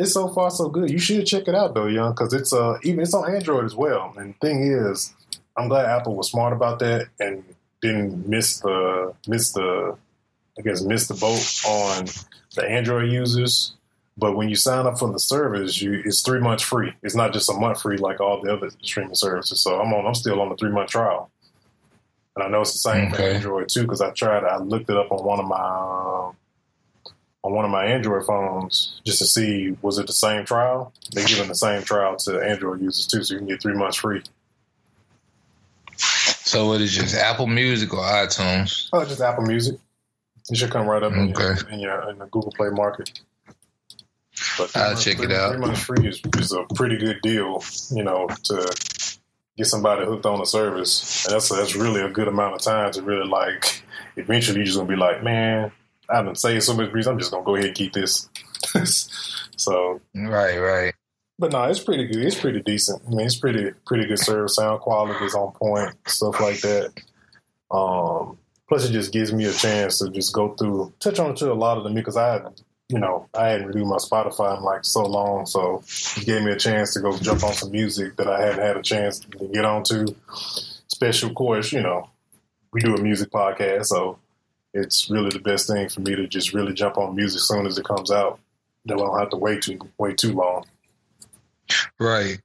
it's 0.00 0.14
so 0.14 0.28
far 0.28 0.50
so 0.50 0.68
good. 0.68 0.90
You 0.90 0.98
should 0.98 1.26
check 1.26 1.46
it 1.46 1.54
out 1.54 1.74
though, 1.74 1.86
young, 1.86 2.12
because 2.12 2.32
it's 2.32 2.52
uh 2.52 2.78
even 2.82 3.00
it's 3.00 3.14
on 3.14 3.32
Android 3.32 3.66
as 3.66 3.74
well. 3.74 4.14
And 4.16 4.38
thing 4.40 4.62
is, 4.62 5.14
I'm 5.56 5.68
glad 5.68 5.86
Apple 5.86 6.16
was 6.16 6.30
smart 6.30 6.52
about 6.54 6.78
that 6.78 7.08
and 7.20 7.44
didn't 7.82 8.26
miss 8.26 8.60
the 8.60 9.14
miss 9.28 9.52
the 9.52 9.96
I 10.58 10.62
guess 10.62 10.82
miss 10.82 11.06
the 11.06 11.14
boat 11.14 11.60
on 11.66 12.06
the 12.54 12.64
Android 12.66 13.10
users. 13.10 13.74
But 14.16 14.36
when 14.36 14.48
you 14.48 14.56
sign 14.56 14.86
up 14.86 14.98
for 14.98 15.12
the 15.12 15.18
service, 15.18 15.80
you 15.80 16.02
it's 16.04 16.22
three 16.22 16.40
months 16.40 16.62
free. 16.62 16.92
It's 17.02 17.14
not 17.14 17.32
just 17.32 17.50
a 17.50 17.54
month 17.54 17.82
free 17.82 17.98
like 17.98 18.20
all 18.20 18.40
the 18.40 18.52
other 18.52 18.70
streaming 18.82 19.14
services. 19.14 19.60
So 19.60 19.80
I'm 19.80 19.92
on. 19.92 20.06
I'm 20.06 20.14
still 20.14 20.40
on 20.40 20.48
the 20.48 20.56
three 20.56 20.70
month 20.70 20.90
trial, 20.90 21.30
and 22.36 22.44
I 22.44 22.48
know 22.48 22.62
it's 22.62 22.72
the 22.72 22.78
same 22.78 23.10
for 23.12 23.20
Android 23.22 23.68
too 23.68 23.82
because 23.82 24.00
I 24.00 24.10
tried. 24.10 24.44
I 24.44 24.56
looked 24.58 24.88
it 24.88 24.96
up 24.96 25.12
on 25.12 25.24
one 25.24 25.40
of 25.40 25.46
my 25.46 25.56
um, 26.28 26.36
on 27.42 27.54
one 27.54 27.64
of 27.64 27.70
my 27.70 27.86
Android 27.86 28.24
phones 28.26 29.00
just 29.04 29.18
to 29.20 29.26
see 29.26 29.76
was 29.82 29.98
it 29.98 30.06
the 30.06 30.12
same 30.12 30.44
trial. 30.44 30.92
They're 31.12 31.24
giving 31.26 31.48
the 31.48 31.54
same 31.54 31.82
trial 31.82 32.16
to 32.18 32.40
Android 32.40 32.80
users 32.80 33.06
too, 33.06 33.22
so 33.24 33.34
you 33.34 33.38
can 33.38 33.48
get 33.48 33.62
three 33.62 33.74
months 33.74 33.96
free. 33.96 34.22
So 35.96 36.72
it 36.74 36.80
is 36.80 36.94
just 36.94 37.14
Apple 37.14 37.46
Music 37.46 37.92
or 37.94 38.00
iTunes. 38.04 38.88
Oh, 38.92 39.04
just 39.04 39.20
Apple 39.20 39.44
Music. 39.44 39.76
It 40.50 40.56
should 40.56 40.70
come 40.70 40.86
right 40.86 41.02
up 41.02 41.12
in, 41.12 41.28
your, 41.28 41.52
Okay. 41.52 41.74
in 41.74 41.80
your 41.80 42.10
in 42.10 42.18
the 42.18 42.26
Google 42.26 42.52
Play 42.52 42.70
Market. 42.70 43.20
But 44.58 44.74
I'll 44.76 44.88
months- 44.88 45.04
check 45.04 45.20
it 45.20 45.30
out. 45.32 45.52
Three 45.52 45.60
months 45.60 45.80
free 45.82 46.08
is, 46.08 46.20
is 46.38 46.52
a 46.52 46.64
pretty 46.74 46.96
good 46.96 47.20
deal, 47.22 47.62
you 47.90 48.02
know, 48.02 48.26
to 48.44 48.74
get 49.56 49.66
somebody 49.66 50.04
hooked 50.06 50.26
on 50.26 50.38
the 50.40 50.46
service. 50.46 51.24
And 51.26 51.34
that's 51.34 51.48
that's 51.50 51.76
really 51.76 52.00
a 52.00 52.08
good 52.08 52.26
amount 52.28 52.54
of 52.54 52.62
time 52.62 52.90
to 52.92 53.02
really 53.02 53.26
like. 53.28 53.82
Eventually, 54.16 54.58
you're 54.58 54.66
just 54.66 54.76
gonna 54.78 54.88
be 54.88 54.96
like, 54.96 55.22
man, 55.22 55.70
I've 56.12 56.24
been 56.24 56.34
saying 56.34 56.60
so 56.62 56.74
much 56.74 56.90
breeze. 56.90 57.06
I'm 57.06 57.18
just 57.18 57.30
gonna 57.30 57.44
go 57.44 57.54
ahead 57.54 57.68
and 57.68 57.74
keep 57.76 57.92
this. 57.92 58.28
so, 59.56 60.00
Right, 60.14 60.58
right. 60.58 60.94
but 61.38 61.52
no, 61.52 61.64
it's 61.64 61.80
pretty 61.80 62.06
good. 62.06 62.24
It's 62.24 62.38
pretty 62.38 62.60
decent. 62.62 63.02
I 63.06 63.10
mean, 63.10 63.26
it's 63.26 63.36
pretty 63.36 63.70
pretty 63.86 64.06
good 64.06 64.18
service. 64.18 64.56
Sound 64.56 64.80
quality 64.80 65.24
is 65.24 65.34
on 65.34 65.52
point. 65.52 65.94
Stuff 66.06 66.40
like 66.40 66.60
that. 66.60 66.92
Um, 67.70 68.38
plus, 68.68 68.84
it 68.88 68.92
just 68.92 69.12
gives 69.12 69.32
me 69.32 69.44
a 69.46 69.52
chance 69.52 69.98
to 69.98 70.10
just 70.10 70.34
go 70.34 70.54
through, 70.54 70.92
touch 71.00 71.18
on 71.18 71.34
to 71.36 71.52
a 71.52 71.54
lot 71.54 71.78
of 71.78 71.84
them 71.84 71.94
because 71.94 72.16
I, 72.16 72.40
you 72.88 72.98
know, 72.98 73.28
I 73.34 73.48
hadn't 73.50 73.68
reviewed 73.68 73.86
my 73.86 73.96
Spotify 73.96 74.56
in 74.58 74.64
like 74.64 74.84
so 74.84 75.04
long, 75.06 75.46
so 75.46 75.82
it 76.16 76.26
gave 76.26 76.42
me 76.42 76.50
a 76.52 76.56
chance 76.56 76.92
to 76.94 77.00
go 77.00 77.16
jump 77.18 77.44
on 77.44 77.52
some 77.52 77.70
music 77.70 78.16
that 78.16 78.26
I 78.28 78.40
hadn't 78.40 78.60
had 78.60 78.76
a 78.76 78.82
chance 78.82 79.20
to 79.20 79.28
get 79.52 79.64
onto. 79.64 80.06
Special, 80.88 81.28
of 81.30 81.34
course, 81.36 81.72
you 81.72 81.80
know, 81.80 82.10
we 82.72 82.80
do 82.80 82.94
a 82.96 83.00
music 83.00 83.30
podcast, 83.30 83.86
so 83.86 84.18
it's 84.72 85.10
really 85.10 85.30
the 85.30 85.40
best 85.40 85.66
thing 85.66 85.88
for 85.88 86.00
me 86.00 86.14
to 86.16 86.26
just 86.26 86.52
really 86.52 86.72
jump 86.72 86.96
on 86.98 87.16
music 87.16 87.38
as 87.38 87.48
soon 87.48 87.66
as 87.66 87.78
it 87.78 87.84
comes 87.84 88.10
out. 88.10 88.38
That 88.86 88.94
I 88.94 88.98
don't 88.98 89.18
have 89.18 89.30
to 89.30 89.36
wait 89.36 89.62
too 89.62 89.78
wait 89.98 90.16
too 90.16 90.32
long. 90.32 90.64
Right. 91.98 92.40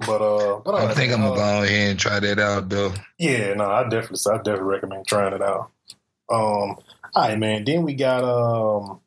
But 0.00 0.20
uh, 0.20 0.60
but 0.64 0.74
I 0.74 0.86
uh, 0.86 0.94
think 0.94 1.12
I'm 1.12 1.22
uh, 1.22 1.28
gonna 1.28 1.40
go 1.40 1.62
ahead 1.62 1.90
and 1.90 1.98
try 1.98 2.20
that 2.20 2.38
out 2.38 2.68
though. 2.68 2.92
Yeah, 3.18 3.54
no, 3.54 3.64
I 3.64 3.84
definitely, 3.88 4.18
I 4.30 4.36
definitely 4.38 4.64
recommend 4.64 5.06
trying 5.06 5.32
it 5.32 5.42
out. 5.42 5.70
Um, 6.28 6.76
all 6.78 6.78
right, 7.16 7.38
man. 7.38 7.64
Then 7.64 7.82
we 7.82 7.94
got 7.94 8.24
um, 8.24 9.00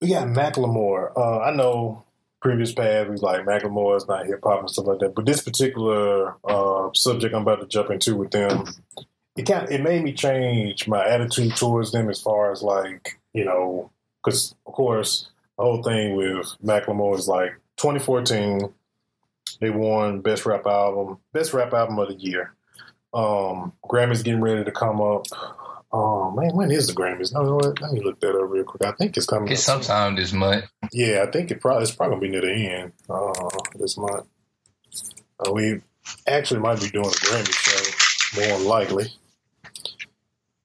we 0.00 0.08
got 0.08 0.26
Macklemore. 0.26 1.12
Uh, 1.16 1.40
I 1.40 1.52
know 1.54 2.04
previous 2.40 2.72
past 2.72 3.06
we 3.06 3.12
was 3.12 3.22
like 3.22 3.44
Macklemore 3.44 3.96
is 3.96 4.08
not 4.08 4.26
hip 4.26 4.40
hop 4.42 4.60
and 4.60 4.70
stuff 4.70 4.86
like 4.86 4.98
that, 5.00 5.14
but 5.14 5.26
this 5.26 5.42
particular 5.42 6.36
uh 6.42 6.88
subject 6.94 7.34
I'm 7.34 7.42
about 7.42 7.60
to 7.60 7.66
jump 7.66 7.90
into 7.90 8.16
with 8.16 8.30
them, 8.30 8.64
it 9.40 9.46
kind 9.46 9.64
of, 9.64 9.70
it 9.70 9.80
made 9.80 10.02
me 10.02 10.12
change 10.12 10.86
my 10.86 11.06
attitude 11.06 11.56
towards 11.56 11.92
them 11.92 12.10
as 12.10 12.20
far 12.20 12.52
as 12.52 12.62
like 12.62 13.18
you 13.32 13.44
know, 13.44 13.90
because 14.22 14.54
of 14.66 14.74
course 14.74 15.30
the 15.56 15.64
whole 15.64 15.82
thing 15.82 16.14
with 16.14 16.46
Macklemore 16.62 17.18
is 17.18 17.26
like 17.26 17.52
2014. 17.78 18.72
They 19.60 19.70
won 19.70 20.20
best 20.20 20.44
rap 20.46 20.66
album, 20.66 21.18
best 21.32 21.52
rap 21.54 21.72
album 21.72 21.98
of 21.98 22.08
the 22.08 22.14
year. 22.14 22.54
Um, 23.12 23.72
Grammys 23.84 24.22
getting 24.22 24.40
ready 24.40 24.64
to 24.64 24.70
come 24.70 25.00
up. 25.00 25.26
Oh 25.92 26.30
man, 26.32 26.54
when 26.54 26.70
is 26.70 26.86
the 26.86 26.92
Grammys? 26.92 27.32
No, 27.32 27.40
you 27.40 27.46
know 27.46 27.56
what? 27.56 27.80
Let 27.80 27.92
me 27.92 28.00
look 28.00 28.20
that 28.20 28.36
up 28.36 28.48
real 28.48 28.64
quick. 28.64 28.84
I 28.84 28.92
think 28.92 29.16
it's 29.16 29.26
coming. 29.26 29.50
It's 29.50 29.64
soon. 29.64 29.82
sometime 29.82 30.16
this 30.16 30.32
month. 30.32 30.66
Yeah, 30.92 31.24
I 31.26 31.30
think 31.30 31.50
it 31.50 31.60
probably 31.62 31.84
it's 31.84 31.92
probably 31.92 32.28
gonna 32.28 32.40
be 32.40 32.46
near 32.46 32.54
the 32.54 32.74
end 32.74 32.92
uh, 33.08 33.48
this 33.78 33.96
month. 33.96 34.26
Uh, 35.38 35.52
we 35.52 35.80
actually 36.26 36.60
might 36.60 36.80
be 36.80 36.90
doing 36.90 37.06
a 37.06 37.08
Grammy 37.08 37.52
show, 37.52 38.40
more 38.40 38.58
likely. 38.60 39.12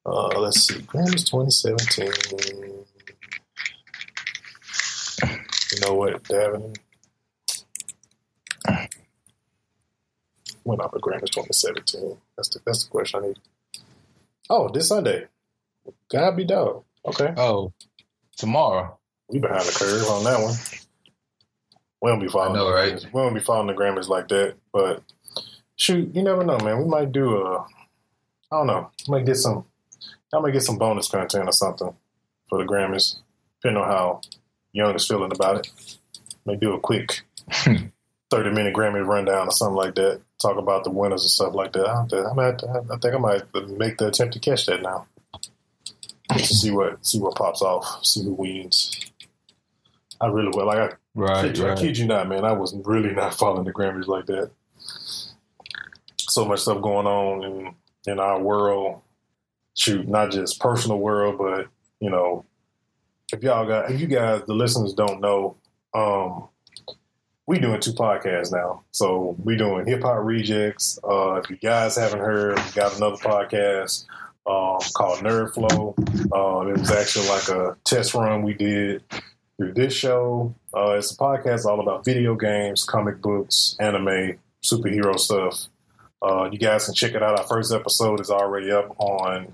Uh, 0.05 0.39
let's 0.39 0.67
see, 0.67 0.75
Grammys 0.81 1.25
2017. 1.29 2.85
You 5.71 5.79
know 5.81 5.95
what, 5.95 6.23
Davin? 6.23 6.75
Went 10.63 10.81
up 10.81 10.93
at 10.93 11.01
Grammys 11.01 11.31
2017. 11.31 12.17
That's 12.37 12.49
the 12.49 12.59
that's 12.65 12.85
the 12.85 12.89
question 12.91 13.23
I 13.23 13.27
need. 13.27 13.39
Oh, 14.49 14.69
this 14.69 14.89
Sunday. 14.89 15.25
God 16.09 16.35
be 16.35 16.43
dog. 16.45 16.83
Okay. 17.05 17.33
Oh, 17.37 17.71
tomorrow. 18.37 18.97
We 19.27 19.39
behind 19.39 19.61
the 19.65 19.71
curve 19.71 20.07
on 20.07 20.23
that 20.23 20.39
one. 20.41 20.55
We 22.01 22.11
don't 22.11 22.19
be 22.19 22.27
following. 22.27 22.51
I 22.51 22.59
know, 22.59 22.71
right? 22.71 23.03
We 23.11 23.21
don't 23.21 23.33
be 23.33 23.39
following 23.39 23.67
the 23.67 23.73
Grammys 23.73 24.07
like 24.07 24.27
that. 24.27 24.55
But 24.71 25.01
shoot, 25.75 26.15
you 26.15 26.21
never 26.21 26.43
know, 26.43 26.59
man. 26.59 26.77
We 26.79 26.85
might 26.85 27.11
do 27.11 27.37
a. 27.37 27.61
I 27.61 27.65
don't 28.51 28.67
know. 28.67 28.91
We 29.07 29.17
might 29.17 29.25
get 29.25 29.37
some. 29.37 29.65
I 30.35 30.39
might 30.39 30.51
get 30.51 30.63
some 30.63 30.77
bonus 30.77 31.07
content 31.07 31.47
or 31.47 31.51
something 31.53 31.93
for 32.49 32.57
the 32.59 32.65
Grammys, 32.69 33.15
depending 33.61 33.81
on 33.83 33.89
how 33.89 34.21
Young 34.73 34.93
is 34.95 35.07
feeling 35.07 35.31
about 35.31 35.57
it. 35.57 35.97
Maybe 36.45 36.59
do 36.59 36.73
a 36.73 36.79
quick 36.79 37.21
thirty 38.29 38.49
minute 38.51 38.73
Grammy 38.75 39.05
rundown 39.05 39.47
or 39.47 39.51
something 39.51 39.75
like 39.75 39.95
that. 39.95 40.21
Talk 40.41 40.57
about 40.57 40.83
the 40.83 40.91
winners 40.91 41.23
and 41.23 41.29
stuff 41.31 41.53
like 41.55 41.71
that. 41.73 41.87
I, 41.87 42.05
to- 42.09 42.27
I, 42.29 42.33
might, 42.33 42.61
I 42.63 42.97
think 42.97 43.15
I 43.15 43.17
might 43.17 43.43
make 43.69 43.97
the 43.97 44.07
attempt 44.07 44.33
to 44.33 44.39
catch 44.39 44.65
that 44.65 44.81
now. 44.81 45.07
Just 46.33 46.47
to 46.51 46.55
see 46.57 46.71
what 46.71 47.05
see 47.05 47.19
what 47.19 47.35
pops 47.35 47.61
off, 47.61 48.03
see 48.05 48.23
who 48.23 48.33
wins. 48.33 48.91
I 50.19 50.27
really 50.27 50.49
will. 50.55 50.65
Like 50.65 50.77
I 50.91 50.95
Right, 51.17 51.45
kid, 51.45 51.57
you- 51.57 51.67
I 51.67 51.75
kid 51.75 51.97
you 51.97 52.05
not, 52.05 52.27
man. 52.27 52.43
I 52.43 52.51
was 52.51 52.75
really 52.83 53.13
not 53.13 53.33
following 53.33 53.63
the 53.63 53.71
Grammys 53.73 54.07
like 54.07 54.25
that. 54.25 54.51
So 56.17 56.45
much 56.45 56.59
stuff 56.61 56.81
going 56.81 57.07
on 57.07 57.43
in 57.43 57.75
in 58.11 58.19
our 58.19 58.39
world. 58.41 59.01
Shoot, 59.75 60.07
not 60.07 60.31
just 60.31 60.59
personal 60.59 60.99
world, 60.99 61.37
but 61.37 61.67
you 61.99 62.09
know, 62.09 62.45
if 63.33 63.43
y'all 63.43 63.67
got, 63.67 63.91
if 63.91 63.99
you 63.99 64.07
guys, 64.07 64.41
the 64.47 64.53
listeners 64.53 64.93
don't 64.93 65.21
know, 65.21 65.57
um, 65.93 66.47
we 67.47 67.59
doing 67.59 67.79
two 67.79 67.93
podcasts 67.93 68.51
now. 68.51 68.83
So 68.91 69.35
we 69.43 69.55
doing 69.55 69.85
Hip 69.85 70.01
Hop 70.01 70.17
Rejectz. 70.17 70.97
Uh, 71.03 71.35
if 71.35 71.49
you 71.49 71.57
guys 71.57 71.95
haven't 71.95 72.19
heard, 72.19 72.57
we 72.57 72.71
got 72.71 72.95
another 72.97 73.17
podcast 73.17 74.05
um, 74.47 74.79
called 74.95 75.19
Nerd 75.19 75.53
Flow. 75.53 75.95
Um, 76.33 76.69
it 76.69 76.79
was 76.79 76.91
actually 76.91 77.27
like 77.27 77.47
a 77.49 77.77
test 77.83 78.13
run 78.13 78.43
we 78.43 78.53
did 78.53 79.03
through 79.57 79.73
this 79.73 79.93
show. 79.93 80.55
Uh, 80.75 80.91
it's 80.91 81.11
a 81.11 81.17
podcast 81.17 81.65
all 81.65 81.79
about 81.79 82.03
video 82.03 82.35
games, 82.35 82.83
comic 82.83 83.21
books, 83.21 83.75
anime, 83.79 84.39
superhero 84.63 85.19
stuff. 85.19 85.67
Uh, 86.21 86.49
you 86.51 86.57
guys 86.57 86.85
can 86.85 86.93
check 86.93 87.13
it 87.13 87.21
out. 87.21 87.37
Our 87.37 87.45
first 87.45 87.71
episode 87.73 88.19
is 88.19 88.31
already 88.31 88.71
up 88.71 88.95
on 88.99 89.53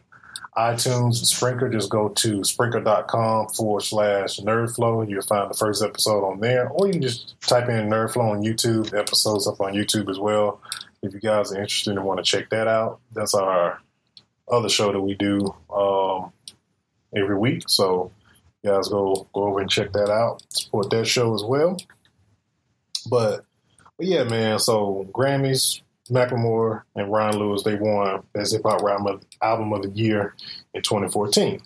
iTunes 0.58 1.20
and 1.20 1.60
Spreaker. 1.60 1.72
Just 1.72 1.90
go 1.90 2.10
to 2.10 2.42
spreaker.com 2.42 3.50
forward 3.50 3.82
slash 3.82 4.40
nerdflow. 4.40 5.10
You'll 5.10 5.22
find 5.22 5.50
the 5.50 5.56
first 5.58 5.82
episode 5.84 6.26
on 6.26 6.40
there. 6.42 6.68
Or 6.70 6.88
you 6.88 6.94
can 6.94 7.02
just 7.02 7.40
type 7.42 7.70
in 7.70 7.90
nerdflow 7.90 8.32
on 8.32 8.42
YouTube. 8.42 8.90
The 8.90 9.00
episode's 9.00 9.48
up 9.48 9.62
on 9.62 9.74
YouTube 9.74 10.10
as 10.10 10.20
well. 10.20 10.62
If 11.02 11.14
you 11.14 11.20
guys 11.20 11.52
are 11.52 11.56
interested 11.62 11.96
and 11.96 12.06
want 12.06 12.18
to 12.20 12.24
check 12.24 12.50
that 12.50 12.68
out, 12.68 13.00
that's 13.14 13.34
our 13.34 13.82
other 14.52 14.70
show 14.70 14.92
that 14.92 15.02
we 15.02 15.16
do 15.16 15.54
um, 15.74 16.32
every 17.16 17.38
week. 17.38 17.64
So 17.68 18.12
you 18.62 18.72
guys 18.72 18.90
go 18.90 19.28
go 19.34 19.46
over 19.46 19.62
and 19.62 19.70
check 19.70 19.94
that 19.94 20.10
out. 20.10 20.44
Support 20.50 20.90
that 20.90 21.08
show 21.08 21.34
as 21.34 21.44
well. 21.44 21.78
But, 23.10 23.46
but 23.98 24.06
yeah, 24.06 24.26
man. 24.26 24.60
So 24.60 25.08
Grammys, 25.14 25.82
Macklemore 26.12 26.84
and 26.96 27.12
Ryan 27.12 27.40
Lewis 27.40 27.64
they 27.64 27.76
won 27.76 28.24
Best 28.34 28.54
Hip 28.54 28.64
Hop 28.66 28.82
Album 29.42 29.74
of- 29.74 29.82
the 29.82 29.92
Year 29.94 30.36
in 30.74 30.82
2014. 30.82 31.62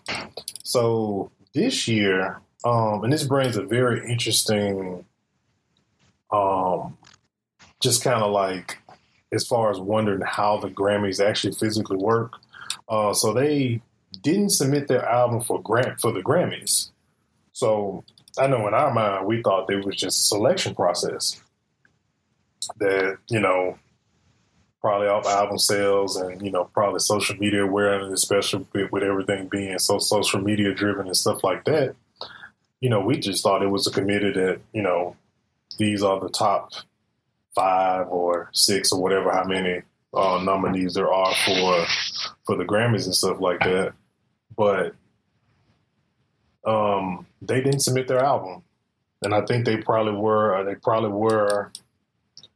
So 0.64 1.32
this 1.54 1.88
year, 1.88 2.42
um, 2.64 3.04
and 3.04 3.12
this 3.12 3.24
brings 3.24 3.58
a 3.58 3.64
very 3.64 4.10
interesting, 4.10 5.06
um, 6.32 6.98
just 7.82 8.04
kind 8.04 8.22
of 8.22 8.32
like 8.32 8.78
as 9.32 9.46
far 9.48 9.72
as 9.72 9.80
wondering 9.80 10.22
how 10.22 10.58
the 10.58 10.70
Grammys 10.70 11.24
actually 11.24 11.54
physically 11.54 11.98
work. 11.98 12.34
Uh, 12.88 13.14
so 13.14 13.34
they 13.34 13.82
didn't 14.22 14.52
submit 14.52 14.88
their 14.88 15.06
album 15.06 15.42
for 15.42 15.62
grant 15.62 16.00
for 16.00 16.12
the 16.12 16.22
Grammys. 16.22 16.90
So 17.52 18.04
I 18.38 18.48
know 18.48 18.68
in 18.68 18.74
our 18.74 18.94
mind 18.94 19.26
we 19.26 19.42
thought 19.42 19.70
it 19.70 19.86
was 19.86 19.96
just 19.96 20.24
a 20.24 20.28
selection 20.28 20.76
process 20.76 21.42
that 22.78 23.18
you 23.30 23.40
know 23.40 23.78
probably 24.86 25.08
off 25.08 25.26
album 25.26 25.58
sales 25.58 26.16
and 26.16 26.40
you 26.44 26.52
know 26.52 26.66
probably 26.66 27.00
social 27.00 27.36
media 27.38 27.64
awareness, 27.64 28.14
especially 28.14 28.68
with, 28.92 29.02
everything 29.02 29.48
being 29.48 29.80
so 29.80 29.98
social 29.98 30.40
media 30.40 30.76
driven 30.76 31.08
and 31.08 31.18
stuff 31.18 31.44
like 31.44 31.66
that. 31.66 31.96
You 32.82 32.92
know, 32.92 33.00
we 33.00 33.18
just 33.18 33.42
thought 33.42 33.64
it 33.64 33.72
was 33.72 33.88
a 33.88 33.92
committee 33.92 34.32
that 34.34 34.60
you 34.74 34.84
know 34.84 35.16
these 35.80 36.04
are 36.04 36.20
the 36.20 36.30
top 36.30 36.74
five 37.56 38.08
or 38.10 38.52
six 38.54 38.92
or 38.92 39.02
whatever 39.02 39.32
how 39.32 39.44
many 39.44 39.82
uh, 40.14 40.40
nominees 40.44 40.94
there 40.94 41.12
are 41.12 41.34
for 41.34 41.86
for 42.46 42.56
the 42.56 42.64
Grammys 42.64 43.06
and 43.06 43.16
stuff 43.16 43.40
like 43.40 43.62
that. 43.62 43.94
But 44.56 44.94
um, 46.64 47.26
they 47.42 47.60
didn't 47.60 47.80
submit 47.80 48.08
their 48.08 48.24
album, 48.24 48.62
and 49.24 49.34
I 49.34 49.44
think 49.48 49.66
they 49.66 49.78
probably 49.78 50.14
were. 50.14 50.64
They 50.64 50.76
probably 50.76 51.10
were, 51.10 51.72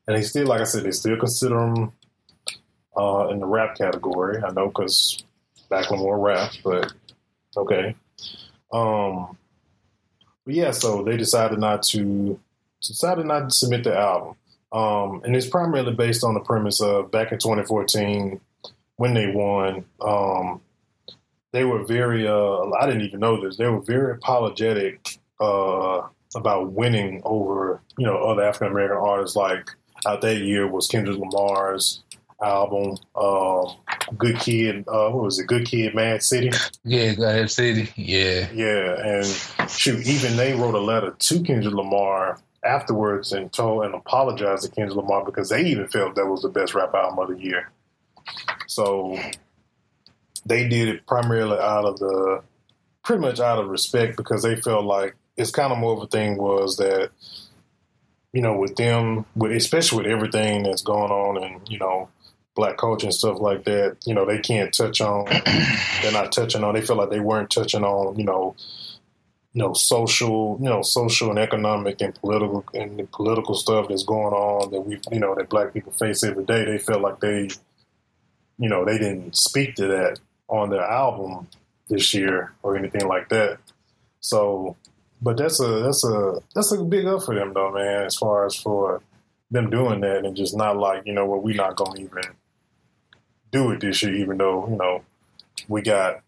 and 0.06 0.16
they 0.16 0.22
still, 0.22 0.46
like 0.46 0.62
I 0.62 0.66
said, 0.66 0.84
they 0.84 0.92
still 0.92 1.18
consider 1.18 1.56
them 1.56 1.92
uh, 3.00 3.30
in 3.30 3.40
the 3.40 3.46
rap 3.46 3.78
category. 3.78 4.42
I 4.44 4.52
know 4.52 4.68
because 4.68 5.24
Macklemore 5.72 6.22
raps, 6.22 6.58
but 6.64 6.92
okay. 7.56 7.96
Um, 8.74 9.38
but 10.46 10.54
yeah, 10.54 10.72
so 10.72 11.04
they 11.04 11.16
decided 11.16 11.60
not 11.60 11.84
to 11.84 12.40
decided 12.82 13.26
not 13.26 13.50
to 13.50 13.56
submit 13.56 13.84
the 13.84 13.98
album, 13.98 14.36
um, 14.72 15.22
and 15.24 15.36
it's 15.36 15.48
primarily 15.48 15.94
based 15.94 16.24
on 16.24 16.34
the 16.34 16.40
premise 16.42 16.82
of 16.82 17.12
back 17.12 17.32
in 17.32 17.40
2014 17.40 18.42
when 18.98 19.14
they 19.14 19.32
won. 19.32 19.86
Um, 20.02 20.62
they 21.52 21.64
were 21.64 21.86
very. 21.86 22.28
Uh, 22.28 22.70
I 22.72 22.86
didn't 22.86 23.04
even 23.04 23.22
know 23.22 23.42
this. 23.42 23.58
They 23.58 23.68
were 23.68 23.82
very 23.82 24.14
apologetic 24.14 25.20
uh, 25.40 26.02
about 26.36 26.74
winning 26.74 27.22
over 27.24 27.82
you 27.98 28.06
know 28.06 28.18
other 28.18 28.44
African 28.44 28.74
American 28.74 28.98
artists. 28.98 29.36
Like 29.36 29.70
out 30.06 30.22
that 30.22 30.40
year 30.40 30.68
was 30.68 30.88
Kendrick 30.88 31.18
Lamar's 31.18 32.04
album, 32.42 32.98
um, 33.16 33.76
Good 34.18 34.40
Kid. 34.40 34.86
Uh, 34.88 35.10
what 35.10 35.24
was 35.24 35.40
it? 35.40 35.48
Good 35.48 35.66
Kid, 35.66 35.94
Mad 35.96 36.24
City. 36.24 36.52
Yeah, 36.84 37.16
Mad 37.18 37.52
City. 37.52 37.90
Yeah, 37.96 38.50
yeah, 38.54 39.20
and 39.20 39.70
shoot, 39.70 40.06
even 40.08 40.38
they 40.38 40.54
wrote 40.54 40.76
a 40.76 40.80
letter 40.80 41.12
to 41.12 41.44
Kendrick 41.44 41.74
Lamar 41.74 42.40
afterwards 42.64 43.32
and 43.32 43.52
told 43.52 43.86
and 43.86 43.96
apologized 43.96 44.64
to 44.64 44.70
Kendrick 44.70 44.98
Lamar 44.98 45.26
because 45.26 45.50
they 45.50 45.66
even 45.66 45.88
felt 45.88 46.16
that 46.16 46.26
was 46.26 46.42
the 46.42 46.50
best 46.50 46.74
rap 46.74 46.94
album 46.94 47.20
of 47.20 47.30
the 47.30 47.44
year. 47.44 47.72
So 48.68 49.18
they 50.46 50.68
did 50.68 50.88
it 50.90 51.06
primarily 51.06 51.58
out 51.58 51.86
of 51.86 52.00
the 52.00 52.44
pretty 53.04 53.22
much 53.22 53.40
out 53.40 53.60
of 53.60 53.70
respect 53.70 54.18
because 54.18 54.44
they 54.44 54.56
felt 54.56 54.86
like 54.86 55.16
it's 55.38 55.52
kind 55.52 55.72
of 55.72 55.80
more 55.80 55.94
of 55.94 56.04
a 56.04 56.08
thing 56.08 56.38
was 56.38 56.78
that 56.78 57.12
you 58.34 58.42
know 58.42 58.58
with 58.58 58.76
them 58.76 59.26
with 59.36 59.52
especially 59.52 60.04
with 60.04 60.12
everything 60.12 60.64
that's 60.64 60.82
going 60.82 61.12
on 61.12 61.44
and 61.44 61.68
you 61.70 61.80
know 61.80 62.10
black 62.60 62.78
culture 62.78 63.08
and 63.08 63.14
stuff 63.14 63.40
like 63.40 63.64
that 63.64 63.96
you 64.06 64.14
know 64.14 64.26
they 64.26 64.38
can't 64.38 64.74
touch 64.74 65.00
on 65.00 65.26
they're 66.02 66.12
not 66.12 66.32
touching 66.32 66.64
on 66.64 66.74
they 66.74 66.82
feel 66.82 66.98
like 66.98 67.10
they 67.10 67.22
weren't 67.22 67.50
touching 67.50 67.84
on 67.84 68.18
you 68.20 68.26
know 68.26 68.56
you 69.54 69.62
know 69.62 69.74
social 69.74 70.58
you 70.62 70.70
know 70.70 70.82
social 70.82 71.30
and 71.30 71.40
economic 71.40 72.02
and 72.02 72.14
political 72.16 72.64
and 72.74 73.12
political 73.12 73.56
stuff 73.56 73.88
that's 73.88 74.04
going 74.04 74.34
on 74.34 74.72
that 74.72 74.82
we 74.82 75.00
you 75.12 75.20
know 75.20 75.34
that 75.36 75.50
black 75.50 75.74
people 75.74 75.92
face 75.94 76.24
every 76.24 76.46
day. 76.46 76.66
They 76.66 76.78
feel 76.78 77.00
like 77.00 77.20
they 77.20 77.50
you 78.58 78.70
know 78.70 78.86
they 78.86 78.98
didn't 78.98 79.36
speak 79.36 79.76
to 79.76 79.88
that 79.88 80.20
on 80.48 80.70
their 80.70 80.84
album 80.84 81.48
this 81.88 82.14
year 82.14 82.54
or 82.62 82.78
anything 82.78 83.08
like 83.08 83.30
that. 83.30 83.58
So 84.20 84.76
but 85.22 85.38
that's 85.38 85.60
a 85.60 85.68
that's 85.82 86.04
a 86.04 86.42
that's 86.54 86.72
a 86.72 86.84
big 86.84 87.06
up 87.06 87.24
for 87.24 87.34
them 87.34 87.54
though 87.54 87.72
man 87.72 88.06
as 88.06 88.16
far 88.16 88.46
as 88.46 88.56
for 88.56 89.02
them 89.50 89.72
doing 89.72 90.02
that 90.02 90.26
and 90.26 90.38
just 90.38 90.56
not 90.56 90.78
like 90.78 91.04
you 91.06 91.14
know 91.14 91.26
what 91.26 91.44
we're 91.44 91.56
not 91.56 91.76
gonna 91.76 92.00
even 92.00 92.24
do 93.52 93.72
it 93.72 93.82
this 93.82 94.04
year 94.04 94.16
even 94.16 94.38
though 94.38 94.68
you 94.68 94.76
know 94.76 95.04
we 95.68 95.82
got 95.82 96.22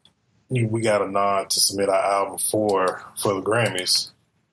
we 0.49 0.81
got 0.81 1.01
a 1.01 1.09
nod 1.09 1.49
to 1.49 1.59
submit 1.59 1.89
our 1.89 1.95
album 1.95 2.37
for 2.37 3.01
for 3.17 3.35
the 3.35 3.41
Grammys. 3.41 4.09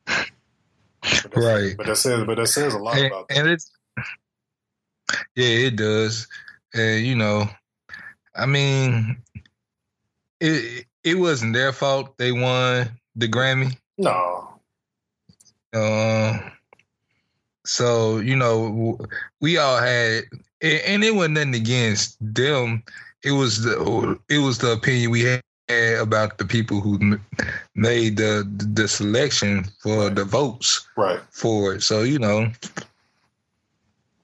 But 0.07 1.37
right. 1.37 1.75
But 1.77 1.87
that 1.87 1.97
says 1.97 2.25
but 2.25 2.37
that 2.37 2.47
says 2.47 2.75
a 2.75 2.79
lot 2.79 2.97
and, 2.97 3.07
about 3.07 3.29
that. 3.29 3.39
And 3.39 3.49
it's 3.49 3.71
yeah, 5.35 5.67
it 5.67 5.77
does. 5.77 6.29
And 6.75 7.05
you 7.05 7.17
know, 7.17 7.49
I 8.35 8.47
mean, 8.47 9.19
it 10.41 10.87
it 11.03 11.15
wasn't 11.15 11.55
their 11.55 11.73
fault 11.73 12.17
they 12.19 12.33
won 12.33 12.91
the 13.17 13.29
Grammy. 13.29 13.77
No. 13.97 14.61
Um. 15.75 16.53
So 17.65 18.19
you 18.19 18.37
know, 18.37 18.99
we 19.41 19.59
all 19.59 19.79
had, 19.79 20.25
and 20.63 21.05
it 21.05 21.15
wasn't 21.15 21.35
nothing 21.35 21.55
against 21.55 22.17
them. 22.21 22.83
It 23.25 23.33
was 23.33 23.63
the 23.63 24.19
it 24.29 24.39
was 24.39 24.59
the 24.59 24.73
opinion 24.73 25.11
we 25.11 25.23
had 25.23 25.43
about 26.01 26.39
the 26.39 26.45
people 26.45 26.81
who 26.81 27.19
made 27.75 28.17
the 28.17 28.49
the 28.75 28.89
selection 28.89 29.65
for 29.83 30.11
the 30.11 30.25
votes 30.25 30.87
right 30.97 31.21
for 31.31 31.75
it. 31.75 31.83
So 31.83 32.03
you 32.03 32.19
know, 32.19 32.51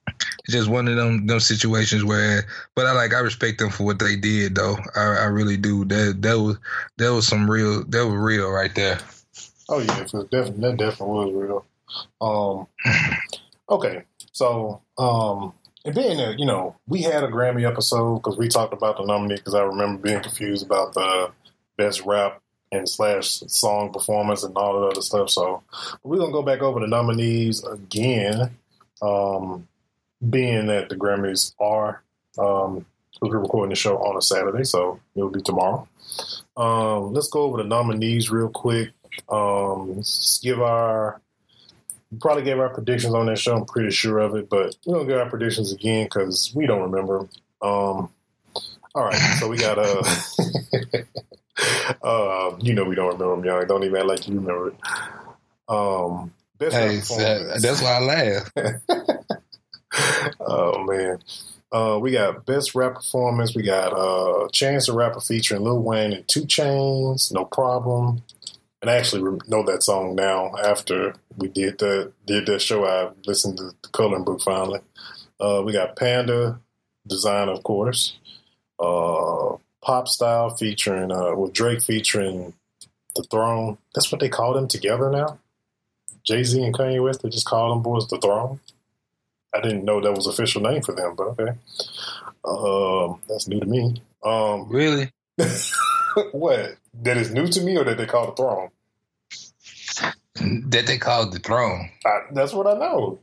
it's 0.06 0.52
just 0.52 0.68
one 0.68 0.88
of 0.88 0.96
them 0.96 1.26
them 1.26 1.40
situations 1.40 2.04
where. 2.04 2.46
But 2.74 2.86
I 2.86 2.92
like 2.92 3.14
I 3.14 3.20
respect 3.20 3.58
them 3.58 3.70
for 3.70 3.84
what 3.84 3.98
they 3.98 4.16
did 4.16 4.54
though. 4.54 4.76
I, 4.96 5.00
I 5.00 5.24
really 5.24 5.56
do. 5.56 5.84
That 5.84 6.22
that 6.22 6.38
was 6.38 6.56
that 6.98 7.12
was 7.12 7.26
some 7.26 7.50
real 7.50 7.84
that 7.84 8.06
was 8.06 8.14
real 8.14 8.50
right 8.50 8.74
there. 8.74 8.98
Oh 9.68 9.78
yeah, 9.78 10.00
it 10.00 10.10
definitely 10.30 10.60
that 10.60 10.76
definitely 10.76 11.32
was 11.32 11.34
real. 11.34 11.66
Um, 12.20 12.66
okay, 13.70 14.02
so 14.32 14.80
um, 14.98 15.52
and 15.84 15.94
being 15.94 16.16
that 16.18 16.38
you 16.38 16.46
know 16.46 16.76
we 16.86 17.02
had 17.02 17.24
a 17.24 17.28
Grammy 17.28 17.68
episode 17.68 18.16
because 18.16 18.36
we 18.38 18.48
talked 18.48 18.72
about 18.72 18.96
the 18.96 19.04
nominee 19.04 19.36
because 19.36 19.54
I 19.54 19.62
remember 19.62 20.02
being 20.02 20.20
confused 20.20 20.64
about 20.64 20.94
the 20.94 21.30
best 21.76 22.02
rap 22.02 22.40
and 22.72 22.88
slash 22.88 23.40
song 23.46 23.92
performance 23.92 24.42
and 24.42 24.56
all 24.56 24.80
that 24.80 24.88
other 24.88 25.02
stuff. 25.02 25.30
So 25.30 25.62
we're 26.02 26.18
gonna 26.18 26.32
go 26.32 26.42
back 26.42 26.60
over 26.60 26.80
the 26.80 26.86
nominees 26.86 27.64
again. 27.64 28.50
Um, 29.02 29.68
being 30.30 30.66
that 30.66 30.88
the 30.88 30.96
Grammys 30.96 31.52
are 31.60 32.02
um, 32.38 32.86
we're 33.20 33.38
recording 33.38 33.70
the 33.70 33.76
show 33.76 33.98
on 33.98 34.16
a 34.16 34.22
Saturday, 34.22 34.64
so 34.64 35.00
it'll 35.14 35.30
be 35.30 35.42
tomorrow. 35.42 35.86
Um, 36.56 37.12
let's 37.12 37.28
go 37.28 37.42
over 37.42 37.58
the 37.58 37.68
nominees 37.68 38.30
real 38.30 38.48
quick. 38.48 38.90
Um, 39.28 40.02
give 40.42 40.60
our 40.60 41.20
we 42.14 42.20
probably 42.20 42.44
gave 42.44 42.60
our 42.60 42.68
predictions 42.68 43.12
on 43.12 43.26
that 43.26 43.38
show. 43.38 43.56
I'm 43.56 43.64
pretty 43.64 43.90
sure 43.90 44.20
of 44.20 44.36
it, 44.36 44.48
but 44.48 44.76
we're 44.86 44.98
gonna 44.98 45.08
give 45.08 45.18
our 45.18 45.28
predictions 45.28 45.72
again 45.72 46.06
because 46.06 46.52
we 46.54 46.66
don't 46.66 46.82
remember. 46.82 47.28
Um, 47.60 48.08
all 48.94 49.04
right, 49.04 49.36
so 49.40 49.48
we 49.48 49.56
got 49.56 49.78
uh, 49.78 50.02
uh, 52.04 52.56
you 52.60 52.72
know 52.72 52.84
we 52.84 52.94
don't 52.94 53.18
remember 53.18 53.34
them, 53.34 53.44
young. 53.44 53.66
Don't 53.66 53.82
even 53.82 53.96
act 53.96 54.06
like 54.06 54.28
you 54.28 54.36
remember 54.36 54.68
it. 54.68 54.74
Um, 55.68 56.32
best 56.58 56.76
Hey, 56.76 57.58
that's 57.58 57.82
why 57.82 57.96
I 57.96 58.00
laugh. 58.00 58.52
oh 60.40 60.84
man. 60.84 61.18
Uh, 61.72 61.98
we 61.98 62.12
got 62.12 62.46
best 62.46 62.76
rap 62.76 62.94
performance. 62.94 63.56
We 63.56 63.64
got 63.64 63.92
uh, 63.92 64.46
Chance 64.52 64.86
the 64.86 64.92
Rapper 64.92 65.18
featuring 65.18 65.62
Lil 65.62 65.82
Wayne 65.82 66.12
and 66.12 66.28
2 66.28 66.42
Chainz. 66.42 67.32
No 67.32 67.46
problem. 67.46 68.22
And 68.84 68.90
I 68.90 68.96
actually 68.96 69.22
know 69.48 69.62
that 69.62 69.82
song 69.82 70.14
now. 70.14 70.54
After 70.62 71.14
we 71.38 71.48
did 71.48 71.78
the 71.78 72.12
did 72.26 72.44
that 72.44 72.60
show, 72.60 72.84
I 72.84 73.12
listened 73.24 73.56
to 73.56 73.70
the 73.80 73.88
coloring 73.92 74.24
book 74.24 74.42
finally. 74.42 74.80
Uh, 75.40 75.62
we 75.64 75.72
got 75.72 75.96
Panda 75.96 76.60
Desiigner, 77.08 77.56
of 77.56 77.62
course. 77.62 78.18
Uh, 78.78 79.56
Pop 79.82 80.06
Style 80.06 80.50
featuring 80.50 81.10
uh, 81.10 81.34
with 81.34 81.54
Drake 81.54 81.80
featuring 81.80 82.52
The 83.16 83.22
Throne. 83.22 83.78
That's 83.94 84.12
what 84.12 84.20
they 84.20 84.28
call 84.28 84.52
them 84.52 84.68
together 84.68 85.10
now. 85.10 85.38
Jay 86.22 86.44
Z 86.44 86.62
and 86.62 86.74
Kanye 86.74 87.02
West. 87.02 87.22
They 87.22 87.30
just 87.30 87.46
call 87.46 87.70
them 87.70 87.82
boys 87.82 88.06
The 88.08 88.18
Throne. 88.18 88.60
I 89.54 89.62
didn't 89.62 89.86
know 89.86 90.02
that 90.02 90.12
was 90.12 90.26
official 90.26 90.60
name 90.60 90.82
for 90.82 90.94
them, 90.94 91.14
but 91.16 91.28
okay. 91.28 91.52
Um, 92.44 93.22
that's 93.30 93.48
new 93.48 93.60
to 93.60 93.66
me. 93.66 94.02
Um, 94.22 94.68
really? 94.68 95.10
what? 96.32 96.76
That 97.02 97.16
is 97.16 97.32
new 97.32 97.46
to 97.48 97.60
me, 97.60 97.76
or 97.76 97.84
that 97.84 97.96
they 97.98 98.06
call 98.06 98.26
the 98.26 98.36
throne? 98.36 98.70
That 100.70 100.86
they 100.86 100.98
called 100.98 101.32
the 101.32 101.38
throne. 101.38 101.90
I, 102.04 102.20
that's 102.32 102.52
what 102.52 102.66
I 102.66 102.74
know. 102.74 103.20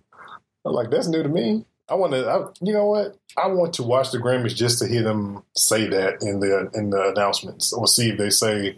I'm 0.65 0.73
like, 0.73 0.89
that's 0.89 1.07
new 1.07 1.23
to 1.23 1.29
me. 1.29 1.65
I 1.89 1.95
want 1.95 2.13
to. 2.13 2.53
You 2.65 2.73
know 2.73 2.85
what? 2.85 3.17
I 3.37 3.47
want 3.47 3.73
to 3.73 3.83
watch 3.83 4.11
the 4.11 4.17
Grammys 4.17 4.55
just 4.55 4.79
to 4.79 4.87
hear 4.87 5.03
them 5.03 5.43
say 5.55 5.87
that 5.87 6.21
in 6.21 6.39
the 6.39 6.69
in 6.73 6.89
the 6.89 7.09
announcements, 7.09 7.73
or 7.73 7.87
see 7.87 8.11
if 8.11 8.17
they 8.17 8.29
say, 8.29 8.77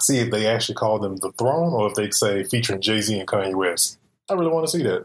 see 0.00 0.18
if 0.18 0.30
they 0.30 0.46
actually 0.46 0.76
call 0.76 0.98
them 0.98 1.16
the 1.16 1.32
throne, 1.32 1.74
or 1.74 1.88
if 1.88 1.94
they 1.94 2.10
say 2.10 2.44
featuring 2.44 2.80
Jay 2.80 3.00
Z 3.00 3.18
and 3.18 3.28
Kanye 3.28 3.54
West. 3.54 3.98
I 4.30 4.34
really 4.34 4.50
want 4.50 4.66
to 4.66 4.72
see 4.72 4.82
that. 4.84 5.04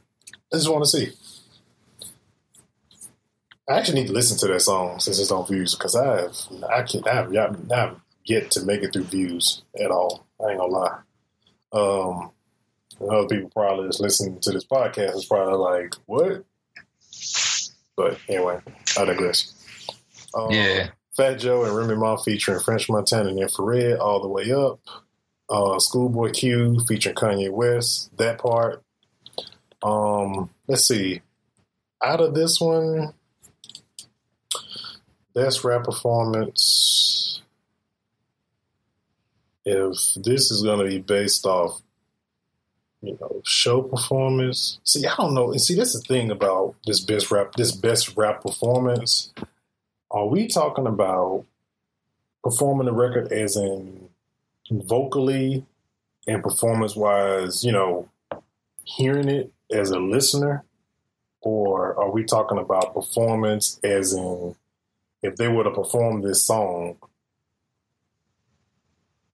I 0.54 0.58
just 0.58 0.70
want 0.70 0.86
to 0.86 0.89
see. 0.89 1.12
I 3.68 3.80
actually 3.80 4.01
need 4.01 4.07
to 4.07 4.13
listen 4.13 4.38
to 4.39 4.53
that 4.53 4.61
song 4.61 4.99
since 4.99 5.20
it's 5.20 5.32
on 5.32 5.47
views 5.47 5.76
because 5.76 5.95
I 5.95 6.22
have 6.22 6.38
I 6.70 6.84
can 6.84 7.07
I 7.07 7.13
have, 7.13 7.36
I 7.72 7.76
have 7.76 7.99
yet 8.24 8.51
to 8.51 8.63
make 8.63 8.84
it 8.84 8.93
through 8.93 9.03
views 9.03 9.63
at 9.80 9.91
all. 9.91 10.28
I 10.39 10.51
ain't 10.51 10.59
gonna 10.59 10.72
lie. 10.72 10.99
Um, 11.72 12.32
other 13.01 13.28
people 13.28 13.49
probably 13.49 13.88
just 13.88 13.99
listening 13.99 14.39
to 14.41 14.51
this 14.51 14.66
podcast 14.66 15.16
is 15.16 15.26
probably 15.26 15.57
like, 15.57 15.95
what? 16.05 16.45
But 17.97 18.18
anyway, 18.28 18.59
I 18.97 19.05
digress. 19.05 19.53
Um, 20.34 20.51
yeah. 20.51 20.89
Fat 21.16 21.36
Joe 21.36 21.63
and 21.63 21.76
Remy 21.76 21.95
Ma 21.95 22.18
featuring 22.18 22.59
French 22.59 22.89
Montana 22.89 23.30
and 23.30 23.39
Infared 23.39 23.99
all 23.99 24.22
the 24.22 24.28
way 24.28 24.51
up. 24.51 24.80
Uh, 25.49 25.80
Schoolboy 25.80 26.32
Q 26.32 26.80
featuring 26.88 27.16
Kanye 27.16 27.51
West. 27.51 28.16
That 28.18 28.39
part. 28.39 28.84
Um, 29.82 30.49
let's 30.68 30.88
see. 30.88 31.22
Out 32.03 32.20
of 32.20 32.34
this 32.34 32.59
one, 32.59 33.13
best 35.36 35.63
rap 35.63 35.83
performance. 35.83 37.41
If 39.65 39.97
this 40.23 40.49
is 40.49 40.63
going 40.63 40.79
to 40.79 40.86
be 40.86 40.99
based 40.99 41.45
off, 41.45 41.81
you 43.01 43.17
know, 43.19 43.41
show 43.43 43.81
performance. 43.81 44.79
See, 44.83 45.05
I 45.05 45.13
don't 45.15 45.33
know. 45.33 45.51
And 45.51 45.61
see, 45.61 45.75
that's 45.75 45.93
the 45.93 45.99
thing 45.99 46.31
about 46.31 46.75
this 46.88 47.01
best 47.01 47.29
rap, 47.29 47.53
this 47.55 47.71
best 47.71 48.15
rap 48.15 48.41
performance. 48.41 49.33
Are 50.09 50.27
we 50.27 50.47
talking 50.47 50.88
about 50.88 51.45
performing 52.43 52.86
the 52.86 52.93
record 52.93 53.31
as 53.31 53.55
in 53.55 54.09
vocally 54.71 55.65
and 56.27 56.41
performance 56.41 56.95
wise, 56.95 57.63
you 57.63 57.71
know, 57.71 58.09
hearing 58.83 59.29
it 59.29 59.51
as 59.71 59.91
a 59.91 59.99
listener? 59.99 60.63
Or 61.41 61.99
are 61.99 62.09
we 62.09 62.23
talking 62.23 62.57
about 62.57 62.95
performance 62.95 63.79
as 63.83 64.13
in 64.13 64.55
if 65.26 65.36
they 65.36 65.47
were 65.47 65.63
to 65.63 65.71
perform 65.71 66.21
this 66.21 66.45
song, 66.45 66.97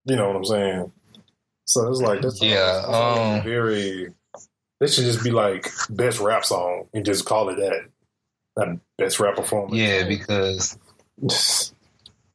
you 0.06 0.16
know 0.16 0.28
what 0.28 0.36
I'm 0.38 0.46
saying? 0.46 0.92
So 1.66 1.88
it's 1.90 2.02
like 2.02 2.22
that's 2.22 2.42
Yeah, 2.42 2.84
almost- 2.86 3.20
um, 3.40 3.44
very. 3.44 4.14
This 4.80 4.96
should 4.96 5.06
just 5.06 5.24
be 5.24 5.30
like 5.30 5.70
best 5.92 6.20
rap 6.20 6.44
song 6.44 6.88
and 6.94 7.06
just 7.06 7.26
call 7.26 7.50
it 7.50 7.58
that. 7.58 7.86
Not 8.58 8.80
best 8.98 9.20
rap 9.20 9.36
performance. 9.36 9.76
Yeah, 9.76 10.08
because 10.08 10.76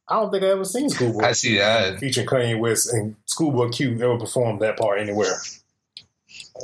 I 0.09 0.15
don't 0.15 0.31
think 0.31 0.43
I 0.43 0.47
ever 0.47 0.63
seen 0.63 0.89
Schoolboy. 0.89 1.23
I 1.25 1.31
see 1.33 1.57
that. 1.57 1.99
featuring 1.99 2.25
Kanye 2.25 2.57
West 2.57 2.93
and 2.93 3.17
Schoolboy 3.25 3.69
Q 3.69 3.95
ever 4.01 4.17
performed 4.17 4.61
that 4.61 4.77
part 4.77 4.99
anywhere. 5.01 5.35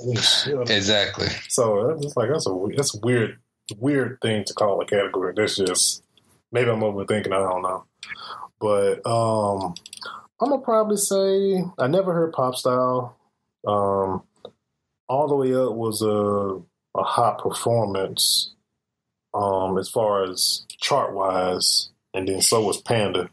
I 0.01 0.05
mean, 0.05 0.15
shit. 0.15 0.69
exactly. 0.69 1.27
So 1.49 1.89
it's 1.89 2.15
like 2.15 2.29
that's 2.31 2.47
a 2.47 2.67
that's 2.75 2.95
a 2.95 2.99
weird 2.99 3.37
weird 3.77 4.19
thing 4.21 4.45
to 4.45 4.53
call 4.53 4.79
a 4.81 4.85
category. 4.85 5.33
That's 5.35 5.57
just 5.57 6.01
maybe 6.53 6.69
I'm 6.69 6.79
overthinking. 6.79 7.33
I 7.33 7.39
don't 7.39 7.61
know, 7.63 7.85
but 8.59 9.05
um, 9.05 9.73
I'm 10.39 10.49
gonna 10.49 10.61
probably 10.61 10.97
say 10.97 11.63
I 11.77 11.87
never 11.87 12.13
heard 12.13 12.33
pop 12.33 12.55
style. 12.55 13.17
Um, 13.67 14.23
all 15.09 15.27
the 15.27 15.35
way 15.35 15.53
up 15.53 15.73
was 15.73 16.01
a 16.01 16.61
a 16.99 17.03
hot 17.03 17.39
performance. 17.39 18.53
Um, 19.33 19.79
as 19.79 19.89
far 19.89 20.23
as 20.23 20.65
chart 20.79 21.15
wise, 21.15 21.89
and 22.13 22.27
then 22.27 22.39
so 22.41 22.63
was 22.63 22.79
Panda. 22.81 23.29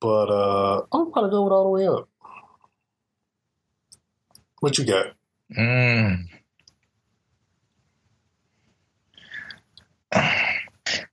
But 0.00 0.30
uh, 0.30 0.82
I'm 0.92 1.10
gonna 1.10 1.28
go 1.28 1.42
with 1.44 1.52
all 1.52 1.64
the 1.64 1.70
way 1.70 1.88
up. 1.88 2.08
What 4.60 4.78
you 4.78 4.84
got? 4.84 5.06
Mm. 5.56 6.24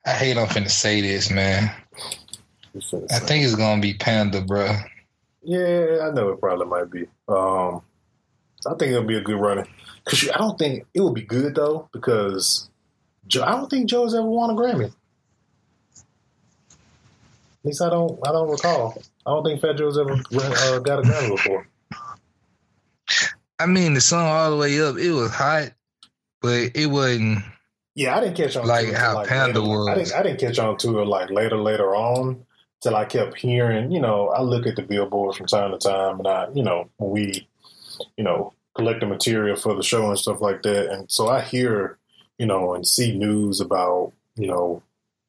I 0.06 0.12
hate 0.12 0.38
I'm 0.38 0.47
finna 0.47 0.70
say 0.70 1.01
this, 1.01 1.32
man. 1.32 1.72
I 2.76 3.20
think 3.20 3.45
it's 3.45 3.56
gonna 3.56 3.82
be 3.82 3.93
Panda, 3.93 4.41
bro. 4.41 4.76
Yeah, 5.43 5.99
I 6.04 6.12
know 6.12 6.30
it 6.30 6.39
probably 6.39 6.66
might 6.66 6.89
be. 6.89 7.08
Um, 7.28 7.82
I 8.66 8.74
think 8.76 8.91
it'll 8.91 9.04
be 9.04 9.18
a 9.18 9.22
good 9.22 9.39
running. 9.39 9.68
Cause 10.06 10.30
I 10.34 10.38
don't 10.38 10.60
think 10.60 10.86
it 10.93 11.01
would 11.01 11.14
be 11.14 11.22
good 11.22 11.56
though 11.56 11.88
because 11.93 12.70
Joe, 13.28 13.43
I 13.43 13.51
don't 13.51 13.70
think 13.70 13.89
Joe's 13.89 14.14
ever 14.14 14.28
won 14.28 14.49
a 14.49 14.54
Grammy. 14.54 14.86
At 14.86 14.93
least 17.64 17.82
I 17.82 17.89
don't. 17.89 18.20
I 18.28 18.32
don't 18.32 18.49
recall. 18.49 19.01
I 19.26 19.30
don't 19.30 19.45
think 19.45 19.62
Fat 19.62 19.78
Joe's 19.78 19.97
ever 19.97 20.12
uh, 20.12 20.80
got 20.80 20.99
a 20.99 21.01
Grammy 21.04 21.30
before. 21.30 21.68
I 23.60 23.66
mean, 23.66 23.93
the 23.93 24.01
song 24.01 24.28
all 24.28 24.51
the 24.51 24.58
way 24.58 24.82
up, 24.82 24.97
it 24.97 25.12
was 25.12 25.32
hot, 25.32 25.72
but 26.41 26.72
it 26.76 26.88
wasn't. 26.88 27.43
Yeah, 27.95 28.17
I 28.17 28.21
didn't 28.21 28.35
catch 28.37 28.55
on 28.57 28.65
Like 28.67 28.85
to 28.85 28.91
it 28.91 28.97
how 28.97 29.13
till, 29.19 29.25
Panda 29.25 29.59
later. 29.59 29.69
was. 29.77 29.87
I 29.87 29.95
didn't. 29.95 30.13
I 30.13 30.23
didn't 30.23 30.39
catch 30.39 30.59
on 30.59 30.77
to 30.77 30.99
it 30.99 31.05
like 31.05 31.29
later, 31.29 31.57
later 31.57 31.95
on. 31.95 32.45
Till 32.81 32.95
I 32.97 33.05
kept 33.05 33.37
hearing, 33.37 33.91
you 33.93 34.01
know, 34.01 34.27
I 34.27 34.41
look 34.41 34.67
at 34.67 34.75
the 34.75 34.81
billboards 34.81 35.37
from 35.37 35.45
time 35.45 35.71
to 35.71 35.77
time, 35.77 36.17
and 36.19 36.27
I, 36.27 36.47
you 36.53 36.63
know, 36.63 36.89
we, 36.97 37.47
you 38.17 38.25
know, 38.25 38.51
collect 38.75 38.99
the 38.99 39.05
material 39.05 39.55
for 39.55 39.73
the 39.73 39.81
show 39.83 40.09
and 40.09 40.19
stuff 40.19 40.41
like 40.41 40.63
that, 40.63 40.91
and 40.91 41.09
so 41.09 41.29
I 41.29 41.39
hear, 41.39 41.97
you 42.37 42.45
know, 42.45 42.73
and 42.73 42.85
see 42.85 43.15
news 43.17 43.61
about, 43.61 44.11
you 44.35 44.47
know, 44.47 44.83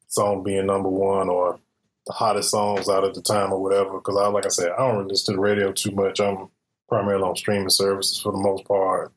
song 0.09 0.43
being 0.43 0.67
number 0.67 0.89
one 0.89 1.29
or 1.29 1.61
the 2.09 2.13
hottest 2.13 2.51
songs 2.51 2.89
out 2.89 3.05
at 3.05 3.15
the 3.15 3.23
time 3.23 3.53
or 3.53 3.63
whatever. 3.63 3.99
Because 3.99 4.17
I, 4.17 4.27
like 4.27 4.47
I 4.47 4.49
said, 4.49 4.71
I 4.73 4.79
don't 4.79 4.97
really 4.97 5.11
listen 5.11 5.35
to 5.35 5.37
the 5.37 5.41
radio 5.43 5.71
too 5.71 5.93
much. 5.93 6.19
I'm 6.19 6.49
primarily 6.89 7.23
on 7.23 7.37
streaming 7.37 7.71
services 7.71 8.19
for 8.21 8.33
the 8.33 8.39
most 8.39 8.65
part, 8.65 9.13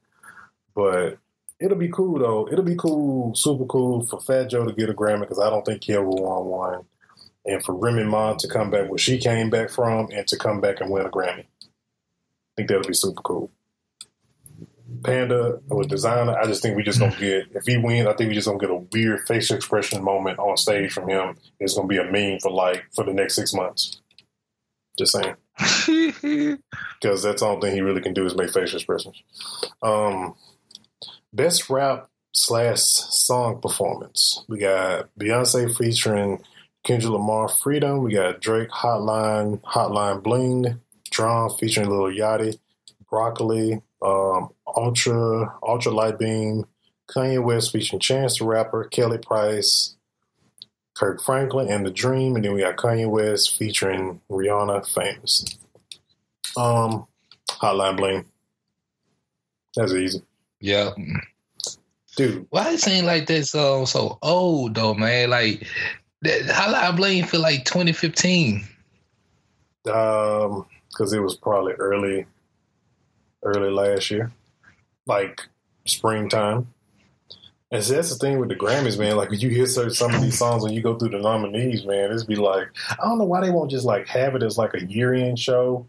but 0.75 1.17
it'll 1.60 1.78
be 1.78 1.89
cool 1.89 2.20
though. 2.20 2.47
It'll 2.51 2.64
be 2.64 2.76
cool, 2.76 3.34
super 3.36 3.66
cool 3.66 4.05
for 4.05 4.20
Fat 4.20 4.49
Joe 4.49 4.66
to 4.66 4.74
get 4.74 4.89
a 4.89 4.93
Grammy 4.93 5.22
because 5.22 5.39
I 5.39 5.49
don't 5.49 5.66
think 5.66 5.84
he 5.84 5.93
ever 5.93 6.08
won 6.08 6.45
one, 6.45 6.86
and 7.45 7.64
for 7.64 7.74
Remy 7.74 8.03
Ma 8.05 8.34
to 8.36 8.47
come 8.47 8.70
back 8.70 8.89
where 8.89 8.97
she 8.97 9.18
came 9.18 9.49
back 9.49 9.70
from 9.70 10.10
and 10.12 10.28
to 10.28 10.38
come 10.38 10.62
back 10.62 10.82
and 10.82 10.89
win 10.89 11.05
a 11.05 11.10
Grammy. 11.10 11.45
I 11.45 12.55
think 12.55 12.70
that'll 12.70 12.88
be 12.88 12.93
super 12.93 13.22
cool. 13.22 13.51
Panda 15.03 15.60
or 15.70 15.84
Desiigner, 15.84 16.38
I 16.38 16.45
just 16.45 16.62
think 16.62 16.78
we 16.78 16.84
just 16.84 16.99
gonna 16.99 17.16
get 17.20 17.47
if 17.53 17.66
he 17.66 17.78
wins, 17.78 18.08
I 18.08 18.14
think 18.14 18.30
we 18.30 18.36
just 18.36 18.47
gonna 18.47 18.60
get 18.60 18.70
a 18.70 18.76
weird 18.76 19.28
facial 19.28 19.55
expression 19.55 20.03
moment 20.03 20.39
on 20.39 20.55
stage 20.58 20.93
from 20.93 21.10
him. 21.10 21.36
It's 21.60 21.76
gonna 21.76 21.88
be 21.88 21.97
a 21.97 22.10
meme 22.10 22.39
for 22.39 22.51
like 22.51 22.86
for 22.95 23.03
the 23.03 23.14
next 23.14 23.36
six 23.36 23.53
months. 23.53 24.01
Just 24.97 25.12
saying 25.12 25.36
because 27.01 27.24
that's 27.24 27.41
the 27.41 27.45
only 27.45 27.62
thing 27.62 27.76
he 27.76 27.82
really 27.82 28.01
can 28.01 28.14
do 28.14 28.26
is 28.26 28.36
make 28.36 28.51
facial 28.51 28.78
expressions. 28.78 29.22
Um, 29.82 30.36
best 31.38 31.69
rap 31.69 32.09
slash 32.33 32.79
song 32.81 33.61
performance. 33.61 34.43
We 34.49 34.59
got 34.59 35.09
Beyonce 35.17 35.77
featuring 35.77 36.43
Kendrick 36.83 37.13
Lamar, 37.13 37.47
"Freedom." 37.47 38.03
We 38.03 38.13
got 38.13 38.41
Drake, 38.41 38.69
"Hotline," 38.69 39.61
"Hotline 39.61 40.21
Bling," 40.21 40.63
D.R.A.M. 41.11 41.57
featuring 41.57 41.89
Lil 41.89 42.11
Yachty, 42.11 42.59
"Broccoli," 43.09 43.81
um, 44.01 44.49
"Ultra," 44.67 45.55
"Ultra 45.63 45.91
Light 45.93 46.19
Beam," 46.19 46.65
Kanye 47.09 47.41
West 47.41 47.71
featuring 47.71 48.01
Chance 48.01 48.39
the 48.39 48.45
Rapper, 48.45 48.83
Kelly 48.85 49.19
Price. 49.19 49.93
Kirk 50.97 51.21
Franklin 51.21 51.69
and 51.69 51.85
The 51.85 51.91
Dream, 51.91 52.35
and 52.35 52.43
then 52.43 52.53
we 52.53 52.61
got 52.61 52.75
Kanye 52.77 53.07
West 53.07 53.55
featuring 53.55 54.19
Rihanna, 54.31 54.83
Famous. 54.91 55.45
Um, 56.57 57.05
Hotline 57.51 57.97
Bling. 57.97 58.25
That's 59.75 59.93
easy, 59.93 60.23
yeah. 60.60 60.91
dude. 62.16 62.47
Why 62.49 62.74
it 62.74 62.80
seem 62.80 63.05
like 63.05 63.28
that 63.28 63.45
song 63.45 63.86
so 63.86 64.18
old 64.22 64.76
though, 64.76 64.93
man? 64.93 65.30
Like 65.30 65.68
that 66.22 66.41
Hotline 66.43 66.95
Bling 66.97 67.26
feel 67.26 67.41
like 67.41 67.66
2015. 67.66 68.68
Um, 69.91 70.66
because 70.89 71.14
it 71.14 71.20
was 71.20 71.36
probably 71.36 71.74
early, 71.74 72.26
early 73.43 73.70
last 73.70 74.10
year, 74.12 74.32
like 75.05 75.41
springtime. 75.86 76.68
And 77.70 77.84
see, 77.84 77.95
that's 77.95 78.10
the 78.10 78.16
thing 78.16 78.39
with 78.39 78.49
the 78.49 78.55
Grammys, 78.55 78.97
man. 78.97 79.18
Like 79.18 79.30
when 79.30 79.39
you 79.39 79.49
hear 79.49 79.66
certain, 79.66 79.93
some 79.93 80.14
of 80.14 80.22
these 80.22 80.38
songs 80.38 80.64
when 80.64 80.74
you 80.74 80.82
go 80.82 80.97
through 80.97 81.10
the 81.10 81.20
nominees, 81.20 81.86
man, 81.86 82.12
it's 82.12 82.24
be 82.24 82.36
like, 82.36 82.68
I 82.91 83.03
don't 83.03 83.18
know 83.18 83.26
why 83.26 83.41
they 83.41 83.51
won't 83.51 83.72
just 83.72 83.86
like 83.86 84.08
have 84.08 84.36
it 84.36 84.43
as 84.43 84.58
like 84.58 84.74
a 84.74 84.86
year 84.86 85.14
end 85.14 85.38
show. 85.38 85.86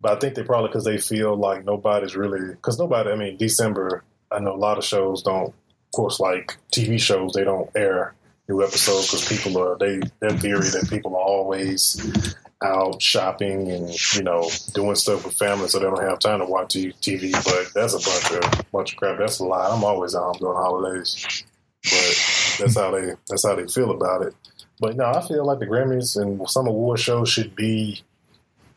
But 0.00 0.12
I 0.12 0.18
think 0.18 0.34
they 0.34 0.42
probably 0.42 0.68
because 0.68 0.84
they 0.84 0.98
feel 0.98 1.36
like 1.36 1.64
nobody's 1.64 2.16
really 2.16 2.54
because 2.54 2.78
nobody. 2.78 3.10
I 3.10 3.16
mean, 3.16 3.36
December. 3.36 4.02
I 4.32 4.38
know 4.38 4.54
a 4.54 4.56
lot 4.56 4.78
of 4.78 4.84
shows 4.84 5.22
don't. 5.22 5.48
Of 5.48 5.92
course, 5.96 6.20
like 6.20 6.56
TV 6.72 7.00
shows, 7.00 7.32
they 7.32 7.42
don't 7.42 7.68
air 7.74 8.14
new 8.48 8.62
episodes 8.62 9.10
because 9.10 9.28
people 9.28 9.60
are 9.62 9.76
they 9.78 10.00
their 10.20 10.36
theory 10.38 10.68
that 10.68 10.88
people 10.88 11.16
are 11.16 11.22
always 11.22 12.34
out 12.62 13.00
shopping 13.00 13.70
and 13.70 14.14
you 14.14 14.22
know 14.22 14.48
doing 14.74 14.94
stuff 14.94 15.24
with 15.24 15.34
family, 15.34 15.68
so 15.68 15.78
they 15.78 15.86
don't 15.86 16.02
have 16.02 16.18
time 16.18 16.40
to 16.40 16.46
watch 16.46 16.74
TV. 16.74 17.32
But 17.32 17.72
that's 17.74 17.94
a 17.94 17.98
bunch 17.98 18.44
of 18.44 18.70
bunch 18.72 18.92
of 18.92 18.98
crap. 18.98 19.18
That's 19.18 19.38
a 19.38 19.44
lie. 19.44 19.68
I'm 19.70 19.84
always 19.84 20.14
home 20.14 20.36
during 20.38 20.56
holidays, 20.56 21.44
but 21.84 22.58
that's 22.58 22.76
how 22.76 22.90
they 22.90 23.12
that's 23.28 23.46
how 23.46 23.54
they 23.54 23.66
feel 23.66 23.90
about 23.90 24.22
it. 24.22 24.34
But 24.80 24.96
no, 24.96 25.04
I 25.04 25.26
feel 25.26 25.44
like 25.44 25.58
the 25.58 25.66
Grammys 25.66 26.20
and 26.20 26.48
some 26.48 26.66
award 26.66 27.00
shows 27.00 27.28
should 27.28 27.54
be 27.54 28.02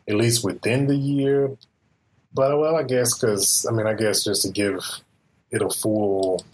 at 0.08 0.14
least 0.14 0.44
within 0.44 0.86
the 0.86 0.96
year. 0.96 1.56
But 2.32 2.58
well, 2.58 2.76
I 2.76 2.82
guess 2.82 3.18
because 3.18 3.66
I 3.68 3.72
mean, 3.72 3.86
I 3.86 3.94
guess 3.94 4.24
just 4.24 4.42
to 4.42 4.50
give 4.50 4.84
it 5.50 5.62
a 5.62 5.70
full 5.70 6.44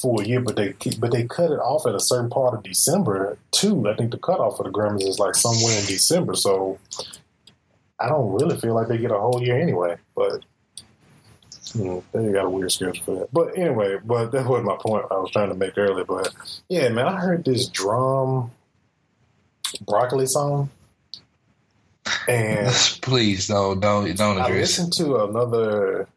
full 0.00 0.22
year, 0.22 0.40
but 0.40 0.56
they 0.56 0.74
but 0.98 1.10
they 1.10 1.24
cut 1.24 1.50
it 1.50 1.58
off 1.58 1.86
at 1.86 1.94
a 1.94 2.00
certain 2.00 2.30
part 2.30 2.54
of 2.54 2.62
December 2.62 3.38
too. 3.50 3.88
I 3.88 3.96
think 3.96 4.10
the 4.12 4.18
cutoff 4.18 4.56
for 4.56 4.64
the 4.64 4.70
Grammys 4.70 5.08
is 5.08 5.18
like 5.18 5.34
somewhere 5.34 5.78
in 5.78 5.86
December, 5.86 6.34
so 6.34 6.78
I 7.98 8.08
don't 8.08 8.32
really 8.32 8.58
feel 8.58 8.74
like 8.74 8.88
they 8.88 8.98
get 8.98 9.10
a 9.10 9.18
whole 9.18 9.42
year 9.42 9.60
anyway. 9.60 9.96
But 10.14 10.44
hmm, 11.72 11.98
they 12.12 12.32
got 12.32 12.46
a 12.46 12.50
weird 12.50 12.70
schedule 12.70 13.04
for 13.04 13.18
that. 13.20 13.32
But 13.32 13.58
anyway, 13.58 13.98
but 14.04 14.30
that 14.32 14.46
was 14.46 14.62
my 14.62 14.76
point 14.78 15.06
I 15.10 15.14
was 15.14 15.30
trying 15.30 15.48
to 15.48 15.54
make 15.54 15.76
earlier. 15.78 16.04
But 16.04 16.32
yeah, 16.68 16.88
man, 16.90 17.08
I 17.08 17.18
heard 17.20 17.44
this 17.44 17.68
D.R.A.M. 17.68 18.50
broccoli 19.86 20.26
song, 20.26 20.70
and 22.28 22.72
Please 23.02 23.48
don't 23.48 23.80
don't 23.80 24.16
don't 24.16 24.38
address. 24.38 24.50
I 24.50 24.60
listened 24.60 24.92
to 24.94 25.24
another. 25.24 26.08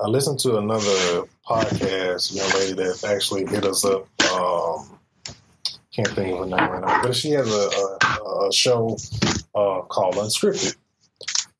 I 0.00 0.06
listened 0.06 0.40
to 0.40 0.58
another 0.58 1.28
podcast, 1.46 2.34
young 2.34 2.50
lady 2.60 2.74
that 2.74 3.04
actually 3.04 3.46
hit 3.46 3.64
us 3.64 3.84
up. 3.84 4.06
Um, 4.32 4.98
can't 5.94 6.08
think 6.08 6.32
of 6.32 6.38
her 6.38 6.46
name 6.46 6.70
right 6.70 6.80
now, 6.80 7.02
but 7.02 7.14
she 7.14 7.30
has 7.32 7.52
a, 7.52 7.70
a, 8.24 8.48
a 8.48 8.52
show 8.52 8.96
uh, 9.54 9.82
called 9.82 10.14
Unscripted, 10.14 10.76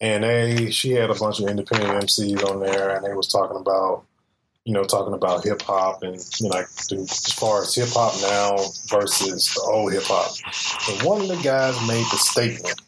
and 0.01 0.25
they 0.25 0.71
she 0.71 0.93
had 0.93 1.11
a 1.11 1.15
bunch 1.15 1.41
of 1.41 1.49
independent 1.49 2.05
MCs 2.05 2.45
on 2.51 2.61
there, 2.61 2.97
and 2.97 3.05
they 3.05 3.15
was 3.15 3.29
talking 3.29 3.59
about 3.59 4.05
you 4.65 4.73
know 4.73 4.85
talking 4.85 5.15
about 5.15 5.45
hip 5.45 5.61
hop 5.63 6.03
and 6.03 6.17
you 6.41 6.49
know 6.49 6.55
like 6.55 6.67
as 6.93 7.33
far 7.33 7.63
as 7.63 7.75
hip 7.75 7.89
hop 7.91 8.15
now 8.23 8.57
versus 8.89 9.55
the 9.55 9.61
old 9.71 9.93
hip 9.93 10.05
hop. 10.05 10.35
And 10.89 11.07
one 11.07 11.21
of 11.21 11.29
the 11.29 11.41
guys 11.43 11.77
made 11.87 12.07
the 12.11 12.17
statement 12.17 12.81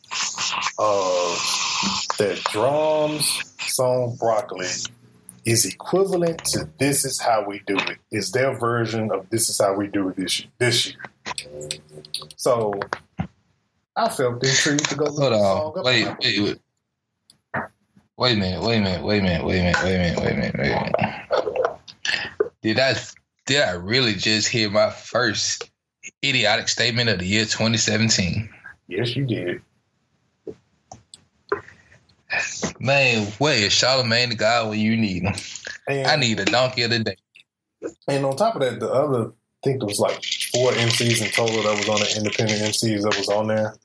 Uh, 0.78 1.32
of 1.32 2.16
that 2.18 2.40
D.R.A.M.'s 2.52 3.54
song 3.58 4.16
broccoli 4.18 4.66
is 5.44 5.66
equivalent 5.66 6.38
to 6.44 6.68
this 6.78 7.04
is 7.04 7.20
how 7.20 7.44
we 7.46 7.60
do 7.66 7.76
it 7.76 7.98
is 8.10 8.30
their 8.32 8.56
version 8.58 9.10
of 9.10 9.28
this 9.30 9.48
is 9.48 9.60
how 9.60 9.74
we 9.74 9.86
do 9.88 10.08
it 10.08 10.16
this 10.16 10.40
year, 10.40 10.48
this 10.58 10.86
year. 10.86 10.96
so 12.36 12.72
i 13.96 14.08
felt 14.08 14.44
intrigued 14.44 14.88
to 14.88 14.94
go 14.94 15.04
look 15.04 15.32
Hold 15.32 15.76
on. 15.76 15.84
Wait, 15.84 16.06
wait, 16.20 16.40
wait. 16.40 16.58
Wait 18.16 18.36
a 18.36 18.36
minute, 18.36 18.62
wait 18.62 18.78
a 18.78 18.82
minute, 18.82 19.04
wait 19.04 19.18
a 19.18 19.22
minute, 19.22 19.44
wait 19.44 19.58
a 19.58 19.62
minute, 19.62 19.82
wait 19.82 19.94
a 19.94 19.98
minute, 19.98 20.18
wait 20.20 20.32
a 20.32 20.36
minute, 20.36 20.56
wait 20.56 20.70
a 20.70 20.80
minute. 20.80 22.50
Did 22.62 22.78
I 22.78 22.94
did 23.46 23.62
I 23.62 23.72
really 23.72 24.14
just 24.14 24.48
hear 24.48 24.70
my 24.70 24.90
first 24.90 25.68
idiotic 26.24 26.68
statement 26.68 27.10
of 27.10 27.18
the 27.18 27.26
year 27.26 27.44
2017? 27.44 28.48
Yes, 28.86 29.16
you 29.16 29.26
did. 29.26 29.62
Man, 32.80 33.26
where 33.38 33.54
is 33.56 33.72
Charlemagne 33.72 34.30
the 34.30 34.34
God 34.34 34.70
when 34.70 34.80
you 34.80 34.96
need 34.96 35.22
him? 35.22 35.34
And, 35.88 36.06
I 36.06 36.16
need 36.16 36.40
a 36.40 36.44
donkey 36.44 36.82
of 36.82 36.90
the 36.90 37.00
day. 37.00 37.16
and 38.08 38.24
on 38.24 38.36
top 38.36 38.54
of 38.54 38.62
that, 38.62 38.80
the 38.80 38.90
other 38.90 39.28
I 39.28 39.66
think 39.66 39.80
there 39.80 39.86
was 39.86 40.00
like 40.00 40.22
four 40.52 40.72
MCs 40.72 41.24
in 41.24 41.30
total 41.30 41.62
that 41.62 41.78
was 41.78 41.88
on 41.88 42.00
the 42.00 42.14
independent 42.16 42.60
MCs 42.60 43.02
that 43.02 43.16
was 43.16 43.28
on 43.28 43.46
there. 43.46 43.76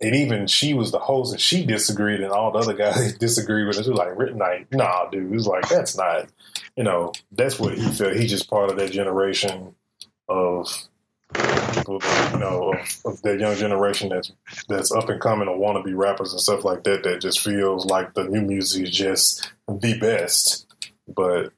And 0.00 0.14
even 0.14 0.46
she 0.46 0.74
was 0.74 0.92
the 0.92 1.00
host 1.00 1.32
and 1.32 1.40
she 1.40 1.66
disagreed 1.66 2.20
and 2.20 2.30
all 2.30 2.52
the 2.52 2.58
other 2.58 2.74
guys 2.74 3.14
disagreed 3.18 3.66
with 3.66 3.78
it. 3.78 3.86
It 3.86 3.90
was 3.90 3.98
like 3.98 4.16
written 4.16 4.38
like, 4.38 4.72
nah, 4.72 5.08
dude. 5.10 5.24
It 5.24 5.34
was 5.34 5.48
like, 5.48 5.68
that's 5.68 5.96
not 5.96 6.28
you 6.78 6.84
know, 6.84 7.12
that's 7.32 7.58
what 7.58 7.74
he 7.74 7.90
felt. 7.90 8.14
He's 8.14 8.30
just 8.30 8.48
part 8.48 8.70
of 8.70 8.76
that 8.76 8.92
generation 8.92 9.74
of 10.28 10.72
people, 11.34 12.00
you 12.32 12.38
know, 12.38 12.72
of, 12.72 13.00
of 13.04 13.22
that 13.22 13.38
young 13.40 13.56
generation 13.56 14.08
that's 14.08 14.32
that's 14.68 14.92
up 14.92 15.08
and 15.08 15.20
coming 15.20 15.48
and 15.48 15.58
want 15.58 15.76
to 15.78 15.82
be 15.82 15.94
rappers 15.94 16.32
and 16.32 16.40
stuff 16.40 16.64
like 16.64 16.84
that. 16.84 17.02
That 17.02 17.20
just 17.20 17.40
feels 17.40 17.86
like 17.86 18.14
the 18.14 18.24
new 18.24 18.42
music 18.42 18.84
is 18.84 18.90
just 18.90 19.52
the 19.68 19.98
best. 19.98 20.66
But 21.06 21.52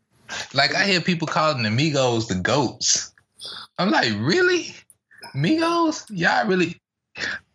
Like 0.54 0.74
I 0.74 0.84
hear 0.84 1.00
people 1.00 1.26
calling 1.26 1.62
the 1.62 1.70
Migos 1.70 2.28
the 2.28 2.36
goats. 2.36 3.12
I'm 3.78 3.90
like, 3.90 4.12
really? 4.18 4.74
Migos? 5.34 6.06
Y'all 6.10 6.46
really 6.46 6.76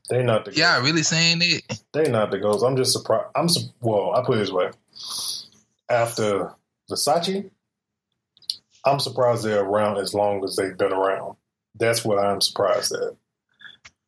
they 0.09 0.21
not 0.21 0.45
the 0.45 0.53
y'all 0.53 0.83
really 0.83 1.03
saying 1.03 1.39
it? 1.41 1.81
they 1.93 2.09
not 2.09 2.31
the 2.31 2.37
goats. 2.37 2.63
I'm 2.63 2.77
just 2.77 2.93
surprised. 2.93 3.27
I'm 3.35 3.49
su- 3.49 3.69
well. 3.81 4.13
I 4.13 4.23
put 4.23 4.37
it 4.37 4.41
this 4.41 4.51
way: 4.51 4.69
after 5.89 6.53
Versace, 6.89 7.49
I'm 8.85 8.99
surprised 8.99 9.43
they're 9.43 9.63
around 9.63 9.97
as 9.97 10.13
long 10.13 10.43
as 10.43 10.55
they've 10.55 10.77
been 10.77 10.93
around. 10.93 11.37
That's 11.77 12.03
what 12.05 12.19
I'm 12.23 12.41
surprised 12.41 12.93
at. 12.93 13.15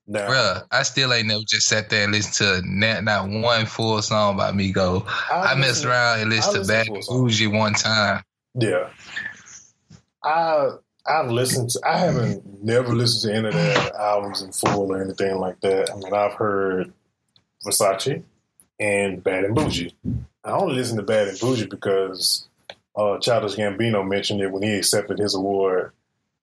Now, 0.10 0.30
Bruh, 0.30 0.64
I 0.72 0.84
still 0.84 1.12
ain't 1.12 1.28
never 1.28 1.44
just 1.46 1.68
sat 1.68 1.90
there 1.90 2.04
and 2.06 2.14
listened 2.14 2.36
to 2.36 2.62
not, 2.66 3.04
not 3.04 3.28
one 3.30 3.66
full 3.66 4.02
song 4.02 4.38
by 4.38 4.52
Migo. 4.52 5.06
I 5.30 5.54
messed 5.56 5.70
listen- 5.84 5.90
around 5.90 6.20
and 6.22 6.34
I 6.34 6.36
listened 6.36 6.54
to 6.54 6.60
listen 6.60 6.76
Bad 6.76 6.86
to 6.88 6.96
a 7.00 7.04
song. 7.04 7.18
Bougie 7.24 7.48
one 7.48 7.74
time. 7.74 8.24
Yeah, 8.56 8.90
I 10.24 10.70
I've 11.06 11.30
listened. 11.30 11.70
to 11.72 11.82
I 11.86 11.98
haven't 11.98 12.64
never 12.64 12.94
listened 12.96 13.32
to 13.32 13.38
any 13.38 13.48
of 13.50 13.54
their 13.54 13.96
albums 13.96 14.42
in 14.42 14.52
full 14.52 14.92
or 14.92 15.02
anything 15.02 15.38
like 15.38 15.60
that. 15.62 15.92
I 15.92 15.96
mean, 15.96 16.14
I've 16.14 16.34
heard 16.34 16.92
Versace 17.66 18.24
and 18.80 19.24
Bad 19.24 19.44
and 19.46 19.56
Bougie. 19.56 19.96
I 20.44 20.52
only 20.52 20.76
listen 20.76 20.98
to 20.98 21.04
Bad 21.04 21.28
and 21.28 21.40
Bougie 21.40 21.68
because 21.68 22.48
uh, 22.96 23.18
Childish 23.20 23.56
Gambino 23.56 24.08
mentioned 24.08 24.42
it 24.42 24.52
when 24.52 24.64
he 24.64 24.74
accepted 24.78 25.20
his 25.20 25.36
award 25.36 25.92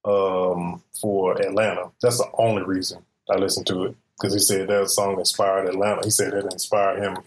um, 0.04 0.82
for 1.00 1.40
Atlanta. 1.40 1.90
That's 2.02 2.18
the 2.18 2.28
only 2.38 2.62
reason 2.62 3.04
I 3.30 3.36
listened 3.36 3.66
to 3.68 3.84
it 3.84 3.96
because 4.20 4.32
he 4.34 4.38
said 4.40 4.68
that 4.68 4.88
song 4.90 5.18
inspired 5.18 5.68
Atlanta. 5.68 6.02
He 6.04 6.10
said 6.10 6.32
that 6.32 6.44
inspired 6.52 7.02
him 7.02 7.18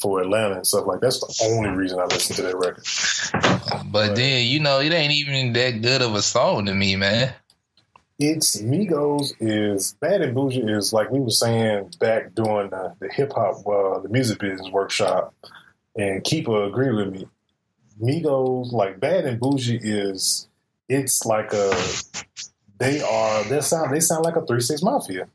for 0.00 0.20
Atlanta 0.20 0.56
and 0.56 0.66
stuff 0.66 0.86
like. 0.86 1.00
That's 1.00 1.20
the 1.20 1.44
only 1.46 1.70
reason 1.70 1.98
I 2.00 2.04
listened 2.06 2.36
to 2.36 2.42
that 2.42 2.56
record. 2.56 2.84
But 3.92 4.08
Right. 4.08 4.16
then, 4.16 4.46
you 4.46 4.60
know, 4.60 4.80
it 4.80 4.92
ain't 4.92 5.12
even 5.12 5.52
that 5.54 5.82
good 5.82 6.02
of 6.02 6.14
a 6.14 6.22
song 6.22 6.66
to 6.66 6.74
me, 6.74 6.96
man. 6.96 7.32
It's 8.18 8.60
Migos 8.60 9.32
is 9.38 9.92
Bad 10.00 10.22
and 10.22 10.34
Bougie 10.34 10.62
is 10.62 10.92
like 10.92 11.08
we 11.12 11.20
were 11.20 11.30
saying 11.30 11.92
back 12.00 12.34
during 12.34 12.70
the, 12.70 12.92
the 12.98 13.08
hip 13.08 13.32
hop 13.32 13.64
uh, 13.64 14.00
the 14.00 14.08
music 14.08 14.40
business 14.40 14.68
workshop, 14.72 15.32
and 15.96 16.24
Keeper 16.24 16.64
agreed 16.64 16.94
with 16.96 17.12
me. 17.12 17.28
Migos 18.02 18.72
like 18.72 18.98
Bad 18.98 19.24
and 19.24 19.38
Bougie 19.38 19.78
is 19.80 20.48
it's 20.88 21.24
like 21.26 21.52
a 21.52 21.72
they 22.78 23.00
are 23.02 23.44
they 23.44 23.60
sound 23.60 23.92
they 23.94 24.00
sound 24.00 24.24
like 24.24 24.36
a 24.36 24.44
three 24.46 24.60
six 24.60 24.82
mafia. 24.82 25.28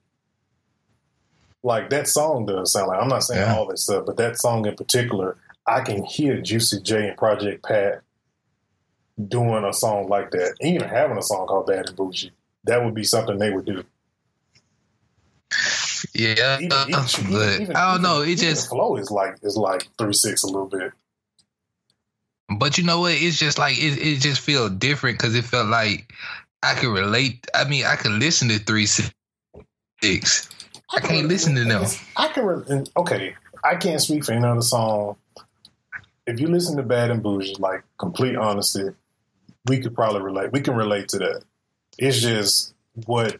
Like 1.63 1.89
that 1.91 2.07
song 2.07 2.45
does 2.45 2.73
sound 2.73 2.87
like 2.89 3.01
I'm 3.01 3.07
not 3.07 3.23
saying 3.23 3.41
Yeah. 3.41 3.55
all 3.55 3.67
this 3.67 3.83
stuff, 3.83 4.05
but 4.05 4.17
that 4.17 4.37
song 4.39 4.65
in 4.65 4.75
particular, 4.75 5.37
I 5.65 5.81
can 5.81 6.03
hear 6.03 6.41
Juicy 6.41 6.81
J 6.81 7.07
and 7.09 7.17
Project 7.17 7.63
Pat 7.63 8.01
doing 9.29 9.63
a 9.63 9.71
song 9.73 10.07
like 10.09 10.31
that, 10.31 10.55
even 10.61 10.87
having 10.87 11.17
a 11.17 11.21
song 11.21 11.47
called 11.47 11.67
Bad 11.67 11.87
and 11.87 11.95
Bougie 11.95 12.31
that 12.65 12.83
would 12.83 12.93
be 12.93 13.03
something 13.03 13.37
they 13.37 13.49
would 13.51 13.65
do. 13.65 13.83
Yeah, 16.13 16.57
Even, 16.59 16.71
even- 16.89 17.31
but 17.31 17.59
even- 17.61 17.75
I 17.75 17.93
don't 17.93 18.01
know. 18.01 18.21
It 18.21 18.35
just, 18.37 18.69
flow 18.69 18.95
is 18.97 19.09
like 19.11 19.37
is 19.43 19.55
like 19.57 19.87
three 19.97 20.13
six 20.13 20.43
a 20.43 20.47
little 20.47 20.67
bit. 20.67 20.91
But 22.57 22.77
you 22.77 22.83
know 22.83 23.01
what? 23.01 23.13
It's 23.13 23.37
just 23.37 23.57
like 23.57 23.77
it. 23.77 23.97
It 23.97 24.21
just 24.21 24.41
feel 24.41 24.69
different 24.69 25.17
because 25.17 25.35
it 25.35 25.45
felt 25.45 25.67
like 25.67 26.11
I 26.61 26.75
could 26.75 26.93
relate. 26.93 27.47
I 27.53 27.65
mean, 27.65 27.85
I 27.85 27.95
could 27.95 28.11
listen 28.11 28.49
to 28.49 28.59
three 28.59 28.85
six. 28.85 30.49
I 30.95 30.99
can't 30.99 31.27
listen 31.27 31.55
to 31.55 31.63
them. 31.63 31.85
I 32.15 32.27
can 32.27 32.45
re- 32.45 32.83
okay. 32.97 33.35
I 33.63 33.75
can't 33.75 34.01
speak 34.01 34.25
for 34.25 34.33
any 34.33 34.45
other 34.45 34.61
song. 34.61 35.15
If 36.27 36.39
you 36.39 36.47
listen 36.47 36.77
to 36.77 36.83
Bad 36.83 37.11
and 37.11 37.23
Bougie, 37.23 37.55
like 37.59 37.83
complete 37.97 38.35
honesty, 38.35 38.89
we 39.67 39.79
could 39.79 39.95
probably 39.95 40.21
relate. 40.21 40.51
We 40.51 40.61
can 40.61 40.75
relate 40.75 41.09
to 41.09 41.19
that. 41.19 41.43
It's 41.97 42.21
just 42.21 42.73
what 43.05 43.39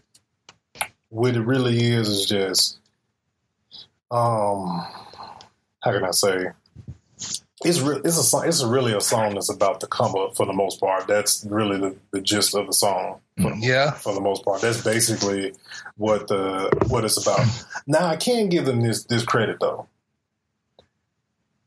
what 1.09 1.35
it 1.35 1.41
really 1.41 1.77
is 1.77 2.07
is 2.07 2.25
just 2.25 2.79
um 4.09 4.85
how 5.81 5.91
can 5.91 6.03
I 6.03 6.11
say 6.11 6.47
it's 7.65 7.79
re- 7.79 8.01
it's 8.03 8.17
a 8.17 8.23
song 8.23 8.47
it's 8.47 8.63
really 8.63 8.93
a 8.93 9.01
song 9.01 9.35
that's 9.35 9.49
about 9.49 9.79
to 9.81 9.87
come 9.87 10.15
up 10.15 10.35
for 10.35 10.45
the 10.45 10.53
most 10.53 10.79
part. 10.79 11.07
That's 11.07 11.45
really 11.49 11.77
the, 11.77 11.95
the 12.11 12.21
gist 12.21 12.55
of 12.55 12.67
the 12.67 12.73
song 12.73 13.19
for 13.37 13.49
the, 13.49 13.55
mm. 13.55 13.63
Yeah, 13.63 13.91
for 13.91 14.13
the 14.13 14.21
most 14.21 14.43
part. 14.43 14.61
That's 14.61 14.83
basically 14.83 15.53
what 15.97 16.27
the 16.27 16.69
what 16.87 17.05
it's 17.05 17.17
about. 17.17 17.45
Now 17.87 18.07
I 18.07 18.15
can 18.15 18.49
give 18.49 18.65
them 18.65 18.81
this 18.81 19.03
this 19.05 19.23
credit 19.23 19.59
though. 19.59 19.87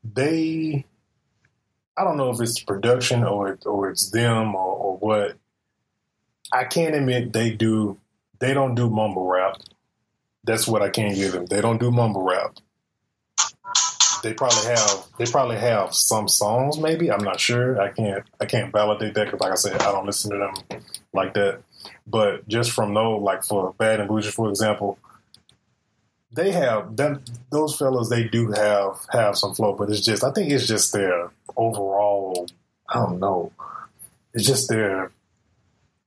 They 0.03 0.85
I 1.97 2.03
don't 2.03 2.17
know 2.17 2.29
if 2.29 2.39
it's 2.39 2.59
production 2.59 3.23
or 3.23 3.49
it, 3.49 3.65
or 3.65 3.89
it's 3.89 4.09
them 4.11 4.55
or, 4.55 4.75
or 4.75 4.97
what. 4.97 5.37
I 6.51 6.63
can't 6.63 6.95
admit 6.95 7.33
they 7.33 7.51
do 7.51 7.97
they 8.39 8.53
don't 8.53 8.75
do 8.75 8.89
mumble 8.89 9.27
rap. 9.27 9.57
That's 10.43 10.67
what 10.67 10.81
I 10.81 10.89
can't 10.89 11.15
give 11.15 11.33
them. 11.33 11.45
They 11.45 11.59
don't 11.59 11.79
do 11.79 11.91
mumble 11.91 12.23
rap. 12.23 12.57
They 14.27 14.33
probably 14.33 14.65
have 14.65 15.05
they 15.17 15.25
probably 15.25 15.55
have 15.55 15.95
some 15.95 16.27
songs 16.27 16.77
maybe. 16.77 17.09
I'm 17.09 17.23
not 17.23 17.39
sure. 17.39 17.81
I 17.81 17.93
can't 17.93 18.25
I 18.41 18.45
can't 18.45 18.73
validate 18.73 19.13
that 19.13 19.23
because 19.23 19.39
like 19.39 19.53
I 19.53 19.55
said 19.55 19.81
I 19.81 19.93
don't 19.93 20.05
listen 20.05 20.31
to 20.31 20.37
them 20.37 20.81
like 21.13 21.33
that. 21.35 21.61
But 22.05 22.45
just 22.45 22.71
from 22.71 22.93
those 22.93 23.21
like 23.21 23.45
for 23.45 23.73
Bad 23.77 24.01
and 24.01 24.09
Bougie 24.09 24.31
for 24.31 24.49
example, 24.49 24.99
they 26.29 26.51
have 26.51 26.97
them 26.97 27.23
those 27.53 27.77
fellas 27.77 28.09
they 28.09 28.25
do 28.25 28.51
have 28.51 28.99
have 29.13 29.37
some 29.37 29.55
flow, 29.55 29.75
but 29.75 29.89
it's 29.89 30.01
just 30.01 30.25
I 30.25 30.31
think 30.31 30.51
it's 30.51 30.67
just 30.67 30.91
their 30.91 31.31
overall 31.55 32.49
I 32.89 32.95
don't 32.95 33.21
know. 33.21 33.53
It's 34.33 34.45
just 34.45 34.67
their 34.67 35.13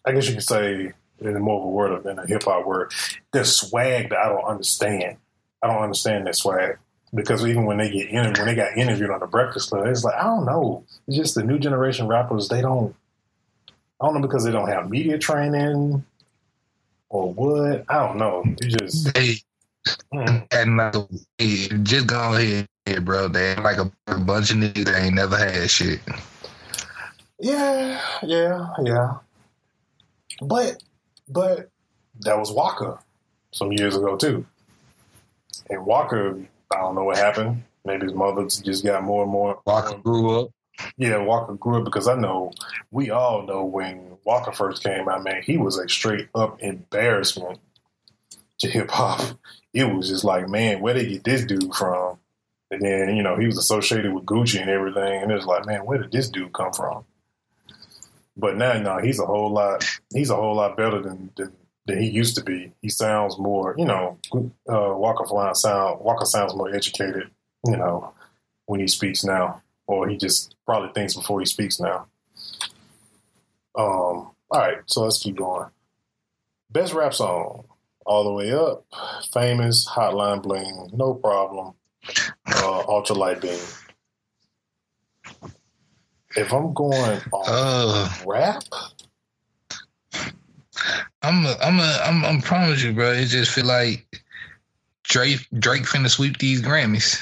I 0.05 0.13
guess 0.13 0.29
you 0.29 0.35
could 0.35 0.45
say 0.45 0.93
in 1.21 1.37
a 1.37 1.41
more 1.41 1.59
of 1.59 1.65
a 1.65 1.69
word 1.69 2.03
than 2.05 2.19
a 2.19 2.27
hip 2.27 2.43
hop 2.43 2.67
word, 2.67 2.93
their 3.33 3.45
swag 3.45 4.11
that 4.11 4.19
I 4.19 4.29
don't 4.29 4.45
understand. 4.45 5.17
I 5.63 5.69
don't 5.69 5.83
understand 5.83 6.27
their 6.27 6.35
swag. 6.35 6.77
Because 7.13 7.45
even 7.45 7.65
when 7.65 7.79
they 7.79 7.91
get 7.91 8.09
in, 8.09 8.33
when 8.35 8.47
they 8.47 8.55
got 8.55 8.77
interviewed 8.77 9.11
on 9.11 9.21
the 9.21 9.27
Breakfast 9.27 9.71
Club, 9.71 9.87
it's 9.87 10.05
like 10.05 10.15
I 10.15 10.25
don't 10.25 10.47
know. 10.47 10.85
It's 11.09 11.17
just 11.17 11.35
the 11.35 11.43
new 11.43 11.59
generation 11.59 12.07
rappers. 12.07 12.49
They 12.49 12.61
don't. 12.63 12.95
I 14.01 14.07
don't 14.07 14.15
know 14.15 14.21
because 14.27 14.45
they 14.45 14.53
don't 14.53 14.69
have 14.69 14.89
media 14.89 15.19
training 15.19 16.05
or 17.09 17.33
what. 17.33 17.85
I 17.89 18.07
don't 18.07 18.17
know. 18.17 18.45
You 18.45 18.69
just 18.69 19.13
they 19.13 19.37
mm, 20.15 20.47
and 20.53 20.77
like 20.77 21.83
just 21.83 22.07
go 22.07 22.35
ahead, 22.35 23.05
bro. 23.05 23.29
They 23.29 23.53
act 23.53 23.63
like 23.63 23.79
a, 23.79 23.91
a 24.07 24.19
bunch 24.19 24.53
of 24.53 24.59
niggas 24.59 24.85
that 24.85 25.03
ain't 25.03 25.17
never 25.17 25.37
had 25.37 25.69
shit. 25.71 26.01
yeah, 27.41 28.01
yeah, 28.23 28.69
yeah. 28.85 29.15
But 30.43 30.83
but 31.29 31.71
that 32.21 32.39
was 32.39 32.53
Waka 32.53 32.99
some 33.53 33.73
years 33.73 33.97
ago 33.97 34.17
too. 34.17 34.47
And 35.69 35.85
Waka, 35.85 36.37
I 36.73 36.79
don't 36.79 36.95
know 36.95 37.05
what 37.05 37.17
happened. 37.17 37.65
Maybe 37.85 38.07
his 38.07 38.15
mother 38.15 38.45
just 38.45 38.85
got 38.85 39.03
more 39.03 39.23
and 39.23 39.33
more. 39.33 39.61
Waka 39.65 39.95
um, 39.95 40.03
grew 40.03 40.41
up. 40.41 40.51
Yeah, 40.97 41.19
Waka 41.19 41.55
grew 41.55 41.79
up 41.79 41.85
because 41.85 42.09
I 42.09 42.15
know 42.15 42.53
we 42.91 43.11
all 43.11 43.43
know 43.43 43.65
when 43.65 44.17
Waka 44.25 44.53
first 44.53 44.83
came 44.83 45.09
out, 45.09 45.25
man, 45.25 45.43
he 45.43 45.57
was 45.57 45.79
a 45.79 45.89
straight 45.89 46.29
up 46.35 46.63
embarrassment 46.63 47.59
to 48.61 48.69
hip 48.69 48.91
hop. 48.91 49.39
It 49.73 49.85
was 49.85 50.09
just 50.09 50.25
like, 50.25 50.49
man, 50.49 50.81
where 50.81 50.95
did 50.95 51.07
they 51.07 51.13
get 51.13 51.25
this 51.25 51.45
dude 51.45 51.75
from? 51.75 52.19
And 52.71 52.83
then, 52.83 53.17
you 53.17 53.23
know, 53.23 53.37
he 53.37 53.47
was 53.47 53.59
associated 53.59 54.13
with 54.13 54.27
Gucci 54.27 54.61
and 54.61 54.71
everything, 54.71 55.23
and 55.23 55.31
it 55.31 55.35
was 55.35 55.47
like, 55.47 55.67
man, 55.67 55.85
where 55.85 55.99
did 55.99 56.13
this 56.13 56.29
dude 56.29 56.53
come 56.53 56.73
from? 56.73 57.05
But 58.37 58.57
now, 58.57 58.79
no, 58.79 58.99
he's 58.99 59.19
a 59.19 59.27
whole 59.27 59.51
lot. 59.51 59.85
He's 60.13 60.31
a 60.31 60.37
whole 60.37 60.57
lot 60.57 60.77
better 60.77 61.01
than 61.03 61.31
than, 61.37 61.53
than 61.91 62.01
he 62.01 62.09
used 62.09 62.37
to 62.37 62.45
be. 62.45 62.73
He 62.81 62.89
sounds 62.89 63.39
more, 63.39 63.75
you 63.77 63.85
know, 63.85 64.19
uh, 64.33 64.95
Waka 64.97 65.25
Flocka 65.25 65.57
sound. 65.57 66.01
Walker 66.01 66.25
sounds 66.25 66.55
more 66.55 66.75
educated, 66.75 67.31
you 67.67 67.77
know, 67.77 68.13
when 68.67 68.81
he 68.81 68.87
speaks 68.87 69.25
now, 69.25 69.63
or 69.87 70.09
he 70.09 70.17
just 70.17 70.55
probably 70.67 70.93
thinks 70.95 71.15
before 71.15 71.41
he 71.41 71.47
speaks 71.47 71.79
now. 71.81 72.07
Um. 73.77 74.31
All 74.53 74.59
right, 74.59 74.79
so 74.87 75.03
let's 75.03 75.23
keep 75.23 75.37
going. 75.37 75.69
Best 76.73 76.93
rap 76.93 77.15
song, 77.15 77.67
all 78.05 78.25
the 78.25 78.33
way 78.33 78.53
up, 78.53 78.85
famous, 79.33 79.89
Hotline 79.89 80.43
Bling, 80.43 80.91
no 80.93 81.15
problem, 81.15 81.75
uh, 82.49 82.83
Ultralight 82.89 83.41
Beam. 83.41 83.61
If 86.37 86.53
I'm 86.53 86.73
going 86.75 87.21
on 87.33 87.45
Uh, 87.47 88.09
rap, 88.27 88.65
I'm 91.23 91.45
a, 91.45 91.55
I'm 91.63 91.79
a, 91.79 91.99
I'm 92.05 92.25
I'm 92.25 92.41
promise 92.43 92.83
you, 92.83 92.93
bro. 92.93 93.13
It 93.13 93.27
just 93.27 93.51
feel 93.53 93.67
like 93.67 94.23
Drake 95.05 95.47
Drake 95.59 95.83
finna 95.83 96.09
sweep 96.09 96.39
these 96.39 96.63
Grammys. 96.63 97.21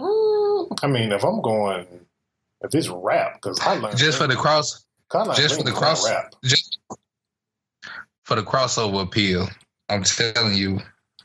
mm, 0.00 0.78
I 0.82 0.86
mean, 0.88 1.12
if 1.12 1.24
I'm 1.24 1.40
going, 1.42 1.86
if 2.62 2.74
it's 2.74 2.88
rap, 2.88 3.34
because 3.34 3.58
Hotline 3.58 3.96
Just 3.96 4.18
for 4.18 4.26
the 4.26 4.34
cross, 4.36 4.84
just 5.36 5.56
for 5.56 5.62
the 5.62 5.72
cross- 5.72 6.04
rap. 6.08 6.34
just 6.44 6.78
for 8.24 8.34
the 8.36 8.42
crossover 8.42 9.02
appeal. 9.02 9.48
I'm 9.88 10.02
telling 10.04 10.54
you, 10.54 10.80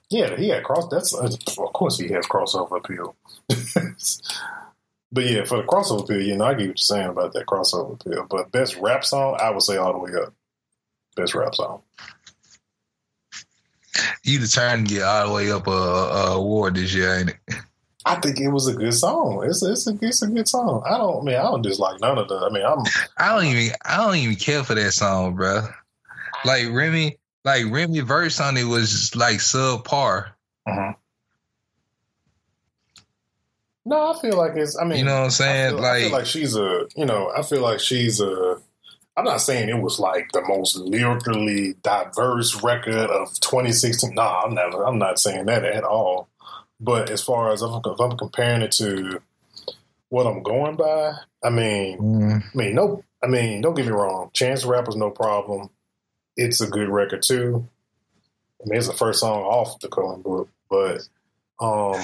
Yeah, 0.10 0.36
he 0.36 0.50
had 0.50 0.64
cross. 0.64 0.88
That's 0.92 1.16
uh, 1.16 1.26
of 1.64 1.74
course 1.74 1.98
he 1.98 2.10
has 2.10 2.26
crossover 2.28 2.78
appeal. 2.78 3.16
but 5.12 5.24
yeah, 5.24 5.46
for 5.46 5.58
the 5.58 5.64
crossover 5.68 6.04
appeal, 6.04 6.22
you 6.22 6.36
know, 6.38 6.46
I 6.46 6.52
get 6.54 6.60
what 6.60 6.66
you're 6.68 6.76
saying 6.78 7.08
about 7.08 7.34
that 7.34 7.46
crossover 7.46 7.94
appeal. 7.94 8.28
But 8.30 8.52
best 8.52 8.76
rap 8.78 9.06
song, 9.06 9.38
I 9.40 9.50
would 9.52 9.62
say 9.64 9.78
all 9.78 9.94
the 9.94 10.00
way 10.00 10.12
up. 10.22 10.34
Best 11.18 11.36
rap 11.36 11.54
song. 11.56 11.82
you 14.24 14.40
determined 14.40 14.88
to 14.88 14.96
get 14.96 15.04
all 15.04 15.28
the 15.28 15.34
way 15.34 15.52
up 15.52 15.68
a, 15.68 15.72
a 15.72 16.36
award 16.36 16.76
this 16.76 16.94
year, 16.94 17.18
ain't 17.18 17.30
it? 17.30 17.56
I 18.06 18.16
think 18.22 18.40
it 18.40 18.50
was 18.50 18.68
a 18.68 18.74
good 18.74 18.94
song. 18.94 19.44
It's 19.46 19.62
it's 19.64 19.88
a 19.88 19.98
it's 20.02 20.22
a 20.22 20.28
good 20.28 20.48
song. 20.48 20.82
I 20.86 20.98
don't 20.98 21.22
I 21.22 21.24
mean 21.26 21.36
I 21.36 21.44
don't 21.44 21.62
dislike 21.62 22.00
none 22.00 22.18
of 22.18 22.30
the. 22.30 22.38
I 22.38 22.50
mean 22.50 22.64
I'm 22.66 22.80
I 23.18 23.36
don't 23.36 23.46
even 23.46 23.76
I 23.84 23.98
don't 23.98 24.16
even 24.16 24.36
care 24.38 24.64
for 24.64 24.76
that 24.76 24.94
song, 24.94 25.36
bro. 25.36 25.68
Like 26.46 26.70
Remy, 26.72 27.18
like 27.44 27.66
Remy 27.70 28.00
verse 28.02 28.40
on 28.40 28.56
it 28.56 28.64
was 28.64 29.14
like 29.16 29.38
subpar. 29.40 30.28
Mm-hmm. 30.70 30.92
no. 33.86 34.14
I 34.14 34.22
feel 34.22 34.38
like 34.38 34.52
it's. 34.56 34.78
I 34.80 34.86
mean 34.86 35.00
You 35.00 35.06
know 35.06 35.14
what 35.16 35.20
I'm 35.22 35.26
I 35.26 35.30
saying? 35.30 35.76
feel, 35.76 35.86
I 35.86 36.00
feel 36.00 36.04
like, 36.04 36.20
like 36.20 36.26
she's 36.28 36.56
a. 36.56 36.88
You 36.96 37.06
know, 37.06 37.32
I 37.36 37.42
feel 37.42 37.62
like 37.62 37.80
she's 37.80 38.22
a. 38.22 38.62
I'm 39.18 39.26
not 39.26 39.42
saying 39.42 39.68
it 39.68 39.82
was 39.82 40.00
like 40.00 40.32
the 40.32 40.44
most 40.44 40.78
lyrically 40.78 41.74
diverse 41.82 42.62
record 42.62 43.10
of 43.10 43.34
2016. 43.40 44.14
No, 44.14 44.22
I'm 44.22 44.54
never. 44.54 44.86
I'm 44.86 45.00
not 45.00 45.20
saying 45.20 45.48
that 45.48 45.66
at 45.66 45.84
all. 45.84 46.30
But 46.80 47.10
as 47.10 47.24
far 47.24 47.52
as 47.52 47.64
if 47.64 47.72
I'm, 47.72 47.82
if 47.84 48.00
I'm 48.00 48.16
comparing 48.16 48.62
it 48.62 48.72
to 48.74 49.20
what 50.10 50.28
I'm 50.28 50.44
going 50.44 50.76
by, 50.76 51.14
I 51.44 51.50
mean, 51.50 51.98
mm, 51.98 52.44
I 52.44 52.58
mean, 52.58 52.76
no, 52.76 53.04
I 53.24 53.28
mean, 53.28 53.62
don't 53.62 53.74
get 53.74 53.88
me 53.88 53.92
wrong. 53.92 54.30
Chance 54.34 54.62
the 54.62 54.68
Rapper's 54.68 54.96
no 54.96 55.10
problem. 55.10 55.72
It's 56.36 56.62
a 56.62 56.68
good 56.68 56.90
record 56.90 57.24
too. 57.28 57.68
I 58.62 58.70
mean, 58.70 58.78
it's 58.78 58.88
the 58.88 58.94
first 58.94 59.22
song 59.22 59.42
off 59.42 59.80
the 59.80 59.88
coloring 59.88 60.22
book, 60.22 60.50
but 60.70 61.02
um, 61.60 62.00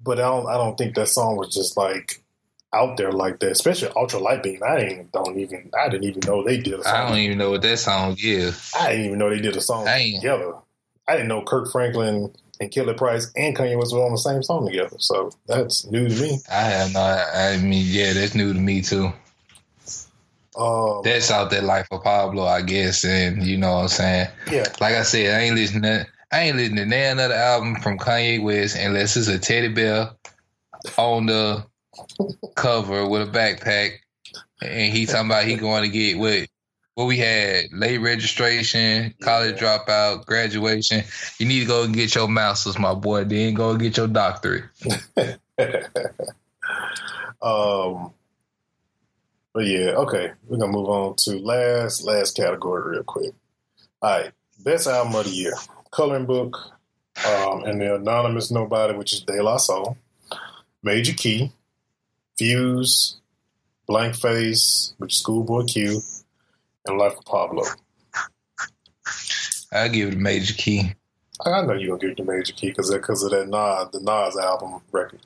but 0.00 0.18
I 0.18 0.22
don't, 0.22 0.46
I 0.46 0.54
don't 0.54 0.78
think 0.78 0.94
that 0.94 1.08
song 1.08 1.36
was 1.36 1.52
just 1.52 1.76
like 1.76 2.22
out 2.74 2.96
there 2.96 3.12
like 3.12 3.38
that. 3.40 3.52
Especially 3.52 3.88
Ultra 3.96 4.18
Light 4.18 4.42
Beam. 4.42 4.60
I 4.66 4.80
didn't, 4.80 5.12
don't 5.12 5.38
even, 5.38 5.70
I 5.78 5.88
didn't 5.88 6.04
even 6.04 6.20
know 6.26 6.42
they 6.44 6.58
did 6.58 6.80
a 6.80 6.82
song. 6.82 6.94
I 6.94 7.08
don't 7.08 7.18
even 7.18 7.38
know 7.38 7.50
what 7.50 7.62
that 7.62 7.78
song 7.78 8.16
is. 8.18 8.72
I 8.78 8.90
didn't 8.90 9.06
even 9.06 9.18
know 9.18 9.30
they 9.30 9.40
did 9.40 9.56
a 9.56 9.60
song 9.60 9.84
Damn. 9.84 10.20
together. 10.20 10.54
I 11.06 11.12
didn't 11.12 11.28
know 11.28 11.42
Kirk 11.42 11.70
Franklin 11.70 12.32
and 12.60 12.70
Kelly 12.70 12.94
Price 12.94 13.30
and 13.36 13.56
Kanye 13.56 13.78
West 13.78 13.92
were 13.94 14.04
on 14.04 14.12
the 14.12 14.18
same 14.18 14.42
song 14.42 14.66
together. 14.66 14.96
So 14.98 15.30
that's 15.46 15.86
new 15.86 16.08
to 16.08 16.20
me. 16.20 16.38
I 16.50 16.62
have 16.62 16.92
no. 16.92 17.00
I 17.00 17.58
mean, 17.58 17.84
yeah, 17.88 18.12
that's 18.12 18.34
new 18.34 18.52
to 18.52 18.58
me 18.58 18.80
too. 18.82 19.12
Um, 20.56 21.00
That's 21.02 21.32
out 21.32 21.50
there 21.50 21.62
life 21.62 21.88
of 21.90 22.04
Pablo, 22.04 22.44
I 22.44 22.62
guess, 22.62 23.04
and 23.04 23.42
you 23.42 23.58
know 23.58 23.74
what 23.74 23.82
I'm 23.82 23.88
saying. 23.88 24.28
yeah, 24.52 24.64
Like 24.80 24.94
I 24.94 25.02
said, 25.02 25.34
I 25.34 25.44
ain't 25.44 25.56
listening. 25.56 25.82
To, 25.82 26.06
I 26.30 26.40
ain't 26.42 26.56
listening 26.56 26.88
to 26.88 26.96
none 26.96 27.18
other 27.18 27.34
album 27.34 27.76
from 27.76 27.98
Kanye 27.98 28.40
West 28.40 28.76
unless 28.78 29.16
it's 29.16 29.26
a 29.26 29.38
teddy 29.38 29.66
bear 29.68 30.10
on 30.96 31.26
the 31.26 31.64
cover 32.54 33.08
with 33.08 33.22
a 33.22 33.30
backpack, 33.30 33.92
and 34.62 34.92
he 34.92 35.06
talking 35.06 35.26
about 35.26 35.44
he 35.44 35.56
going 35.56 35.82
to 35.82 35.88
get 35.88 36.18
what 36.18 36.48
what 36.94 37.06
we 37.06 37.18
had 37.18 37.72
late 37.72 37.98
registration, 37.98 39.14
college 39.20 39.56
dropout, 39.56 40.26
graduation. 40.26 41.02
You 41.38 41.46
need 41.46 41.60
to 41.60 41.66
go 41.66 41.82
and 41.82 41.94
get 41.94 42.14
your 42.14 42.28
master's, 42.28 42.78
my 42.78 42.94
boy. 42.94 43.24
Then 43.24 43.54
go 43.54 43.70
and 43.70 43.80
get 43.80 43.96
your 43.96 44.06
doctorate. 44.06 44.64
um, 47.42 48.12
but 49.52 49.66
yeah, 49.66 49.90
okay. 49.96 50.32
We're 50.46 50.58
gonna 50.58 50.72
move 50.72 50.88
on 50.88 51.16
to 51.20 51.38
last 51.38 52.04
last 52.04 52.36
category 52.36 52.92
real 52.92 53.04
quick. 53.04 53.34
All 54.02 54.20
right, 54.20 54.32
best 54.64 54.86
album 54.86 55.14
of 55.14 55.24
the 55.24 55.30
year, 55.30 55.54
coloring 55.90 56.26
book, 56.26 56.56
um, 57.26 57.64
and 57.64 57.80
the 57.80 57.94
anonymous 57.96 58.50
nobody, 58.50 58.96
which 58.96 59.12
is 59.12 59.20
De 59.20 59.42
La 59.42 59.56
Soul, 59.56 59.96
Major 60.82 61.14
Key, 61.14 61.52
Views, 62.38 63.16
Blank 63.86 64.16
Face, 64.16 64.94
which 64.98 65.12
is 65.14 65.18
Schoolboy 65.20 65.64
Q, 65.64 66.00
and 66.86 66.98
Life 66.98 67.18
of 67.18 67.24
Pablo. 67.24 67.64
I 69.72 69.88
give 69.88 70.08
it 70.08 70.14
a 70.14 70.18
major 70.18 70.54
key. 70.54 70.92
I 71.44 71.62
know 71.62 71.72
you're 71.74 71.96
gonna 71.96 72.00
give 72.00 72.10
it 72.10 72.16
to 72.18 72.24
Major 72.24 72.52
Key 72.52 72.68
because 72.68 72.92
because 72.94 73.22
of 73.24 73.30
that 73.32 73.48
Nas 73.48 73.88
the 73.92 74.00
Nas 74.00 74.36
album 74.38 74.80
record. 74.92 75.20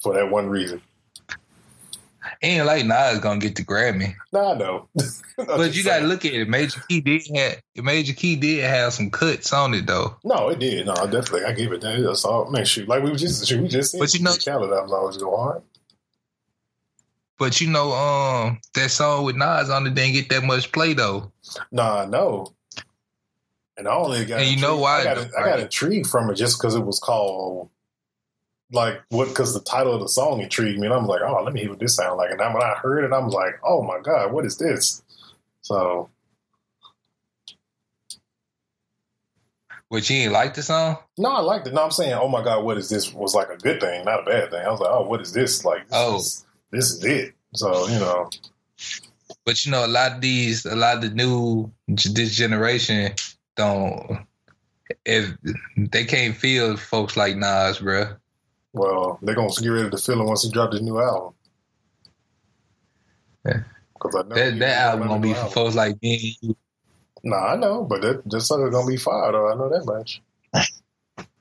For 0.00 0.14
that 0.14 0.30
one 0.30 0.48
reason. 0.48 0.80
Ain't 2.42 2.64
like 2.66 2.86
Nas 2.86 3.18
gonna 3.18 3.40
get 3.40 3.56
the 3.56 3.64
Grammy. 3.64 4.14
No, 4.32 4.52
I 4.52 4.56
know. 4.56 4.88
But 5.36 5.72
you 5.76 5.84
gotta 5.84 6.04
look 6.06 6.24
at 6.24 6.32
it. 6.34 6.48
Major 6.48 6.80
Key 6.88 7.00
did 7.00 7.22
have 7.34 7.60
the 7.76 7.82
Major 7.82 8.12
Key 8.12 8.34
did 8.36 8.64
have 8.64 8.92
some 8.92 9.08
cuts 9.10 9.52
on 9.52 9.72
it 9.74 9.86
though. 9.86 10.16
No, 10.24 10.48
it 10.48 10.58
did. 10.58 10.86
No, 10.86 10.94
definitely. 10.94 11.44
I 11.44 11.52
give 11.52 11.70
it 11.72 11.80
that. 11.80 12.00
That's 12.02 12.24
all. 12.24 12.50
Man, 12.50 12.64
shoot. 12.64 12.88
Like 12.88 13.02
we 13.04 13.14
just, 13.14 13.46
shoot, 13.46 13.62
we 13.62 13.68
just. 13.68 13.96
But 13.98 14.12
you 14.14 14.22
know- 14.22 14.34
Khaled 14.34 14.72
albums 14.72 14.92
always 14.92 15.16
go 15.16 15.36
hard. 15.36 15.62
But 17.38 17.60
you 17.60 17.68
know, 17.68 17.92
um, 17.92 18.60
that 18.74 18.90
song 18.90 19.24
with 19.24 19.36
Nas 19.36 19.70
on 19.70 19.86
it 19.86 19.94
didn't 19.94 20.14
get 20.14 20.28
that 20.30 20.42
much 20.44 20.72
play 20.72 20.92
though. 20.94 21.30
Nah, 21.70 22.04
no. 22.04 22.52
And 23.76 23.86
I 23.86 23.94
only 23.94 24.24
got. 24.24 24.40
And 24.40 24.50
you 24.50 24.60
know 24.60 24.76
why, 24.76 25.00
I 25.00 25.04
got, 25.04 25.14
though, 25.16 25.38
I 25.38 25.44
got 25.44 25.60
intrigued 25.60 26.08
from 26.08 26.30
it 26.30 26.34
just 26.34 26.58
because 26.58 26.74
it 26.74 26.84
was 26.84 26.98
called. 26.98 27.70
Like 28.72 29.00
what? 29.10 29.28
Because 29.28 29.54
the 29.54 29.60
title 29.60 29.94
of 29.94 30.00
the 30.00 30.08
song 30.08 30.40
intrigued 30.42 30.78
me, 30.80 30.86
and 30.88 30.94
I'm 30.94 31.06
like, 31.06 31.22
"Oh, 31.22 31.42
let 31.42 31.54
me 31.54 31.60
hear 31.60 31.70
what 31.70 31.78
this 31.78 31.94
sounds 31.94 32.18
like." 32.18 32.30
And 32.32 32.40
then 32.40 32.52
when 32.52 32.62
I 32.62 32.74
heard 32.74 33.04
it, 33.04 33.12
I 33.14 33.18
was 33.18 33.32
like, 33.32 33.58
"Oh 33.64 33.82
my 33.82 33.98
god, 34.02 34.32
what 34.32 34.44
is 34.44 34.58
this?" 34.58 35.02
So 35.62 36.10
But 39.90 40.10
you 40.10 40.16
ain't 40.18 40.32
like 40.32 40.52
the 40.54 40.62
song? 40.62 40.98
no, 41.16 41.30
I 41.30 41.40
liked 41.40 41.66
it. 41.66 41.72
No, 41.72 41.82
I'm 41.84 41.90
saying, 41.92 42.12
"Oh 42.12 42.28
my 42.28 42.42
god, 42.44 42.62
what 42.62 42.76
is 42.76 42.90
this?" 42.90 43.10
Was 43.14 43.34
like 43.34 43.48
a 43.48 43.56
good 43.56 43.80
thing, 43.80 44.04
not 44.04 44.20
a 44.20 44.24
bad 44.24 44.50
thing. 44.50 44.66
I 44.66 44.70
was 44.70 44.80
like, 44.80 44.90
"Oh, 44.90 45.06
what 45.08 45.22
is 45.22 45.32
this?" 45.32 45.64
Like, 45.64 45.84
this 45.88 45.96
Oh. 45.96 46.16
is, 46.16 46.44
this 46.70 46.90
is 46.90 47.04
it. 47.04 47.34
So 47.54 47.88
you 47.88 47.98
know, 47.98 48.30
But 49.44 49.64
you 49.64 49.70
know, 49.70 49.86
a 49.86 49.88
lot 49.88 50.12
of 50.12 50.20
these, 50.20 50.66
a 50.66 50.76
lot 50.76 50.96
of 50.96 51.02
the 51.02 51.10
new 51.10 51.72
this 51.86 52.36
generation 52.36 53.14
don't. 53.56 54.26
If 55.04 55.36
they 55.76 56.04
can't 56.04 56.36
feel 56.36 56.76
folks 56.76 57.16
like 57.16 57.36
Nas, 57.36 57.78
bruh. 57.78 58.16
Well, 58.72 59.18
they're 59.22 59.34
gonna 59.34 59.50
get 59.60 59.68
ready 59.68 59.90
to 59.90 59.98
feel 59.98 60.20
it 60.20 60.24
once 60.24 60.42
he 60.44 60.50
dropped 60.50 60.74
his 60.74 60.82
new 60.82 61.00
album. 61.00 61.32
Yeah. 63.46 63.60
Because 63.94 64.16
I 64.16 64.28
know 64.28 64.34
That 64.34 64.58
that 64.58 64.78
album 64.78 65.08
gonna 65.08 65.20
be 65.20 65.28
new 65.28 65.34
for 65.34 65.46
folks 65.46 65.74
like 65.74 66.00
me. 66.02 66.38
Nah, 67.24 67.54
I 67.54 67.56
know, 67.56 67.84
but 67.84 68.02
that 68.02 68.28
that 68.30 68.40
sucker's 68.42 68.70
gonna 68.70 68.86
be 68.86 68.96
fired. 68.96 69.34
Though 69.34 69.50
I 69.50 69.54
know 69.54 69.68
that 69.70 69.84
much. 69.86 70.22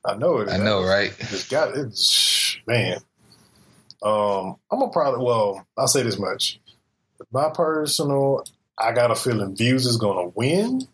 I 0.05 0.15
know 0.15 0.37
it. 0.37 0.49
I 0.49 0.57
know, 0.57 0.83
right? 0.83 1.13
It's 1.19 1.47
got 1.49 1.75
it's 1.77 2.57
man. 2.65 2.99
Um, 4.01 4.57
I'm 4.71 4.79
gonna 4.79 4.91
probably 4.91 5.25
well, 5.25 5.65
I'll 5.77 5.87
say 5.87 6.03
this 6.03 6.19
much. 6.19 6.59
My 7.31 7.49
personal, 7.49 8.43
I 8.77 8.91
got 8.91 9.11
a 9.11 9.15
feeling 9.15 9.55
Views 9.55 9.85
is 9.85 9.97
gonna 9.97 10.29
win, 10.29 10.87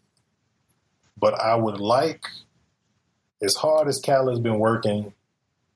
but 1.18 1.34
I 1.34 1.56
would 1.56 1.80
like, 1.80 2.26
as 3.41 3.56
hard 3.56 3.88
as 3.88 3.99
Cal 3.99 4.30
has 4.30 4.39
been 4.39 4.60
working 4.60 5.14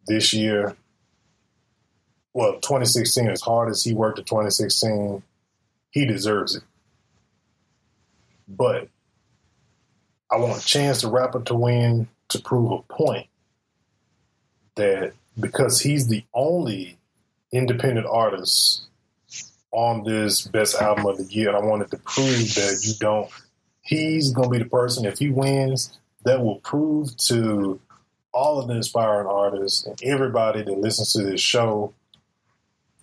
this 0.07 0.33
year. 0.33 0.75
Well, 2.33 2.53
2016, 2.55 3.29
as 3.29 3.41
hard 3.41 3.69
as 3.69 3.83
he 3.83 3.93
worked 3.93 4.19
in 4.19 4.25
2016, 4.25 5.23
he 5.91 6.05
deserves 6.05 6.55
it. 6.55 6.63
But 8.47 8.89
I 10.31 10.37
want 10.37 10.61
a 10.61 10.65
Chance 10.65 11.01
the 11.01 11.09
Rapper 11.09 11.41
to 11.43 11.55
win 11.55 12.07
to 12.29 12.39
prove 12.39 12.71
a 12.71 12.81
point 12.93 13.27
that 14.75 15.13
because 15.39 15.81
he's 15.81 16.07
the 16.07 16.23
only 16.33 16.97
independent 17.51 18.07
artists 18.09 18.85
on 19.71 20.03
this 20.03 20.47
best 20.47 20.81
album 20.81 21.05
of 21.05 21.17
the 21.17 21.25
year, 21.25 21.49
and 21.49 21.57
I 21.57 21.61
wanted 21.61 21.91
to 21.91 21.97
prove 21.97 22.55
that 22.55 22.79
you 22.83 22.93
don't. 22.99 23.29
He's 23.81 24.31
gonna 24.31 24.49
be 24.49 24.59
the 24.59 24.65
person 24.65 25.05
if 25.05 25.19
he 25.19 25.29
wins 25.29 25.97
that 26.23 26.43
will 26.43 26.59
prove 26.59 27.15
to 27.17 27.79
all 28.33 28.59
of 28.59 28.67
the 28.67 28.75
inspiring 28.75 29.27
artists 29.27 29.85
and 29.85 29.99
everybody 30.03 30.61
that 30.61 30.77
listens 30.77 31.13
to 31.13 31.23
this 31.23 31.41
show 31.41 31.93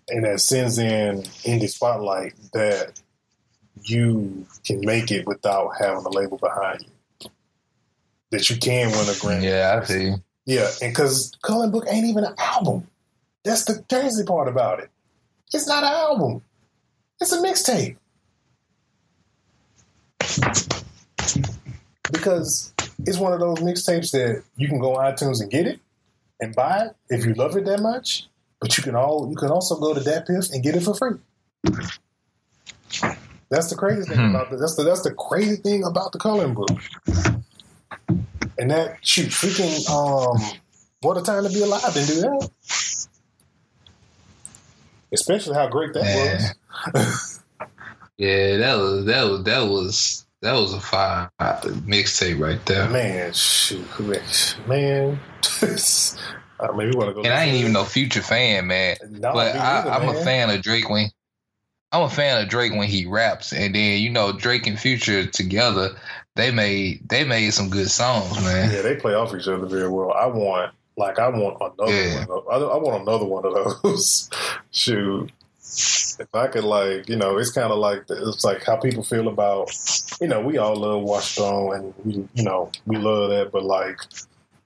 and 0.09 0.24
that 0.24 0.40
sends 0.40 0.78
in 0.78 1.22
indie 1.45 1.68
spotlight 1.68 2.34
that 2.53 3.01
you 3.82 4.47
can 4.64 4.80
make 4.80 5.11
it 5.11 5.26
without 5.26 5.72
having 5.78 6.05
a 6.05 6.11
label 6.11 6.38
behind 6.38 6.82
you. 6.82 7.30
That 8.30 8.49
you 8.51 8.57
can 8.57 8.90
win 8.90 9.01
a 9.01 9.12
Grammy. 9.12 9.45
Yeah, 9.45 9.80
I 9.80 9.84
see. 9.84 10.12
Yeah, 10.47 10.70
and 10.82 10.92
because 10.92 11.32
Coloring 11.42 11.70
Book 11.70 11.84
ain't 11.88 12.07
even 12.07 12.24
an 12.24 12.34
album. 12.38 12.86
That's 13.45 13.64
the 13.64 13.84
crazy 13.88 14.24
part 14.24 14.49
about 14.49 14.80
it. 14.80 14.90
It's 15.53 15.68
not 15.68 15.84
an 15.84 15.92
album. 15.92 16.42
It's 17.20 17.32
a 17.32 17.40
mixtape. 17.42 17.97
Because 22.11 22.72
it's 23.07 23.18
one 23.18 23.32
of 23.32 23.40
those 23.40 23.59
mixtapes 23.59 24.11
that 24.12 24.42
you 24.57 24.68
can 24.68 24.78
go 24.78 24.97
on 24.97 25.12
iTunes 25.12 25.40
and 25.40 25.51
get 25.51 25.66
it 25.66 25.80
and 26.40 26.55
buy 26.55 26.86
it 26.86 26.97
if 27.11 27.24
you 27.24 27.34
love 27.34 27.57
it 27.57 27.64
that 27.66 27.80
much. 27.80 28.26
But 28.61 28.76
you 28.76 28.82
can 28.82 28.95
all 28.97 29.28
you 29.30 29.36
can 29.36 29.51
also 29.51 29.76
go 29.78 29.92
to 29.95 30.01
DatPiff 30.01 30.53
and 30.53 30.62
get 30.62 30.74
it 30.76 30.82
for 30.82 30.95
free. 30.95 31.18
That's 33.51 33.68
the 33.68 33.76
crazy 33.76 34.09
thing 34.09 34.18
Hmm. 34.18 34.34
about 34.34 34.51
the, 34.51 34.57
that's 34.57 34.74
the 34.76 34.84
that's 34.84 35.03
the 35.03 35.12
crazy 35.12 35.57
thing 35.57 35.84
about 35.84 36.12
the 36.12 36.18
coloring 36.18 36.55
book. 36.55 36.70
And 38.59 38.70
that 38.70 38.97
shoot, 39.03 39.28
freaking 39.28 39.88
um 39.90 40.40
what 41.01 41.16
a 41.18 41.22
time 41.22 41.42
to 41.45 41.51
be 41.51 41.62
alive 41.62 41.95
and 41.97 42.07
do 42.07 42.20
that. 42.22 42.51
Especially 45.13 45.55
how 45.55 45.69
great 45.69 45.93
that 45.95 46.03
Man. 46.05 46.55
was. 46.95 47.41
Yeah, 48.17 48.59
that 48.59 48.77
was 48.77 49.05
that 49.07 49.25
was 49.25 49.43
that 49.45 49.69
was 49.69 50.25
that 50.41 50.53
was 50.53 50.73
a 50.73 50.81
fire 50.81 51.31
mixtape 51.41 52.39
right 52.39 52.65
there. 52.65 52.89
Man, 52.89 53.33
shoot, 53.33 53.85
man. 54.69 55.19
I 56.61 56.77
mean, 56.77 56.91
we 56.91 56.97
want 56.97 57.09
to 57.09 57.15
go. 57.15 57.23
And 57.23 57.33
I 57.33 57.45
ain't 57.45 57.57
even 57.57 57.73
no 57.73 57.85
Future 57.85 58.23
fan, 58.23 58.69
man. 58.69 58.97
No, 59.11 59.33
but 59.33 59.57
I, 59.57 59.97
I'm 59.97 60.09
a 60.09 60.15
fan 60.23 60.51
of 60.51 60.63
Drake 60.63 60.89
when 60.89 61.11
I'm 61.91 62.03
a 62.03 62.11
fan 62.11 62.41
of 62.41 62.49
Drake 62.49 62.73
when 62.73 62.89
he 62.89 63.05
raps, 63.05 63.53
and 63.53 63.75
then 63.75 64.01
you 64.01 64.11
know 64.11 64.33
Drake 64.33 64.69
and 64.69 64.79
Future 64.79 65.27
together, 65.27 65.97
they 66.37 66.53
made 66.53 67.09
they 67.09 67.25
made 67.25 67.53
some 67.53 67.69
good 67.69 67.91
songs, 67.91 68.43
man. 68.45 68.71
Yeah, 68.71 68.83
they 68.83 68.95
play 68.95 69.15
off 69.15 69.35
each 69.35 69.49
other 69.49 69.67
very 69.67 69.89
well. 69.89 70.13
I 70.13 70.27
want, 70.27 70.73
like, 70.97 71.18
I 71.18 71.28
want 71.28 71.57
another 71.61 71.92
Yeah. 71.92 72.26
one. 72.26 72.38
Of, 72.38 72.49
I, 72.49 72.57
I 72.57 72.76
want 72.78 73.03
another 73.03 73.24
one 73.24 73.45
of 73.47 73.82
those. 73.82 74.30
Shoot, 74.70 75.30
if 75.61 76.28
I 76.34 76.47
could, 76.49 76.64
like, 76.64 77.09
you 77.09 77.16
know, 77.16 77.36
it's 77.38 77.51
kind 77.51 77.72
of 77.72 77.78
like 77.78 78.05
it's 78.09 78.45
like 78.45 78.64
how 78.64 78.76
people 78.76 79.03
feel 79.03 79.28
about, 79.28 79.70
you 80.20 80.28
know, 80.28 80.40
we 80.40 80.59
all 80.59 80.76
love 80.76 81.03
Washington 81.03 81.72
and 81.72 81.95
we, 82.05 82.28
you 82.34 82.42
know, 82.45 82.70
we 82.86 82.97
love 82.97 83.30
that, 83.30 83.51
but 83.53 83.64
like, 83.64 83.99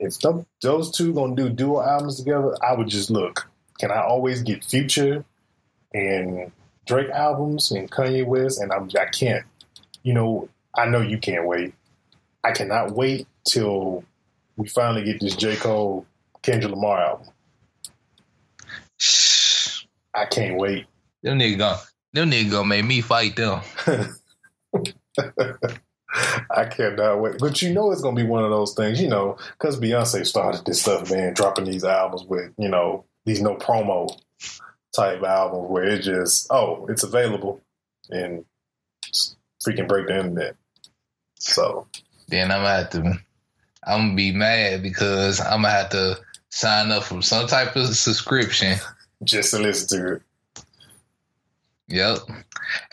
if 0.01 0.19
them, 0.21 0.47
those 0.63 0.91
two 0.97 1.13
gonna 1.13 1.35
do 1.35 1.49
dual 1.49 1.83
albums 1.83 2.19
together, 2.19 2.55
I 2.63 2.75
would 2.75 2.89
just 2.89 3.11
look. 3.11 3.51
Can 3.81 3.91
I 3.91 4.01
always 4.03 4.43
get 4.43 4.65
Future 4.65 5.25
and 5.95 6.53
Drake 6.87 7.11
albums 7.11 7.71
and 7.71 7.91
Kanye 7.91 8.25
West? 8.27 8.61
And 8.61 8.73
I'm, 8.73 8.89
I 8.99 9.07
can't. 9.07 9.45
You 10.03 10.15
know, 10.15 10.49
I 10.77 10.87
know 10.87 11.01
you 11.01 11.19
can't 11.19 11.47
wait. 11.47 11.75
I 12.45 12.53
cannot 12.53 12.93
wait 12.93 13.27
till 13.47 14.05
we 14.57 14.69
finally 14.69 15.05
get 15.05 15.21
this 15.21 15.35
J. 15.37 15.57
Cole 15.57 16.07
Kendrick 16.43 16.75
Lamar 16.75 17.01
album. 17.01 17.29
I 20.15 20.25
can't 20.27 20.57
wait. 20.59 20.87
Them 21.23 21.39
nigga 21.39 21.59
gonna 21.59 21.79
them 22.13 22.31
nigga 22.31 22.51
gonna 22.51 22.69
make 22.69 22.85
me 22.85 23.01
fight 23.01 23.37
them. 23.37 23.61
I 26.51 26.65
cannot 26.65 27.21
wait. 27.21 27.39
But 27.39 27.63
you 27.63 27.73
know 27.73 27.91
it's 27.93 28.03
gonna 28.03 28.17
be 28.17 28.25
one 28.25 28.45
of 28.45 28.51
those 28.51 28.75
things, 28.75 29.01
you 29.01 29.09
know, 29.09 29.37
because 29.59 29.79
Beyonce 29.79 30.27
started 30.27 30.65
this 30.65 30.81
stuff, 30.81 31.11
man, 31.11 31.35
dropping 31.35 31.67
these 31.67 31.85
albums 31.85 32.25
with, 32.25 32.53
you 32.59 32.69
know, 32.69 33.05
these 33.25 33.41
no 33.41 33.57
promo 33.57 34.09
type 34.95 35.23
albums 35.23 35.71
where 35.71 35.85
it 35.85 36.03
just, 36.03 36.47
oh, 36.51 36.87
it's 36.89 37.03
available 37.03 37.61
and 38.11 38.45
freaking 39.65 39.87
break 39.87 40.07
the 40.07 40.19
internet. 40.19 40.57
So 41.39 41.87
Then 42.29 42.51
I'm 42.51 42.63
gonna 42.63 42.69
have 42.69 42.91
to 42.91 43.21
I'm 43.85 44.01
gonna 44.01 44.15
be 44.15 44.33
mad 44.33 44.83
because 44.83 45.41
I'm 45.41 45.63
gonna 45.63 45.71
have 45.71 45.91
to 45.91 46.19
sign 46.51 46.91
up 46.91 47.05
for 47.05 47.23
some 47.23 47.47
type 47.47 47.77
of 47.77 47.89
subscription. 47.97 48.79
just 49.25 49.53
to 49.53 49.59
listen 49.59 49.99
to 49.99 50.13
it. 50.15 50.23
Yep. 51.89 52.19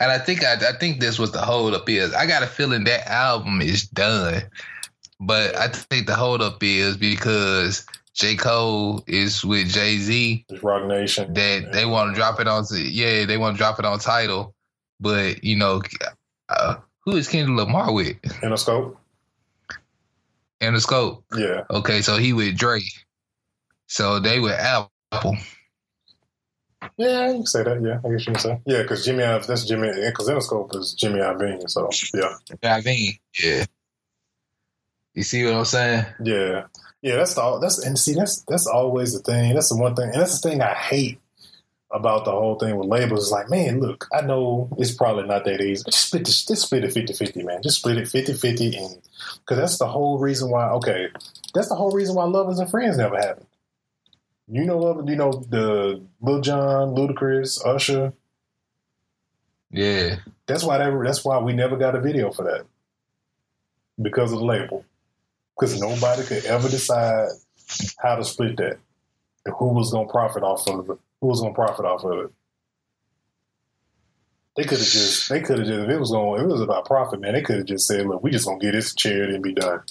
And 0.00 0.10
I 0.10 0.18
think 0.18 0.42
I, 0.42 0.54
I 0.54 0.72
think 0.78 1.00
this 1.00 1.18
was 1.18 1.32
the 1.32 1.40
hold 1.40 1.74
up 1.74 1.88
is. 1.88 2.14
I 2.14 2.26
got 2.26 2.42
a 2.42 2.46
feeling 2.46 2.84
that 2.84 3.06
album 3.08 3.60
is 3.60 3.86
done. 3.88 4.42
But 5.20 5.56
I 5.56 5.68
think 5.68 6.06
the 6.06 6.14
hold 6.14 6.42
up 6.42 6.62
is 6.62 6.96
because 6.96 7.86
J. 8.14 8.36
Cole 8.36 9.02
is 9.06 9.44
with 9.44 9.68
Jay 9.68 9.98
Z 9.98 10.44
Roc 10.62 10.86
Nation. 10.86 11.32
that 11.34 11.72
they 11.72 11.84
want 11.86 12.14
to 12.14 12.18
drop 12.18 12.40
it 12.40 12.48
on 12.48 12.64
yeah, 12.72 13.24
they 13.24 13.38
want 13.38 13.56
to 13.56 13.58
drop 13.58 13.78
it 13.78 13.84
on 13.84 13.98
Tidal. 13.98 14.54
But 15.00 15.44
you 15.44 15.56
know, 15.56 15.82
uh, 16.48 16.76
who 17.04 17.16
is 17.16 17.28
Kendrick 17.28 17.66
Lamar 17.66 17.92
with? 17.92 18.20
Interscope. 18.22 18.96
In 20.60 20.72
the 20.72 20.80
scope. 20.80 21.22
Yeah. 21.36 21.64
Okay, 21.70 22.00
so 22.00 22.16
he 22.16 22.32
with 22.32 22.56
Drake. 22.56 23.05
So 23.86 24.18
they 24.18 24.40
were 24.40 24.52
Apple. 24.52 25.36
Yeah, 26.96 27.28
you 27.28 27.34
can 27.34 27.46
say 27.46 27.62
that. 27.62 27.82
Yeah, 27.82 28.00
I 28.04 28.12
guess 28.12 28.26
you 28.26 28.32
can 28.32 28.40
say. 28.40 28.60
Yeah, 28.66 28.82
because 28.82 29.04
Jimmy, 29.04 29.22
that's 29.22 29.64
Jimmy, 29.64 29.90
because 29.92 30.28
Interscope 30.28 30.74
is 30.76 30.94
Jimmy 30.94 31.20
Iovine. 31.20 31.68
So 31.68 31.90
yeah, 32.14 32.36
I 32.62 32.80
mean, 32.82 33.14
yeah. 33.42 33.64
You 35.14 35.22
see 35.22 35.44
what 35.44 35.54
I'm 35.54 35.64
saying? 35.64 36.04
yeah, 36.22 36.64
yeah. 37.00 37.16
That's 37.16 37.34
the 37.34 37.58
that's 37.58 37.84
and 37.84 37.98
see 37.98 38.14
that's 38.14 38.42
that's 38.42 38.66
always 38.66 39.14
the 39.14 39.20
thing. 39.20 39.54
That's 39.54 39.70
the 39.70 39.76
one 39.76 39.94
thing, 39.94 40.10
and 40.10 40.20
that's 40.20 40.40
the 40.40 40.50
thing 40.50 40.60
I 40.60 40.74
hate 40.74 41.18
about 41.90 42.24
the 42.24 42.32
whole 42.32 42.56
thing 42.56 42.76
with 42.76 42.88
labels. 42.88 43.26
Is 43.26 43.32
like, 43.32 43.48
man, 43.48 43.80
look, 43.80 44.06
I 44.12 44.20
know 44.20 44.68
it's 44.78 44.92
probably 44.92 45.26
not 45.26 45.44
that 45.44 45.60
easy. 45.60 45.84
Just 45.86 46.08
split, 46.08 46.24
the, 46.24 46.30
just 46.30 46.62
split 46.62 46.84
it 46.84 46.94
50-50, 46.94 47.44
man. 47.44 47.62
Just 47.62 47.78
split 47.78 47.96
it 47.96 48.04
50-50 48.04 48.76
and 48.76 49.02
because 49.40 49.56
that's 49.56 49.78
the 49.78 49.86
whole 49.86 50.18
reason 50.18 50.50
why. 50.50 50.68
Okay, 50.70 51.08
that's 51.54 51.68
the 51.68 51.74
whole 51.76 51.92
reason 51.92 52.14
why 52.14 52.24
lovers 52.24 52.58
and 52.58 52.70
friends 52.70 52.98
never 52.98 53.16
happened. 53.16 53.46
You 54.48 54.64
know, 54.64 54.78
love, 54.78 55.08
you 55.08 55.16
know 55.16 55.32
the 55.32 56.02
Lil 56.20 56.40
Jon, 56.40 56.94
Ludacris, 56.94 57.64
Usher. 57.66 58.12
Yeah. 59.70 60.16
That's 60.46 60.62
why 60.62 60.78
they, 60.78 60.96
that's 61.04 61.24
why 61.24 61.38
we 61.38 61.52
never 61.52 61.76
got 61.76 61.96
a 61.96 62.00
video 62.00 62.30
for 62.30 62.44
that 62.44 62.64
because 64.00 64.32
of 64.32 64.38
the 64.38 64.44
label. 64.44 64.84
Because 65.58 65.80
nobody 65.80 66.22
could 66.22 66.44
ever 66.44 66.68
decide 66.68 67.28
how 67.98 68.16
to 68.16 68.24
split 68.24 68.56
that 68.58 68.78
and 69.44 69.54
who 69.58 69.68
was 69.68 69.90
going 69.90 70.06
to 70.06 70.12
profit 70.12 70.42
off 70.42 70.68
of 70.68 70.90
it. 70.90 70.98
Who 71.20 71.26
was 71.26 71.40
going 71.40 71.52
to 71.52 71.56
profit 71.56 71.84
off 71.84 72.04
of 72.04 72.26
it? 72.26 72.32
They 74.56 74.62
could 74.62 74.78
have 74.78 74.88
just 74.88 75.28
they 75.28 75.40
could 75.42 75.58
have 75.58 75.66
just 75.66 75.80
if 75.80 75.90
it 75.90 76.00
was 76.00 76.10
going 76.10 76.40
if 76.40 76.46
it 76.46 76.52
was 76.52 76.62
about 76.62 76.86
profit, 76.86 77.20
man. 77.20 77.34
They 77.34 77.42
could 77.42 77.58
have 77.58 77.66
just 77.66 77.86
said, 77.86 78.06
"Look, 78.06 78.22
we 78.22 78.30
just 78.30 78.46
gonna 78.46 78.58
get 78.58 78.72
this 78.72 78.94
charity 78.94 79.34
and 79.34 79.42
be 79.42 79.52
done." 79.52 79.82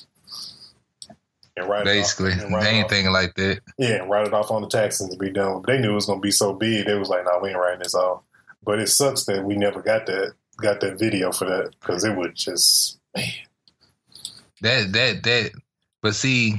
And 1.58 1.70
write 1.70 1.86
Basically. 1.86 2.32
it 2.34 2.44
off, 2.44 2.52
write 2.52 2.64
They 2.64 2.70
ain't 2.72 2.86
off. 2.86 2.92
thinking 2.92 3.14
like 3.14 3.34
that. 3.36 3.62
Yeah, 3.78 4.02
and 4.02 4.10
write 4.10 4.28
it 4.28 4.34
off 4.34 4.52
on 4.52 4.62
the 4.62 4.68
taxes 4.68 5.08
and 5.10 5.18
be 5.20 5.30
done. 5.32 5.64
They 5.66 5.78
knew 5.78 5.92
it 5.92 5.96
was 5.96 6.06
gonna 6.06 6.20
be 6.20 6.32
so 6.32 6.54
big. 6.54 6.86
They 6.86 6.96
was 6.96 7.10
like, 7.10 7.24
"No, 7.26 7.40
we 7.42 7.50
ain't 7.50 7.58
writing 7.58 7.80
this 7.84 7.96
off." 7.96 8.24
But 8.64 8.80
it 8.80 8.88
sucks 8.90 9.26
that 9.26 9.44
we 9.46 9.56
never 9.56 9.82
got 9.82 10.06
that 10.08 10.34
got 10.58 10.80
that 10.82 10.98
video 11.00 11.32
for 11.32 11.46
that 11.46 11.72
because 11.80 12.04
it 12.04 12.16
would 12.18 12.36
just 12.36 13.00
man. 13.16 13.30
That 14.62 14.92
that 14.94 15.24
that 15.24 15.52
but 16.02 16.16
see, 16.16 16.56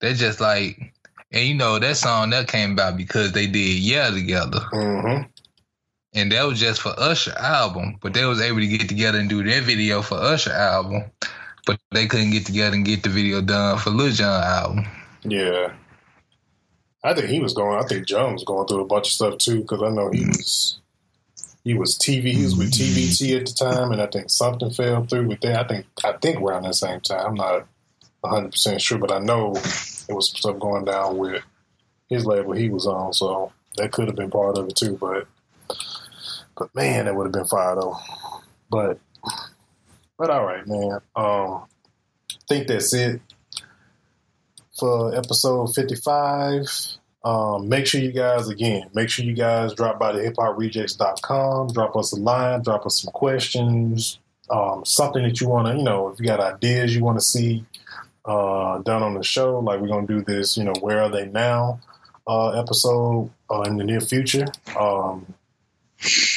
they 0.00 0.14
just 0.14 0.40
like 0.40 0.92
and 1.30 1.46
you 1.46 1.54
know 1.54 1.78
that 1.78 1.96
song 1.96 2.30
that 2.30 2.48
came 2.48 2.72
about 2.72 2.96
because 2.96 3.32
they 3.32 3.46
did 3.46 3.78
yeah 3.78 4.10
together. 4.10 4.60
hmm 4.72 5.22
And 6.14 6.30
that 6.32 6.42
was 6.46 6.58
just 6.60 6.80
for 6.80 6.92
Usher 6.98 7.34
album. 7.38 7.98
But 8.02 8.14
they 8.14 8.24
was 8.24 8.40
able 8.40 8.60
to 8.60 8.66
get 8.66 8.88
together 8.88 9.18
and 9.18 9.28
do 9.28 9.42
their 9.44 9.60
video 9.62 10.02
for 10.02 10.16
Usher 10.16 10.52
album. 10.52 11.04
But 11.66 11.78
they 11.92 12.06
couldn't 12.06 12.30
get 12.30 12.46
together 12.46 12.74
and 12.74 12.84
get 12.84 13.02
the 13.02 13.08
video 13.08 13.40
done 13.40 13.78
for 13.78 13.90
Lil 13.90 14.12
Jon 14.12 14.42
album. 14.42 14.86
yeah. 15.22 15.72
I 17.04 17.14
think 17.14 17.28
he 17.28 17.40
was 17.40 17.52
going. 17.52 17.82
I 17.82 17.86
think 17.86 18.06
Jon 18.06 18.32
was 18.32 18.44
going 18.44 18.66
through 18.68 18.82
a 18.82 18.86
bunch 18.86 19.08
of 19.08 19.12
stuff 19.12 19.38
too 19.38 19.62
because 19.62 19.82
I 19.82 19.90
know 19.90 20.10
he 20.10 20.20
mm-hmm. 20.20 20.28
was 20.28 20.80
he 21.64 21.74
was 21.74 21.98
TV. 21.98 22.32
He 22.32 22.44
was 22.44 22.56
with 22.56 22.72
mm-hmm. 22.72 22.98
TVT 22.98 23.40
at 23.40 23.46
the 23.46 23.52
time, 23.52 23.92
and 23.92 24.00
I 24.00 24.06
think 24.06 24.30
something 24.30 24.70
fell 24.70 25.04
through 25.04 25.28
with 25.28 25.40
that. 25.40 25.64
I 25.64 25.68
think 25.68 25.86
I 26.04 26.12
think 26.12 26.40
around 26.40 26.62
that 26.62 26.74
same 26.74 27.00
time. 27.00 27.26
I'm 27.26 27.34
not 27.34 27.66
100 28.20 28.52
percent 28.52 28.80
sure, 28.80 28.98
but 28.98 29.12
I 29.12 29.18
know 29.18 29.54
it 29.56 30.12
was 30.12 30.30
stuff 30.30 30.58
going 30.58 30.84
down 30.84 31.18
with 31.18 31.42
his 32.08 32.24
label 32.24 32.52
he 32.52 32.68
was 32.68 32.86
on, 32.86 33.12
so 33.12 33.52
that 33.76 33.90
could 33.90 34.06
have 34.06 34.16
been 34.16 34.30
part 34.30 34.58
of 34.58 34.68
it 34.68 34.76
too. 34.76 34.96
But 35.00 35.26
but 36.56 36.74
man, 36.74 37.06
that 37.06 37.16
would 37.16 37.26
have 37.26 37.32
been 37.32 37.46
fire 37.46 37.74
though. 37.74 37.96
But 38.70 38.98
but 40.22 40.30
all 40.30 40.46
right, 40.46 40.64
man. 40.68 41.00
Um, 41.16 41.64
I 42.30 42.36
think 42.46 42.68
that's 42.68 42.94
it 42.94 43.20
for 44.78 45.12
episode 45.16 45.74
55. 45.74 46.64
Um, 47.24 47.68
make 47.68 47.88
sure 47.88 48.00
you 48.00 48.12
guys, 48.12 48.48
again, 48.48 48.88
make 48.94 49.08
sure 49.08 49.24
you 49.24 49.32
guys 49.32 49.74
drop 49.74 49.98
by 49.98 50.12
the 50.12 50.20
hiphoprejectz.com, 50.20 51.72
drop 51.72 51.96
us 51.96 52.12
a 52.12 52.20
line, 52.20 52.62
drop 52.62 52.86
us 52.86 53.02
some 53.02 53.10
questions, 53.10 54.20
um, 54.48 54.84
something 54.84 55.24
that 55.24 55.40
you 55.40 55.48
want 55.48 55.66
to, 55.66 55.76
you 55.76 55.82
know, 55.82 56.10
if 56.10 56.20
you 56.20 56.26
got 56.26 56.38
ideas 56.38 56.94
you 56.94 57.02
want 57.02 57.18
to 57.18 57.24
see 57.24 57.64
uh, 58.24 58.78
done 58.78 59.02
on 59.02 59.14
the 59.14 59.24
show. 59.24 59.58
Like 59.58 59.80
we're 59.80 59.88
gonna 59.88 60.06
do 60.06 60.22
this, 60.22 60.56
you 60.56 60.62
know, 60.62 60.74
where 60.82 61.02
are 61.02 61.10
they 61.10 61.26
now? 61.26 61.80
Uh, 62.28 62.50
episode 62.50 63.28
uh, 63.50 63.62
in 63.62 63.76
the 63.76 63.82
near 63.82 64.00
future. 64.00 64.46
Um, 64.78 65.34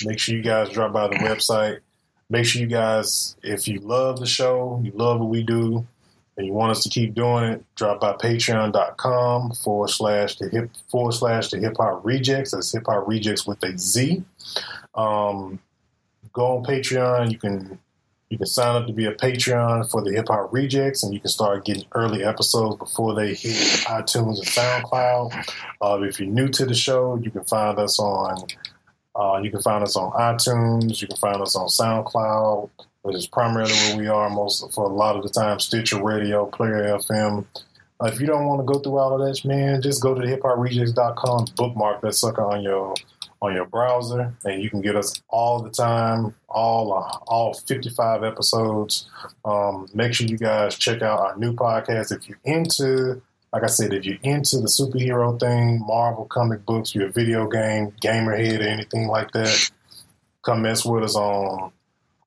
make 0.05 0.17
sure 0.17 0.35
you 0.35 0.41
guys 0.41 0.71
drop 0.71 0.91
by 0.91 1.07
the 1.07 1.17
website. 1.17 1.81
Make 2.29 2.45
sure 2.45 2.61
you 2.61 2.67
guys, 2.67 3.35
if 3.43 3.67
you 3.67 3.79
love 3.79 4.19
the 4.19 4.25
show, 4.25 4.81
you 4.83 4.91
love 4.95 5.19
what 5.19 5.29
we 5.29 5.43
do, 5.43 5.85
and 6.37 6.45
you 6.45 6.53
want 6.53 6.71
us 6.71 6.83
to 6.83 6.89
keep 6.89 7.13
doing 7.13 7.43
it, 7.45 7.65
drop 7.75 8.01
by 8.01 8.13
patreon.com 8.13 9.51
forward 9.51 9.89
slash 9.89 10.37
the 10.37 10.49
hip 10.49 10.71
forward 10.89 11.13
slash 11.13 11.49
the 11.49 11.59
hip 11.59 11.77
hop 11.77 12.03
rejectz. 12.03 12.51
That's 12.51 12.73
hip 12.73 12.83
hop 12.87 13.05
rejectz 13.05 13.47
with 13.47 13.63
a 13.63 13.77
Z. 13.77 14.23
Um, 14.95 15.59
go 16.33 16.57
on 16.57 16.63
Patreon. 16.63 17.31
You 17.31 17.37
can 17.37 17.79
you 18.29 18.39
can 18.39 18.47
sign 18.47 18.75
up 18.75 18.87
to 18.87 18.93
be 18.93 19.05
a 19.05 19.13
Patreon 19.13 19.89
for 19.89 20.01
the 20.03 20.11
Hip 20.11 20.27
Hop 20.29 20.51
Rejectz, 20.51 21.03
and 21.03 21.13
you 21.13 21.19
can 21.19 21.29
start 21.29 21.63
getting 21.63 21.85
early 21.93 22.23
episodes 22.23 22.77
before 22.77 23.13
they 23.13 23.35
hit 23.35 23.55
iTunes 23.85 24.39
and 24.39 24.47
SoundCloud. 24.47 25.53
Uh, 25.79 26.01
if 26.01 26.19
you're 26.19 26.29
new 26.29 26.47
to 26.49 26.65
the 26.65 26.73
show, 26.73 27.17
you 27.17 27.29
can 27.29 27.43
find 27.43 27.77
us 27.77 27.99
on 27.99 28.47
uh, 29.15 29.39
you 29.41 29.49
can 29.49 29.61
find 29.61 29.83
us 29.83 29.95
on 29.95 30.11
iTunes. 30.11 31.01
You 31.01 31.07
can 31.07 31.17
find 31.17 31.41
us 31.41 31.55
on 31.55 31.67
SoundCloud, 31.67 32.69
which 33.03 33.15
is 33.15 33.27
primarily 33.27 33.71
where 33.71 33.97
we 33.97 34.07
are 34.07 34.29
most 34.29 34.73
for 34.73 34.85
a 34.85 34.93
lot 34.93 35.15
of 35.15 35.23
the 35.23 35.29
time. 35.29 35.59
Stitcher 35.59 36.03
Radio, 36.03 36.45
Player 36.45 36.97
FM. 36.97 37.45
Uh, 38.01 38.07
if 38.07 38.19
you 38.19 38.27
don't 38.27 38.45
want 38.45 38.59
to 38.59 38.65
go 38.65 38.79
through 38.79 38.97
all 38.97 39.13
of 39.13 39.25
that, 39.25 39.45
man, 39.45 39.81
just 39.81 40.01
go 40.01 40.13
to 40.13 40.21
hiphoprejectz.com, 40.21 41.47
bookmark 41.55 42.01
that 42.01 42.13
sucker 42.13 42.43
on 42.43 42.61
your 42.61 42.93
on 43.41 43.53
your 43.53 43.65
browser, 43.65 44.33
and 44.43 44.61
you 44.61 44.69
can 44.69 44.81
get 44.81 44.95
us 44.95 45.21
all 45.29 45.61
the 45.61 45.69
time, 45.69 46.33
all 46.49 46.93
uh, 46.93 47.17
all 47.27 47.53
55 47.53 48.23
episodes. 48.23 49.07
Um, 49.45 49.87
make 49.93 50.13
sure 50.13 50.27
you 50.27 50.37
guys 50.37 50.77
check 50.77 51.01
out 51.01 51.19
our 51.19 51.37
new 51.37 51.53
podcast 51.53 52.11
if 52.11 52.27
you're 52.27 52.39
into. 52.43 53.21
Like 53.55 53.63
I 53.63 53.67
said, 53.67 53.93
if 53.93 54.03
you're 54.03 54.17
into 54.21 54.57
the 54.57 54.67
superhero 54.67 55.39
thing, 55.39 55.79
Marvel 55.87 56.25
comic 56.25 56.65
books, 56.65 56.93
you're 56.93 57.07
a 57.07 57.11
video 57.11 57.47
game 57.47 57.93
gamer 58.01 58.35
head, 58.35 58.59
or 58.59 58.67
anything 58.67 59.07
like 59.07 59.31
that, 59.31 59.71
come 60.43 60.63
mess 60.63 60.83
with 60.83 61.05
us 61.05 61.15
on 61.15 61.71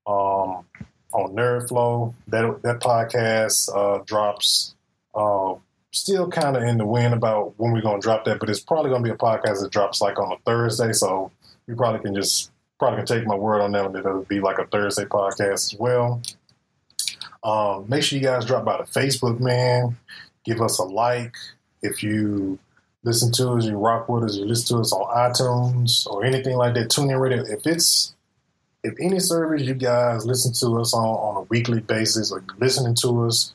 um, 0.07 0.65
on 1.13 1.35
Nerd 1.35 1.69
Flow. 1.69 2.15
That 2.29 2.63
that 2.63 2.81
podcast 2.81 3.69
uh, 3.77 4.03
drops 4.07 4.75
uh, 5.15 5.57
still 5.93 6.31
kind 6.31 6.57
of 6.57 6.63
in 6.63 6.79
the 6.79 6.87
wind 6.87 7.13
about 7.13 7.53
when 7.59 7.73
we're 7.73 7.83
going 7.83 8.01
to 8.01 8.03
drop 8.03 8.25
that, 8.25 8.41
but 8.41 8.49
it's 8.49 8.61
probably 8.61 8.89
going 8.89 9.03
to 9.03 9.09
be 9.11 9.15
a 9.15 9.19
podcast 9.19 9.61
that 9.61 9.71
drops 9.71 10.01
like 10.01 10.19
on 10.19 10.33
a 10.33 10.39
Thursday. 10.47 10.95
So 10.95 11.31
you 11.67 11.77
probably 11.77 12.01
can 12.01 12.15
just 12.15 12.51
probably 12.79 13.01
can 13.01 13.19
take 13.19 13.27
my 13.27 13.35
word 13.35 13.61
on 13.61 13.73
that 13.73 13.93
that 13.93 13.99
it'll 13.99 14.23
be 14.23 14.41
like 14.41 14.57
a 14.57 14.67
Thursday 14.67 15.05
podcast 15.05 15.75
as 15.75 15.77
well. 15.79 16.23
Um, 17.45 17.85
make 17.87 18.03
sure 18.03 18.19
you 18.19 18.25
guys 18.25 18.47
drop 18.47 18.65
by 18.65 18.79
the 18.79 18.85
Facebook, 18.85 19.41
man. 19.41 19.99
Give 20.49 20.63
us 20.63 20.79
a 20.79 20.85
like 20.85 21.37
if 21.83 22.03
you 22.03 22.59
listen 23.05 23.31
to 23.33 23.51
us, 23.51 23.67
you 23.67 23.77
rock 23.77 24.09
with 24.09 24.25
us, 24.25 24.37
you 24.37 24.47
listen 24.47 24.77
to 24.77 24.81
us 24.81 24.95
on 24.95 25.31
iTunes 25.31 26.07
or 26.07 26.25
anything 26.25 26.57
like 26.57 26.73
that. 26.73 26.89
Tune 26.89 27.11
in 27.11 27.19
radio. 27.19 27.43
If 27.43 27.67
it's 27.67 28.15
if 28.83 28.95
any 28.99 29.21
service 29.21 29.61
you 29.61 29.75
guys 29.75 30.25
listen 30.25 30.55
to 30.61 30.81
us 30.81 30.95
on 30.95 31.05
on 31.05 31.37
a 31.37 31.43
weekly 31.43 31.81
basis 31.81 32.33
or 32.33 32.43
listening 32.59 32.95
to 33.03 33.27
us, 33.27 33.53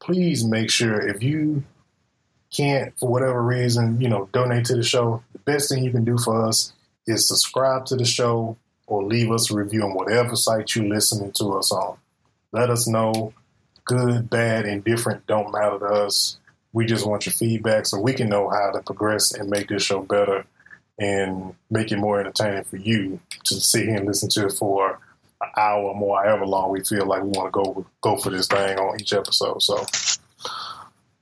please 0.00 0.44
make 0.44 0.70
sure 0.70 1.00
if 1.08 1.22
you 1.22 1.64
can't, 2.54 2.92
for 2.98 3.08
whatever 3.08 3.42
reason, 3.42 3.98
you 3.98 4.10
know, 4.10 4.28
donate 4.34 4.66
to 4.66 4.76
the 4.76 4.82
show, 4.82 5.22
the 5.32 5.38
best 5.38 5.70
thing 5.70 5.82
you 5.82 5.90
can 5.90 6.04
do 6.04 6.18
for 6.18 6.46
us 6.46 6.74
is 7.06 7.26
subscribe 7.26 7.86
to 7.86 7.96
the 7.96 8.04
show 8.04 8.58
or 8.86 9.02
leave 9.02 9.30
us 9.30 9.50
a 9.50 9.54
review 9.54 9.82
on 9.82 9.94
whatever 9.94 10.36
site 10.36 10.76
you're 10.76 10.84
listening 10.84 11.32
to 11.32 11.54
us 11.54 11.72
on. 11.72 11.96
Let 12.52 12.68
us 12.68 12.86
know. 12.86 13.32
Good, 13.84 14.30
bad, 14.30 14.66
indifferent 14.66 15.26
don't 15.26 15.52
matter 15.52 15.78
to 15.78 15.84
us. 15.84 16.38
We 16.72 16.86
just 16.86 17.06
want 17.06 17.26
your 17.26 17.32
feedback 17.34 17.86
so 17.86 18.00
we 18.00 18.14
can 18.14 18.28
know 18.28 18.48
how 18.48 18.72
to 18.72 18.80
progress 18.80 19.32
and 19.32 19.50
make 19.50 19.68
this 19.68 19.82
show 19.82 20.02
better 20.02 20.44
and 20.98 21.54
make 21.70 21.92
it 21.92 21.98
more 21.98 22.20
entertaining 22.20 22.64
for 22.64 22.76
you 22.76 23.20
to 23.44 23.54
sit 23.60 23.86
here 23.86 23.96
and 23.96 24.06
listen 24.06 24.28
to 24.30 24.46
it 24.46 24.52
for 24.52 25.00
an 25.40 25.48
hour 25.56 25.82
or 25.82 25.94
more, 25.94 26.22
however 26.24 26.46
long 26.46 26.70
we 26.70 26.82
feel 26.82 27.06
like 27.06 27.22
we 27.22 27.28
want 27.28 27.48
to 27.48 27.50
go 27.50 27.86
go 28.00 28.16
for 28.16 28.30
this 28.30 28.46
thing 28.46 28.78
on 28.78 29.00
each 29.00 29.12
episode. 29.12 29.62
So, 29.62 29.84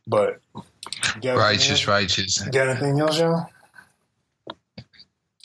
but 0.07 0.41
righteous, 1.25 1.89
righteous. 1.89 2.39
Got 2.39 2.69
anything 2.69 3.01
else, 3.01 3.19
y'all? 3.19 3.47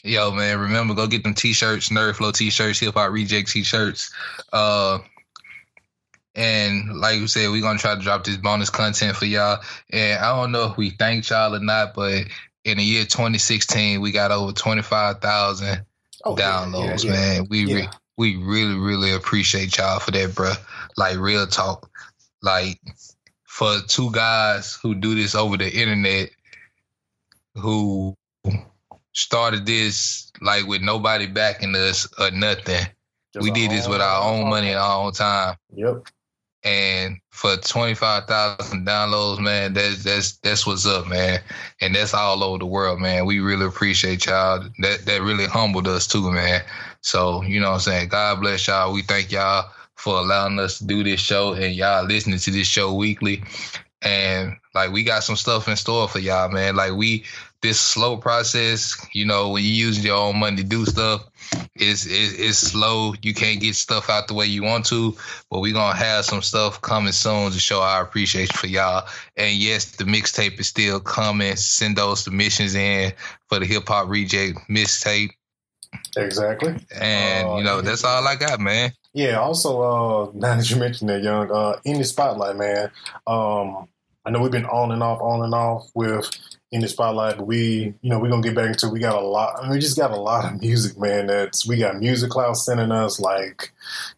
Yo, 0.03 0.32
man, 0.32 0.59
remember 0.59 0.93
go 0.93 1.07
get 1.07 1.24
them 1.24 1.34
t-shirts, 1.34 1.89
Nerd 1.89 2.15
Flow 2.15 2.32
t-shirts, 2.32 2.80
Hip 2.80 2.93
Hop 2.93 3.11
Reject 3.11 3.49
t-shirts. 3.49 4.13
Uh, 4.53 4.99
and 6.38 6.99
like 6.99 7.19
we 7.19 7.25
said, 7.27 7.49
we're 7.49 7.63
gonna 7.63 7.79
try 7.79 7.95
to 7.95 8.01
drop 8.01 8.23
this 8.23 8.38
bonus 8.38 8.69
content 8.69 9.17
for 9.17 9.25
y'all. 9.25 9.59
And 9.89 10.23
I 10.23 10.35
don't 10.35 10.51
know 10.51 10.69
if 10.69 10.77
we 10.77 10.91
thank 10.91 11.27
y'all 11.29 11.55
or 11.55 11.59
not, 11.59 11.95
but 11.95 12.25
in 12.63 12.77
the 12.77 12.83
year 12.83 13.03
2016, 13.03 13.99
we 14.01 14.11
got 14.11 14.31
over 14.31 14.51
25,000 14.51 15.83
oh, 16.25 16.35
downloads, 16.35 17.03
yeah, 17.03 17.11
yeah, 17.11 17.17
man. 17.17 17.47
We 17.49 17.73
re- 17.73 17.89
we 18.17 18.35
really 18.35 18.75
really 18.75 19.13
appreciate 19.13 19.77
y'all 19.77 19.99
for 19.99 20.11
that, 20.11 20.35
bro. 20.35 20.53
Like 20.95 21.17
real 21.17 21.47
talk, 21.47 21.89
like 22.43 22.79
for 23.43 23.79
two 23.88 24.11
guys 24.11 24.75
who 24.75 24.93
do 24.93 25.15
this 25.15 25.33
over 25.33 25.57
the 25.57 25.73
internet, 25.73 26.29
who 27.55 28.15
started 29.13 29.65
this 29.65 30.31
like 30.39 30.67
with 30.67 30.83
nobody 30.83 31.25
backing 31.25 31.75
us 31.75 32.07
or 32.19 32.29
nothing. 32.29 32.85
Just 33.33 33.43
we 33.43 33.49
did 33.49 33.71
this 33.71 33.88
with 33.88 34.01
our 34.01 34.23
own 34.23 34.49
money 34.49 34.69
and 34.69 34.79
our 34.79 35.03
own 35.03 35.13
time. 35.13 35.57
Yep. 35.73 36.07
And 36.68 37.18
for 37.30 37.55
twenty 37.55 37.93
five 37.93 38.26
thousand 38.26 38.86
downloads, 38.86 39.39
man, 39.39 39.72
that's 39.72 40.03
that's 40.03 40.34
that's 40.38 40.68
what's 40.68 40.86
up, 40.86 41.07
man. 41.07 41.39
And 41.80 41.95
that's 41.95 42.13
all 42.13 42.43
over 42.43 42.57
the 42.57 42.65
world, 42.65 42.99
man. 42.99 43.26
We 43.26 43.39
really 43.39 43.65
appreciate 43.65 44.26
y'all. 44.26 44.65
That 44.80 45.05
that 45.05 45.22
really 45.22 45.45
humbled 45.45 45.88
us 45.88 46.07
too, 46.07 46.30
man. 46.30 46.61
So, 46.99 47.41
you 47.43 47.61
know 47.61 47.70
what 47.70 47.76
I'm 47.76 47.80
saying? 47.80 48.09
God 48.09 48.41
bless 48.41 48.68
y'all. 48.68 48.91
We 48.91 49.01
thank 49.01 49.32
y'all 49.32 49.72
for 49.95 50.18
allowing 50.18 50.59
us 50.59 50.80
to 50.80 50.86
do 50.86 51.05
this 51.05 51.22
show 51.22 51.53
and 51.53 51.74
y'all 51.74 52.05
listening 52.05 52.39
to 52.39 52.51
this 52.51 52.68
show 52.68 52.93
weekly. 52.93 53.41
And 54.01 54.55
like 54.75 54.91
we 54.91 55.03
got 55.03 55.23
some 55.23 55.35
stuff 55.35 55.67
in 55.67 55.75
store 55.75 56.07
for 56.07 56.19
y'all, 56.19 56.49
man. 56.49 56.75
Like 56.75 56.93
we 56.93 57.25
this 57.61 57.79
slow 57.79 58.17
process, 58.17 58.95
you 59.13 59.25
know, 59.25 59.49
when 59.49 59.63
you 59.63 59.71
use 59.71 60.03
your 60.03 60.15
own 60.15 60.37
money 60.37 60.57
to 60.57 60.63
do 60.63 60.85
stuff, 60.85 61.27
it's, 61.75 62.05
it's 62.05 62.33
it's 62.33 62.57
slow. 62.57 63.13
You 63.21 63.33
can't 63.33 63.59
get 63.59 63.75
stuff 63.75 64.09
out 64.09 64.27
the 64.27 64.33
way 64.35 64.45
you 64.45 64.63
want 64.63 64.85
to, 64.87 65.15
but 65.49 65.59
we 65.59 65.71
gonna 65.71 65.97
have 65.97 66.25
some 66.25 66.41
stuff 66.41 66.81
coming 66.81 67.13
soon 67.13 67.51
to 67.51 67.59
show 67.59 67.81
our 67.81 68.03
appreciation 68.03 68.55
for 68.55 68.67
y'all. 68.67 69.07
And 69.35 69.55
yes, 69.55 69.85
the 69.85 70.03
mixtape 70.03 70.59
is 70.59 70.67
still 70.67 70.99
coming. 70.99 71.55
Send 71.55 71.95
those 71.95 72.23
submissions 72.23 72.75
in 72.75 73.13
for 73.49 73.59
the 73.59 73.65
hip 73.65 73.87
hop 73.87 74.07
reject 74.09 74.59
mixtape. 74.69 75.31
Exactly. 76.15 76.76
And 76.99 77.47
uh, 77.47 77.55
you 77.57 77.63
know, 77.63 77.81
that's 77.81 78.03
all 78.03 78.27
I 78.27 78.35
got, 78.35 78.59
man. 78.59 78.91
Yeah. 79.18 79.39
Also, 79.39 79.81
uh, 79.81 80.31
now 80.35 80.56
that 80.56 80.69
you 80.69 80.76
mentioned 80.76 81.10
that, 81.10 81.23
young, 81.23 81.52
uh, 81.52 81.80
in 81.84 81.98
the 81.98 82.03
spotlight, 82.03 82.56
man. 82.56 82.91
Um, 83.26 83.88
I 84.23 84.30
know 84.30 84.41
we've 84.41 84.52
been 84.52 84.65
on 84.65 84.91
and 84.91 85.02
off, 85.02 85.19
on 85.22 85.44
and 85.44 85.53
off 85.56 85.89
with 85.95 86.30
in 86.69 86.81
the 86.81 86.88
spotlight, 86.88 87.38
but 87.38 87.48
we, 87.48 87.94
you 88.02 88.10
know, 88.10 88.19
we're 88.19 88.30
gonna 88.30 88.41
get 88.41 88.56
back 88.56 88.68
into. 88.68 88.89
We 88.89 88.99
got 88.99 89.15
a 89.15 89.26
lot. 89.26 89.57
I 89.57 89.61
mean, 89.64 89.72
we 89.72 89.80
just 89.80 89.95
got 89.95 90.11
a 90.11 90.18
lot 90.18 90.44
of 90.44 90.60
music, 90.60 90.99
man. 90.99 91.27
That's 91.27 91.65
we 91.65 91.77
got 91.77 91.98
Music 91.98 92.30
Cloud 92.30 92.57
sending 92.57 92.91
us 92.91 93.22
like, 93.22 93.72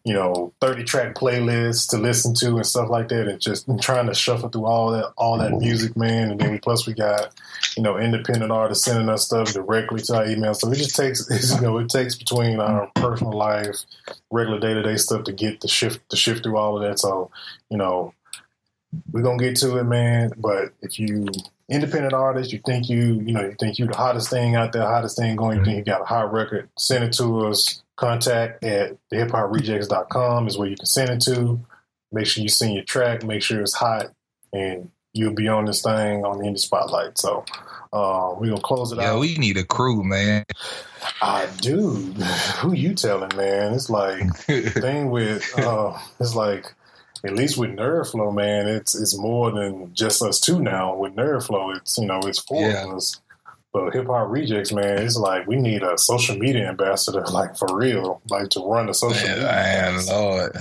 you 0.04 0.12
know, 0.12 0.52
thirty 0.60 0.82
track 0.82 1.14
playlists 1.14 1.88
to 1.90 1.98
listen 1.98 2.34
to 2.36 2.56
and 2.56 2.66
stuff 2.66 2.90
like 2.90 3.08
that, 3.08 3.28
and 3.28 3.40
just 3.40 3.68
trying 3.80 4.08
to 4.08 4.14
shuffle 4.14 4.48
through 4.48 4.66
all 4.66 4.90
that, 4.90 5.12
all 5.16 5.38
that 5.38 5.52
mm-hmm. 5.52 5.64
music, 5.64 5.96
man. 5.96 6.32
And 6.32 6.40
then 6.40 6.50
we, 6.50 6.58
plus 6.58 6.88
we 6.88 6.92
got, 6.92 7.32
you 7.76 7.84
know, 7.84 7.98
independent 7.98 8.50
artists 8.50 8.84
sending 8.84 9.08
us 9.08 9.26
stuff 9.26 9.52
directly 9.52 10.00
to 10.02 10.16
our 10.16 10.26
email. 10.26 10.54
So 10.54 10.72
it 10.72 10.76
just 10.76 10.96
takes, 10.96 11.28
you 11.54 11.60
know, 11.60 11.78
it 11.78 11.88
takes 11.88 12.16
between 12.16 12.58
our 12.58 12.90
personal 12.96 13.32
life, 13.32 13.76
regular 14.32 14.58
day 14.58 14.74
to 14.74 14.82
day 14.82 14.96
stuff 14.96 15.22
to 15.24 15.32
get 15.32 15.60
the 15.60 15.68
shift 15.68 16.00
to 16.10 16.16
shift 16.16 16.42
through 16.42 16.56
all 16.56 16.76
of 16.76 16.82
that. 16.82 16.98
So, 16.98 17.30
you 17.70 17.76
know, 17.76 18.12
we're 19.12 19.22
gonna 19.22 19.38
get 19.38 19.54
to 19.58 19.78
it, 19.78 19.84
man. 19.84 20.32
But 20.36 20.72
if 20.82 20.98
you 20.98 21.26
independent 21.70 22.12
artist, 22.12 22.52
you 22.52 22.60
think 22.66 22.88
you, 22.88 23.20
you 23.20 23.32
know, 23.32 23.42
you 23.42 23.54
think 23.58 23.78
you 23.78 23.86
the 23.86 23.96
hottest 23.96 24.28
thing 24.28 24.56
out 24.56 24.72
there, 24.72 24.82
hottest 24.82 25.16
thing 25.16 25.36
going, 25.36 25.58
you 25.58 25.64
think 25.64 25.78
you 25.78 25.84
got 25.84 26.02
a 26.02 26.04
hot 26.04 26.32
record, 26.32 26.68
send 26.76 27.04
it 27.04 27.12
to 27.14 27.46
us. 27.46 27.82
Contact 27.96 28.64
at 28.64 28.96
thehiphoprejectz.com 29.12 30.48
is 30.48 30.56
where 30.56 30.68
you 30.68 30.76
can 30.76 30.86
send 30.86 31.10
it 31.10 31.20
to. 31.22 31.60
Make 32.12 32.26
sure 32.26 32.42
you 32.42 32.48
send 32.48 32.74
your 32.74 32.84
track, 32.84 33.22
make 33.22 33.42
sure 33.42 33.60
it's 33.60 33.74
hot, 33.74 34.06
and 34.52 34.90
you'll 35.12 35.34
be 35.34 35.48
on 35.48 35.66
this 35.66 35.82
thing 35.82 36.24
on 36.24 36.38
the 36.38 36.44
indie 36.44 36.58
spotlight. 36.58 37.18
So 37.18 37.44
uh, 37.92 38.34
we're 38.38 38.48
gonna 38.48 38.60
close 38.60 38.92
it 38.92 38.98
yeah, 38.98 39.10
out. 39.10 39.14
Yeah, 39.14 39.20
we 39.20 39.36
need 39.36 39.56
a 39.58 39.64
crew, 39.64 40.02
man. 40.02 40.44
I 41.20 41.46
do. 41.60 41.90
Who 42.60 42.72
you 42.72 42.94
telling, 42.94 43.36
man? 43.36 43.74
It's 43.74 43.90
like 43.90 44.34
thing 44.46 45.10
with 45.10 45.58
uh, 45.58 45.96
it's 46.18 46.34
like 46.34 46.72
at 47.24 47.34
least 47.34 47.58
with 47.58 47.70
Nerdflow, 47.70 48.34
man, 48.34 48.66
it's 48.68 48.94
it's 48.94 49.16
more 49.18 49.50
than 49.50 49.94
just 49.94 50.22
us 50.22 50.40
two 50.40 50.60
now. 50.60 50.96
With 50.96 51.14
Nerdflow, 51.14 51.76
it's 51.76 51.98
you 51.98 52.06
know 52.06 52.20
it's 52.20 52.38
four 52.38 52.62
yeah. 52.62 52.84
of 52.84 52.96
us. 52.96 53.20
But 53.72 53.92
Hip 53.92 54.06
Hop 54.06 54.28
Rejectz, 54.28 54.74
man, 54.74 54.98
it's 54.98 55.16
like 55.16 55.46
we 55.46 55.56
need 55.56 55.82
a 55.82 55.96
social 55.96 56.36
media 56.36 56.68
ambassador, 56.68 57.24
like 57.32 57.56
for 57.56 57.76
real, 57.76 58.20
like 58.28 58.50
to 58.50 58.60
run 58.60 58.86
the 58.86 58.94
social 58.94 59.26
man, 59.26 59.36
media. 59.36 59.52
Man, 59.52 60.06
Lord. 60.06 60.56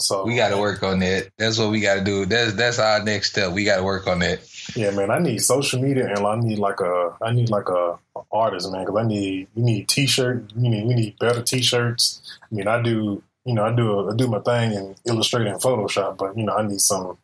So 0.00 0.24
We 0.24 0.34
got 0.34 0.48
to 0.48 0.56
work 0.56 0.82
on 0.82 0.98
that. 1.00 1.30
That's 1.36 1.58
what 1.58 1.70
we 1.70 1.80
got 1.80 1.96
to 1.96 2.00
do. 2.04 2.24
That's 2.24 2.54
that's 2.54 2.78
our 2.78 3.04
next 3.04 3.30
step. 3.30 3.52
We 3.52 3.64
got 3.64 3.76
to 3.76 3.82
work 3.82 4.06
on 4.06 4.20
that. 4.20 4.40
Yeah, 4.74 4.92
man, 4.92 5.10
I 5.10 5.18
need 5.18 5.38
social 5.42 5.80
media 5.80 6.06
and 6.06 6.26
I 6.26 6.36
need 6.36 6.58
like 6.58 6.80
a 6.80 7.16
I 7.20 7.32
need 7.32 7.50
like 7.50 7.68
a, 7.68 7.98
a 8.16 8.20
artist, 8.32 8.70
man, 8.72 8.84
because 8.84 8.98
I 8.98 9.06
need 9.06 9.48
we 9.54 9.62
need 9.62 9.88
t-shirt, 9.88 10.52
we 10.56 10.68
need 10.68 10.86
we 10.86 10.94
need 10.94 11.18
better 11.18 11.42
t-shirts. 11.42 12.22
I 12.40 12.54
mean, 12.54 12.66
I 12.66 12.80
do 12.80 13.22
you 13.44 13.54
know 13.54 13.64
I 13.64 13.74
do 13.74 14.10
I 14.10 14.14
do 14.14 14.26
my 14.26 14.40
thing 14.40 14.72
in 14.72 14.94
Illustrator 15.06 15.50
and 15.50 15.60
Photoshop, 15.60 16.18
but 16.18 16.36
you 16.36 16.44
know 16.44 16.56
I 16.56 16.66
need 16.66 16.80
some 16.80 17.18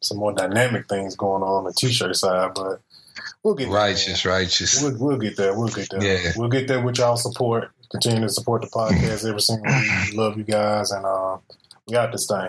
some 0.00 0.18
more 0.18 0.32
dynamic 0.32 0.88
things 0.88 1.16
going 1.16 1.42
on 1.42 1.48
on 1.48 1.64
the 1.64 1.72
t-shirt 1.72 2.14
side. 2.16 2.52
But 2.54 2.80
we'll 3.42 3.54
get 3.54 3.64
there. 3.66 3.74
Righteous, 3.74 4.24
righteous. 4.24 4.82
We'll, 4.82 4.96
we'll 4.98 5.18
get 5.18 5.36
there. 5.36 5.56
We'll 5.56 5.68
get 5.68 5.88
there. 5.90 6.02
Yeah. 6.02 6.32
We'll 6.36 6.48
get 6.48 6.68
there 6.68 6.82
with 6.82 6.98
y'all 6.98 7.16
support. 7.16 7.70
Continue 7.90 8.22
to 8.22 8.28
support 8.28 8.62
the 8.62 8.68
podcast 8.74 9.28
every 9.28 9.40
single 9.40 9.72
week. 9.72 10.14
Love 10.14 10.36
you 10.36 10.44
guys, 10.44 10.90
and 10.90 11.04
uh, 11.04 11.38
we 11.86 11.92
got 11.92 12.12
this 12.12 12.26
thing. 12.26 12.48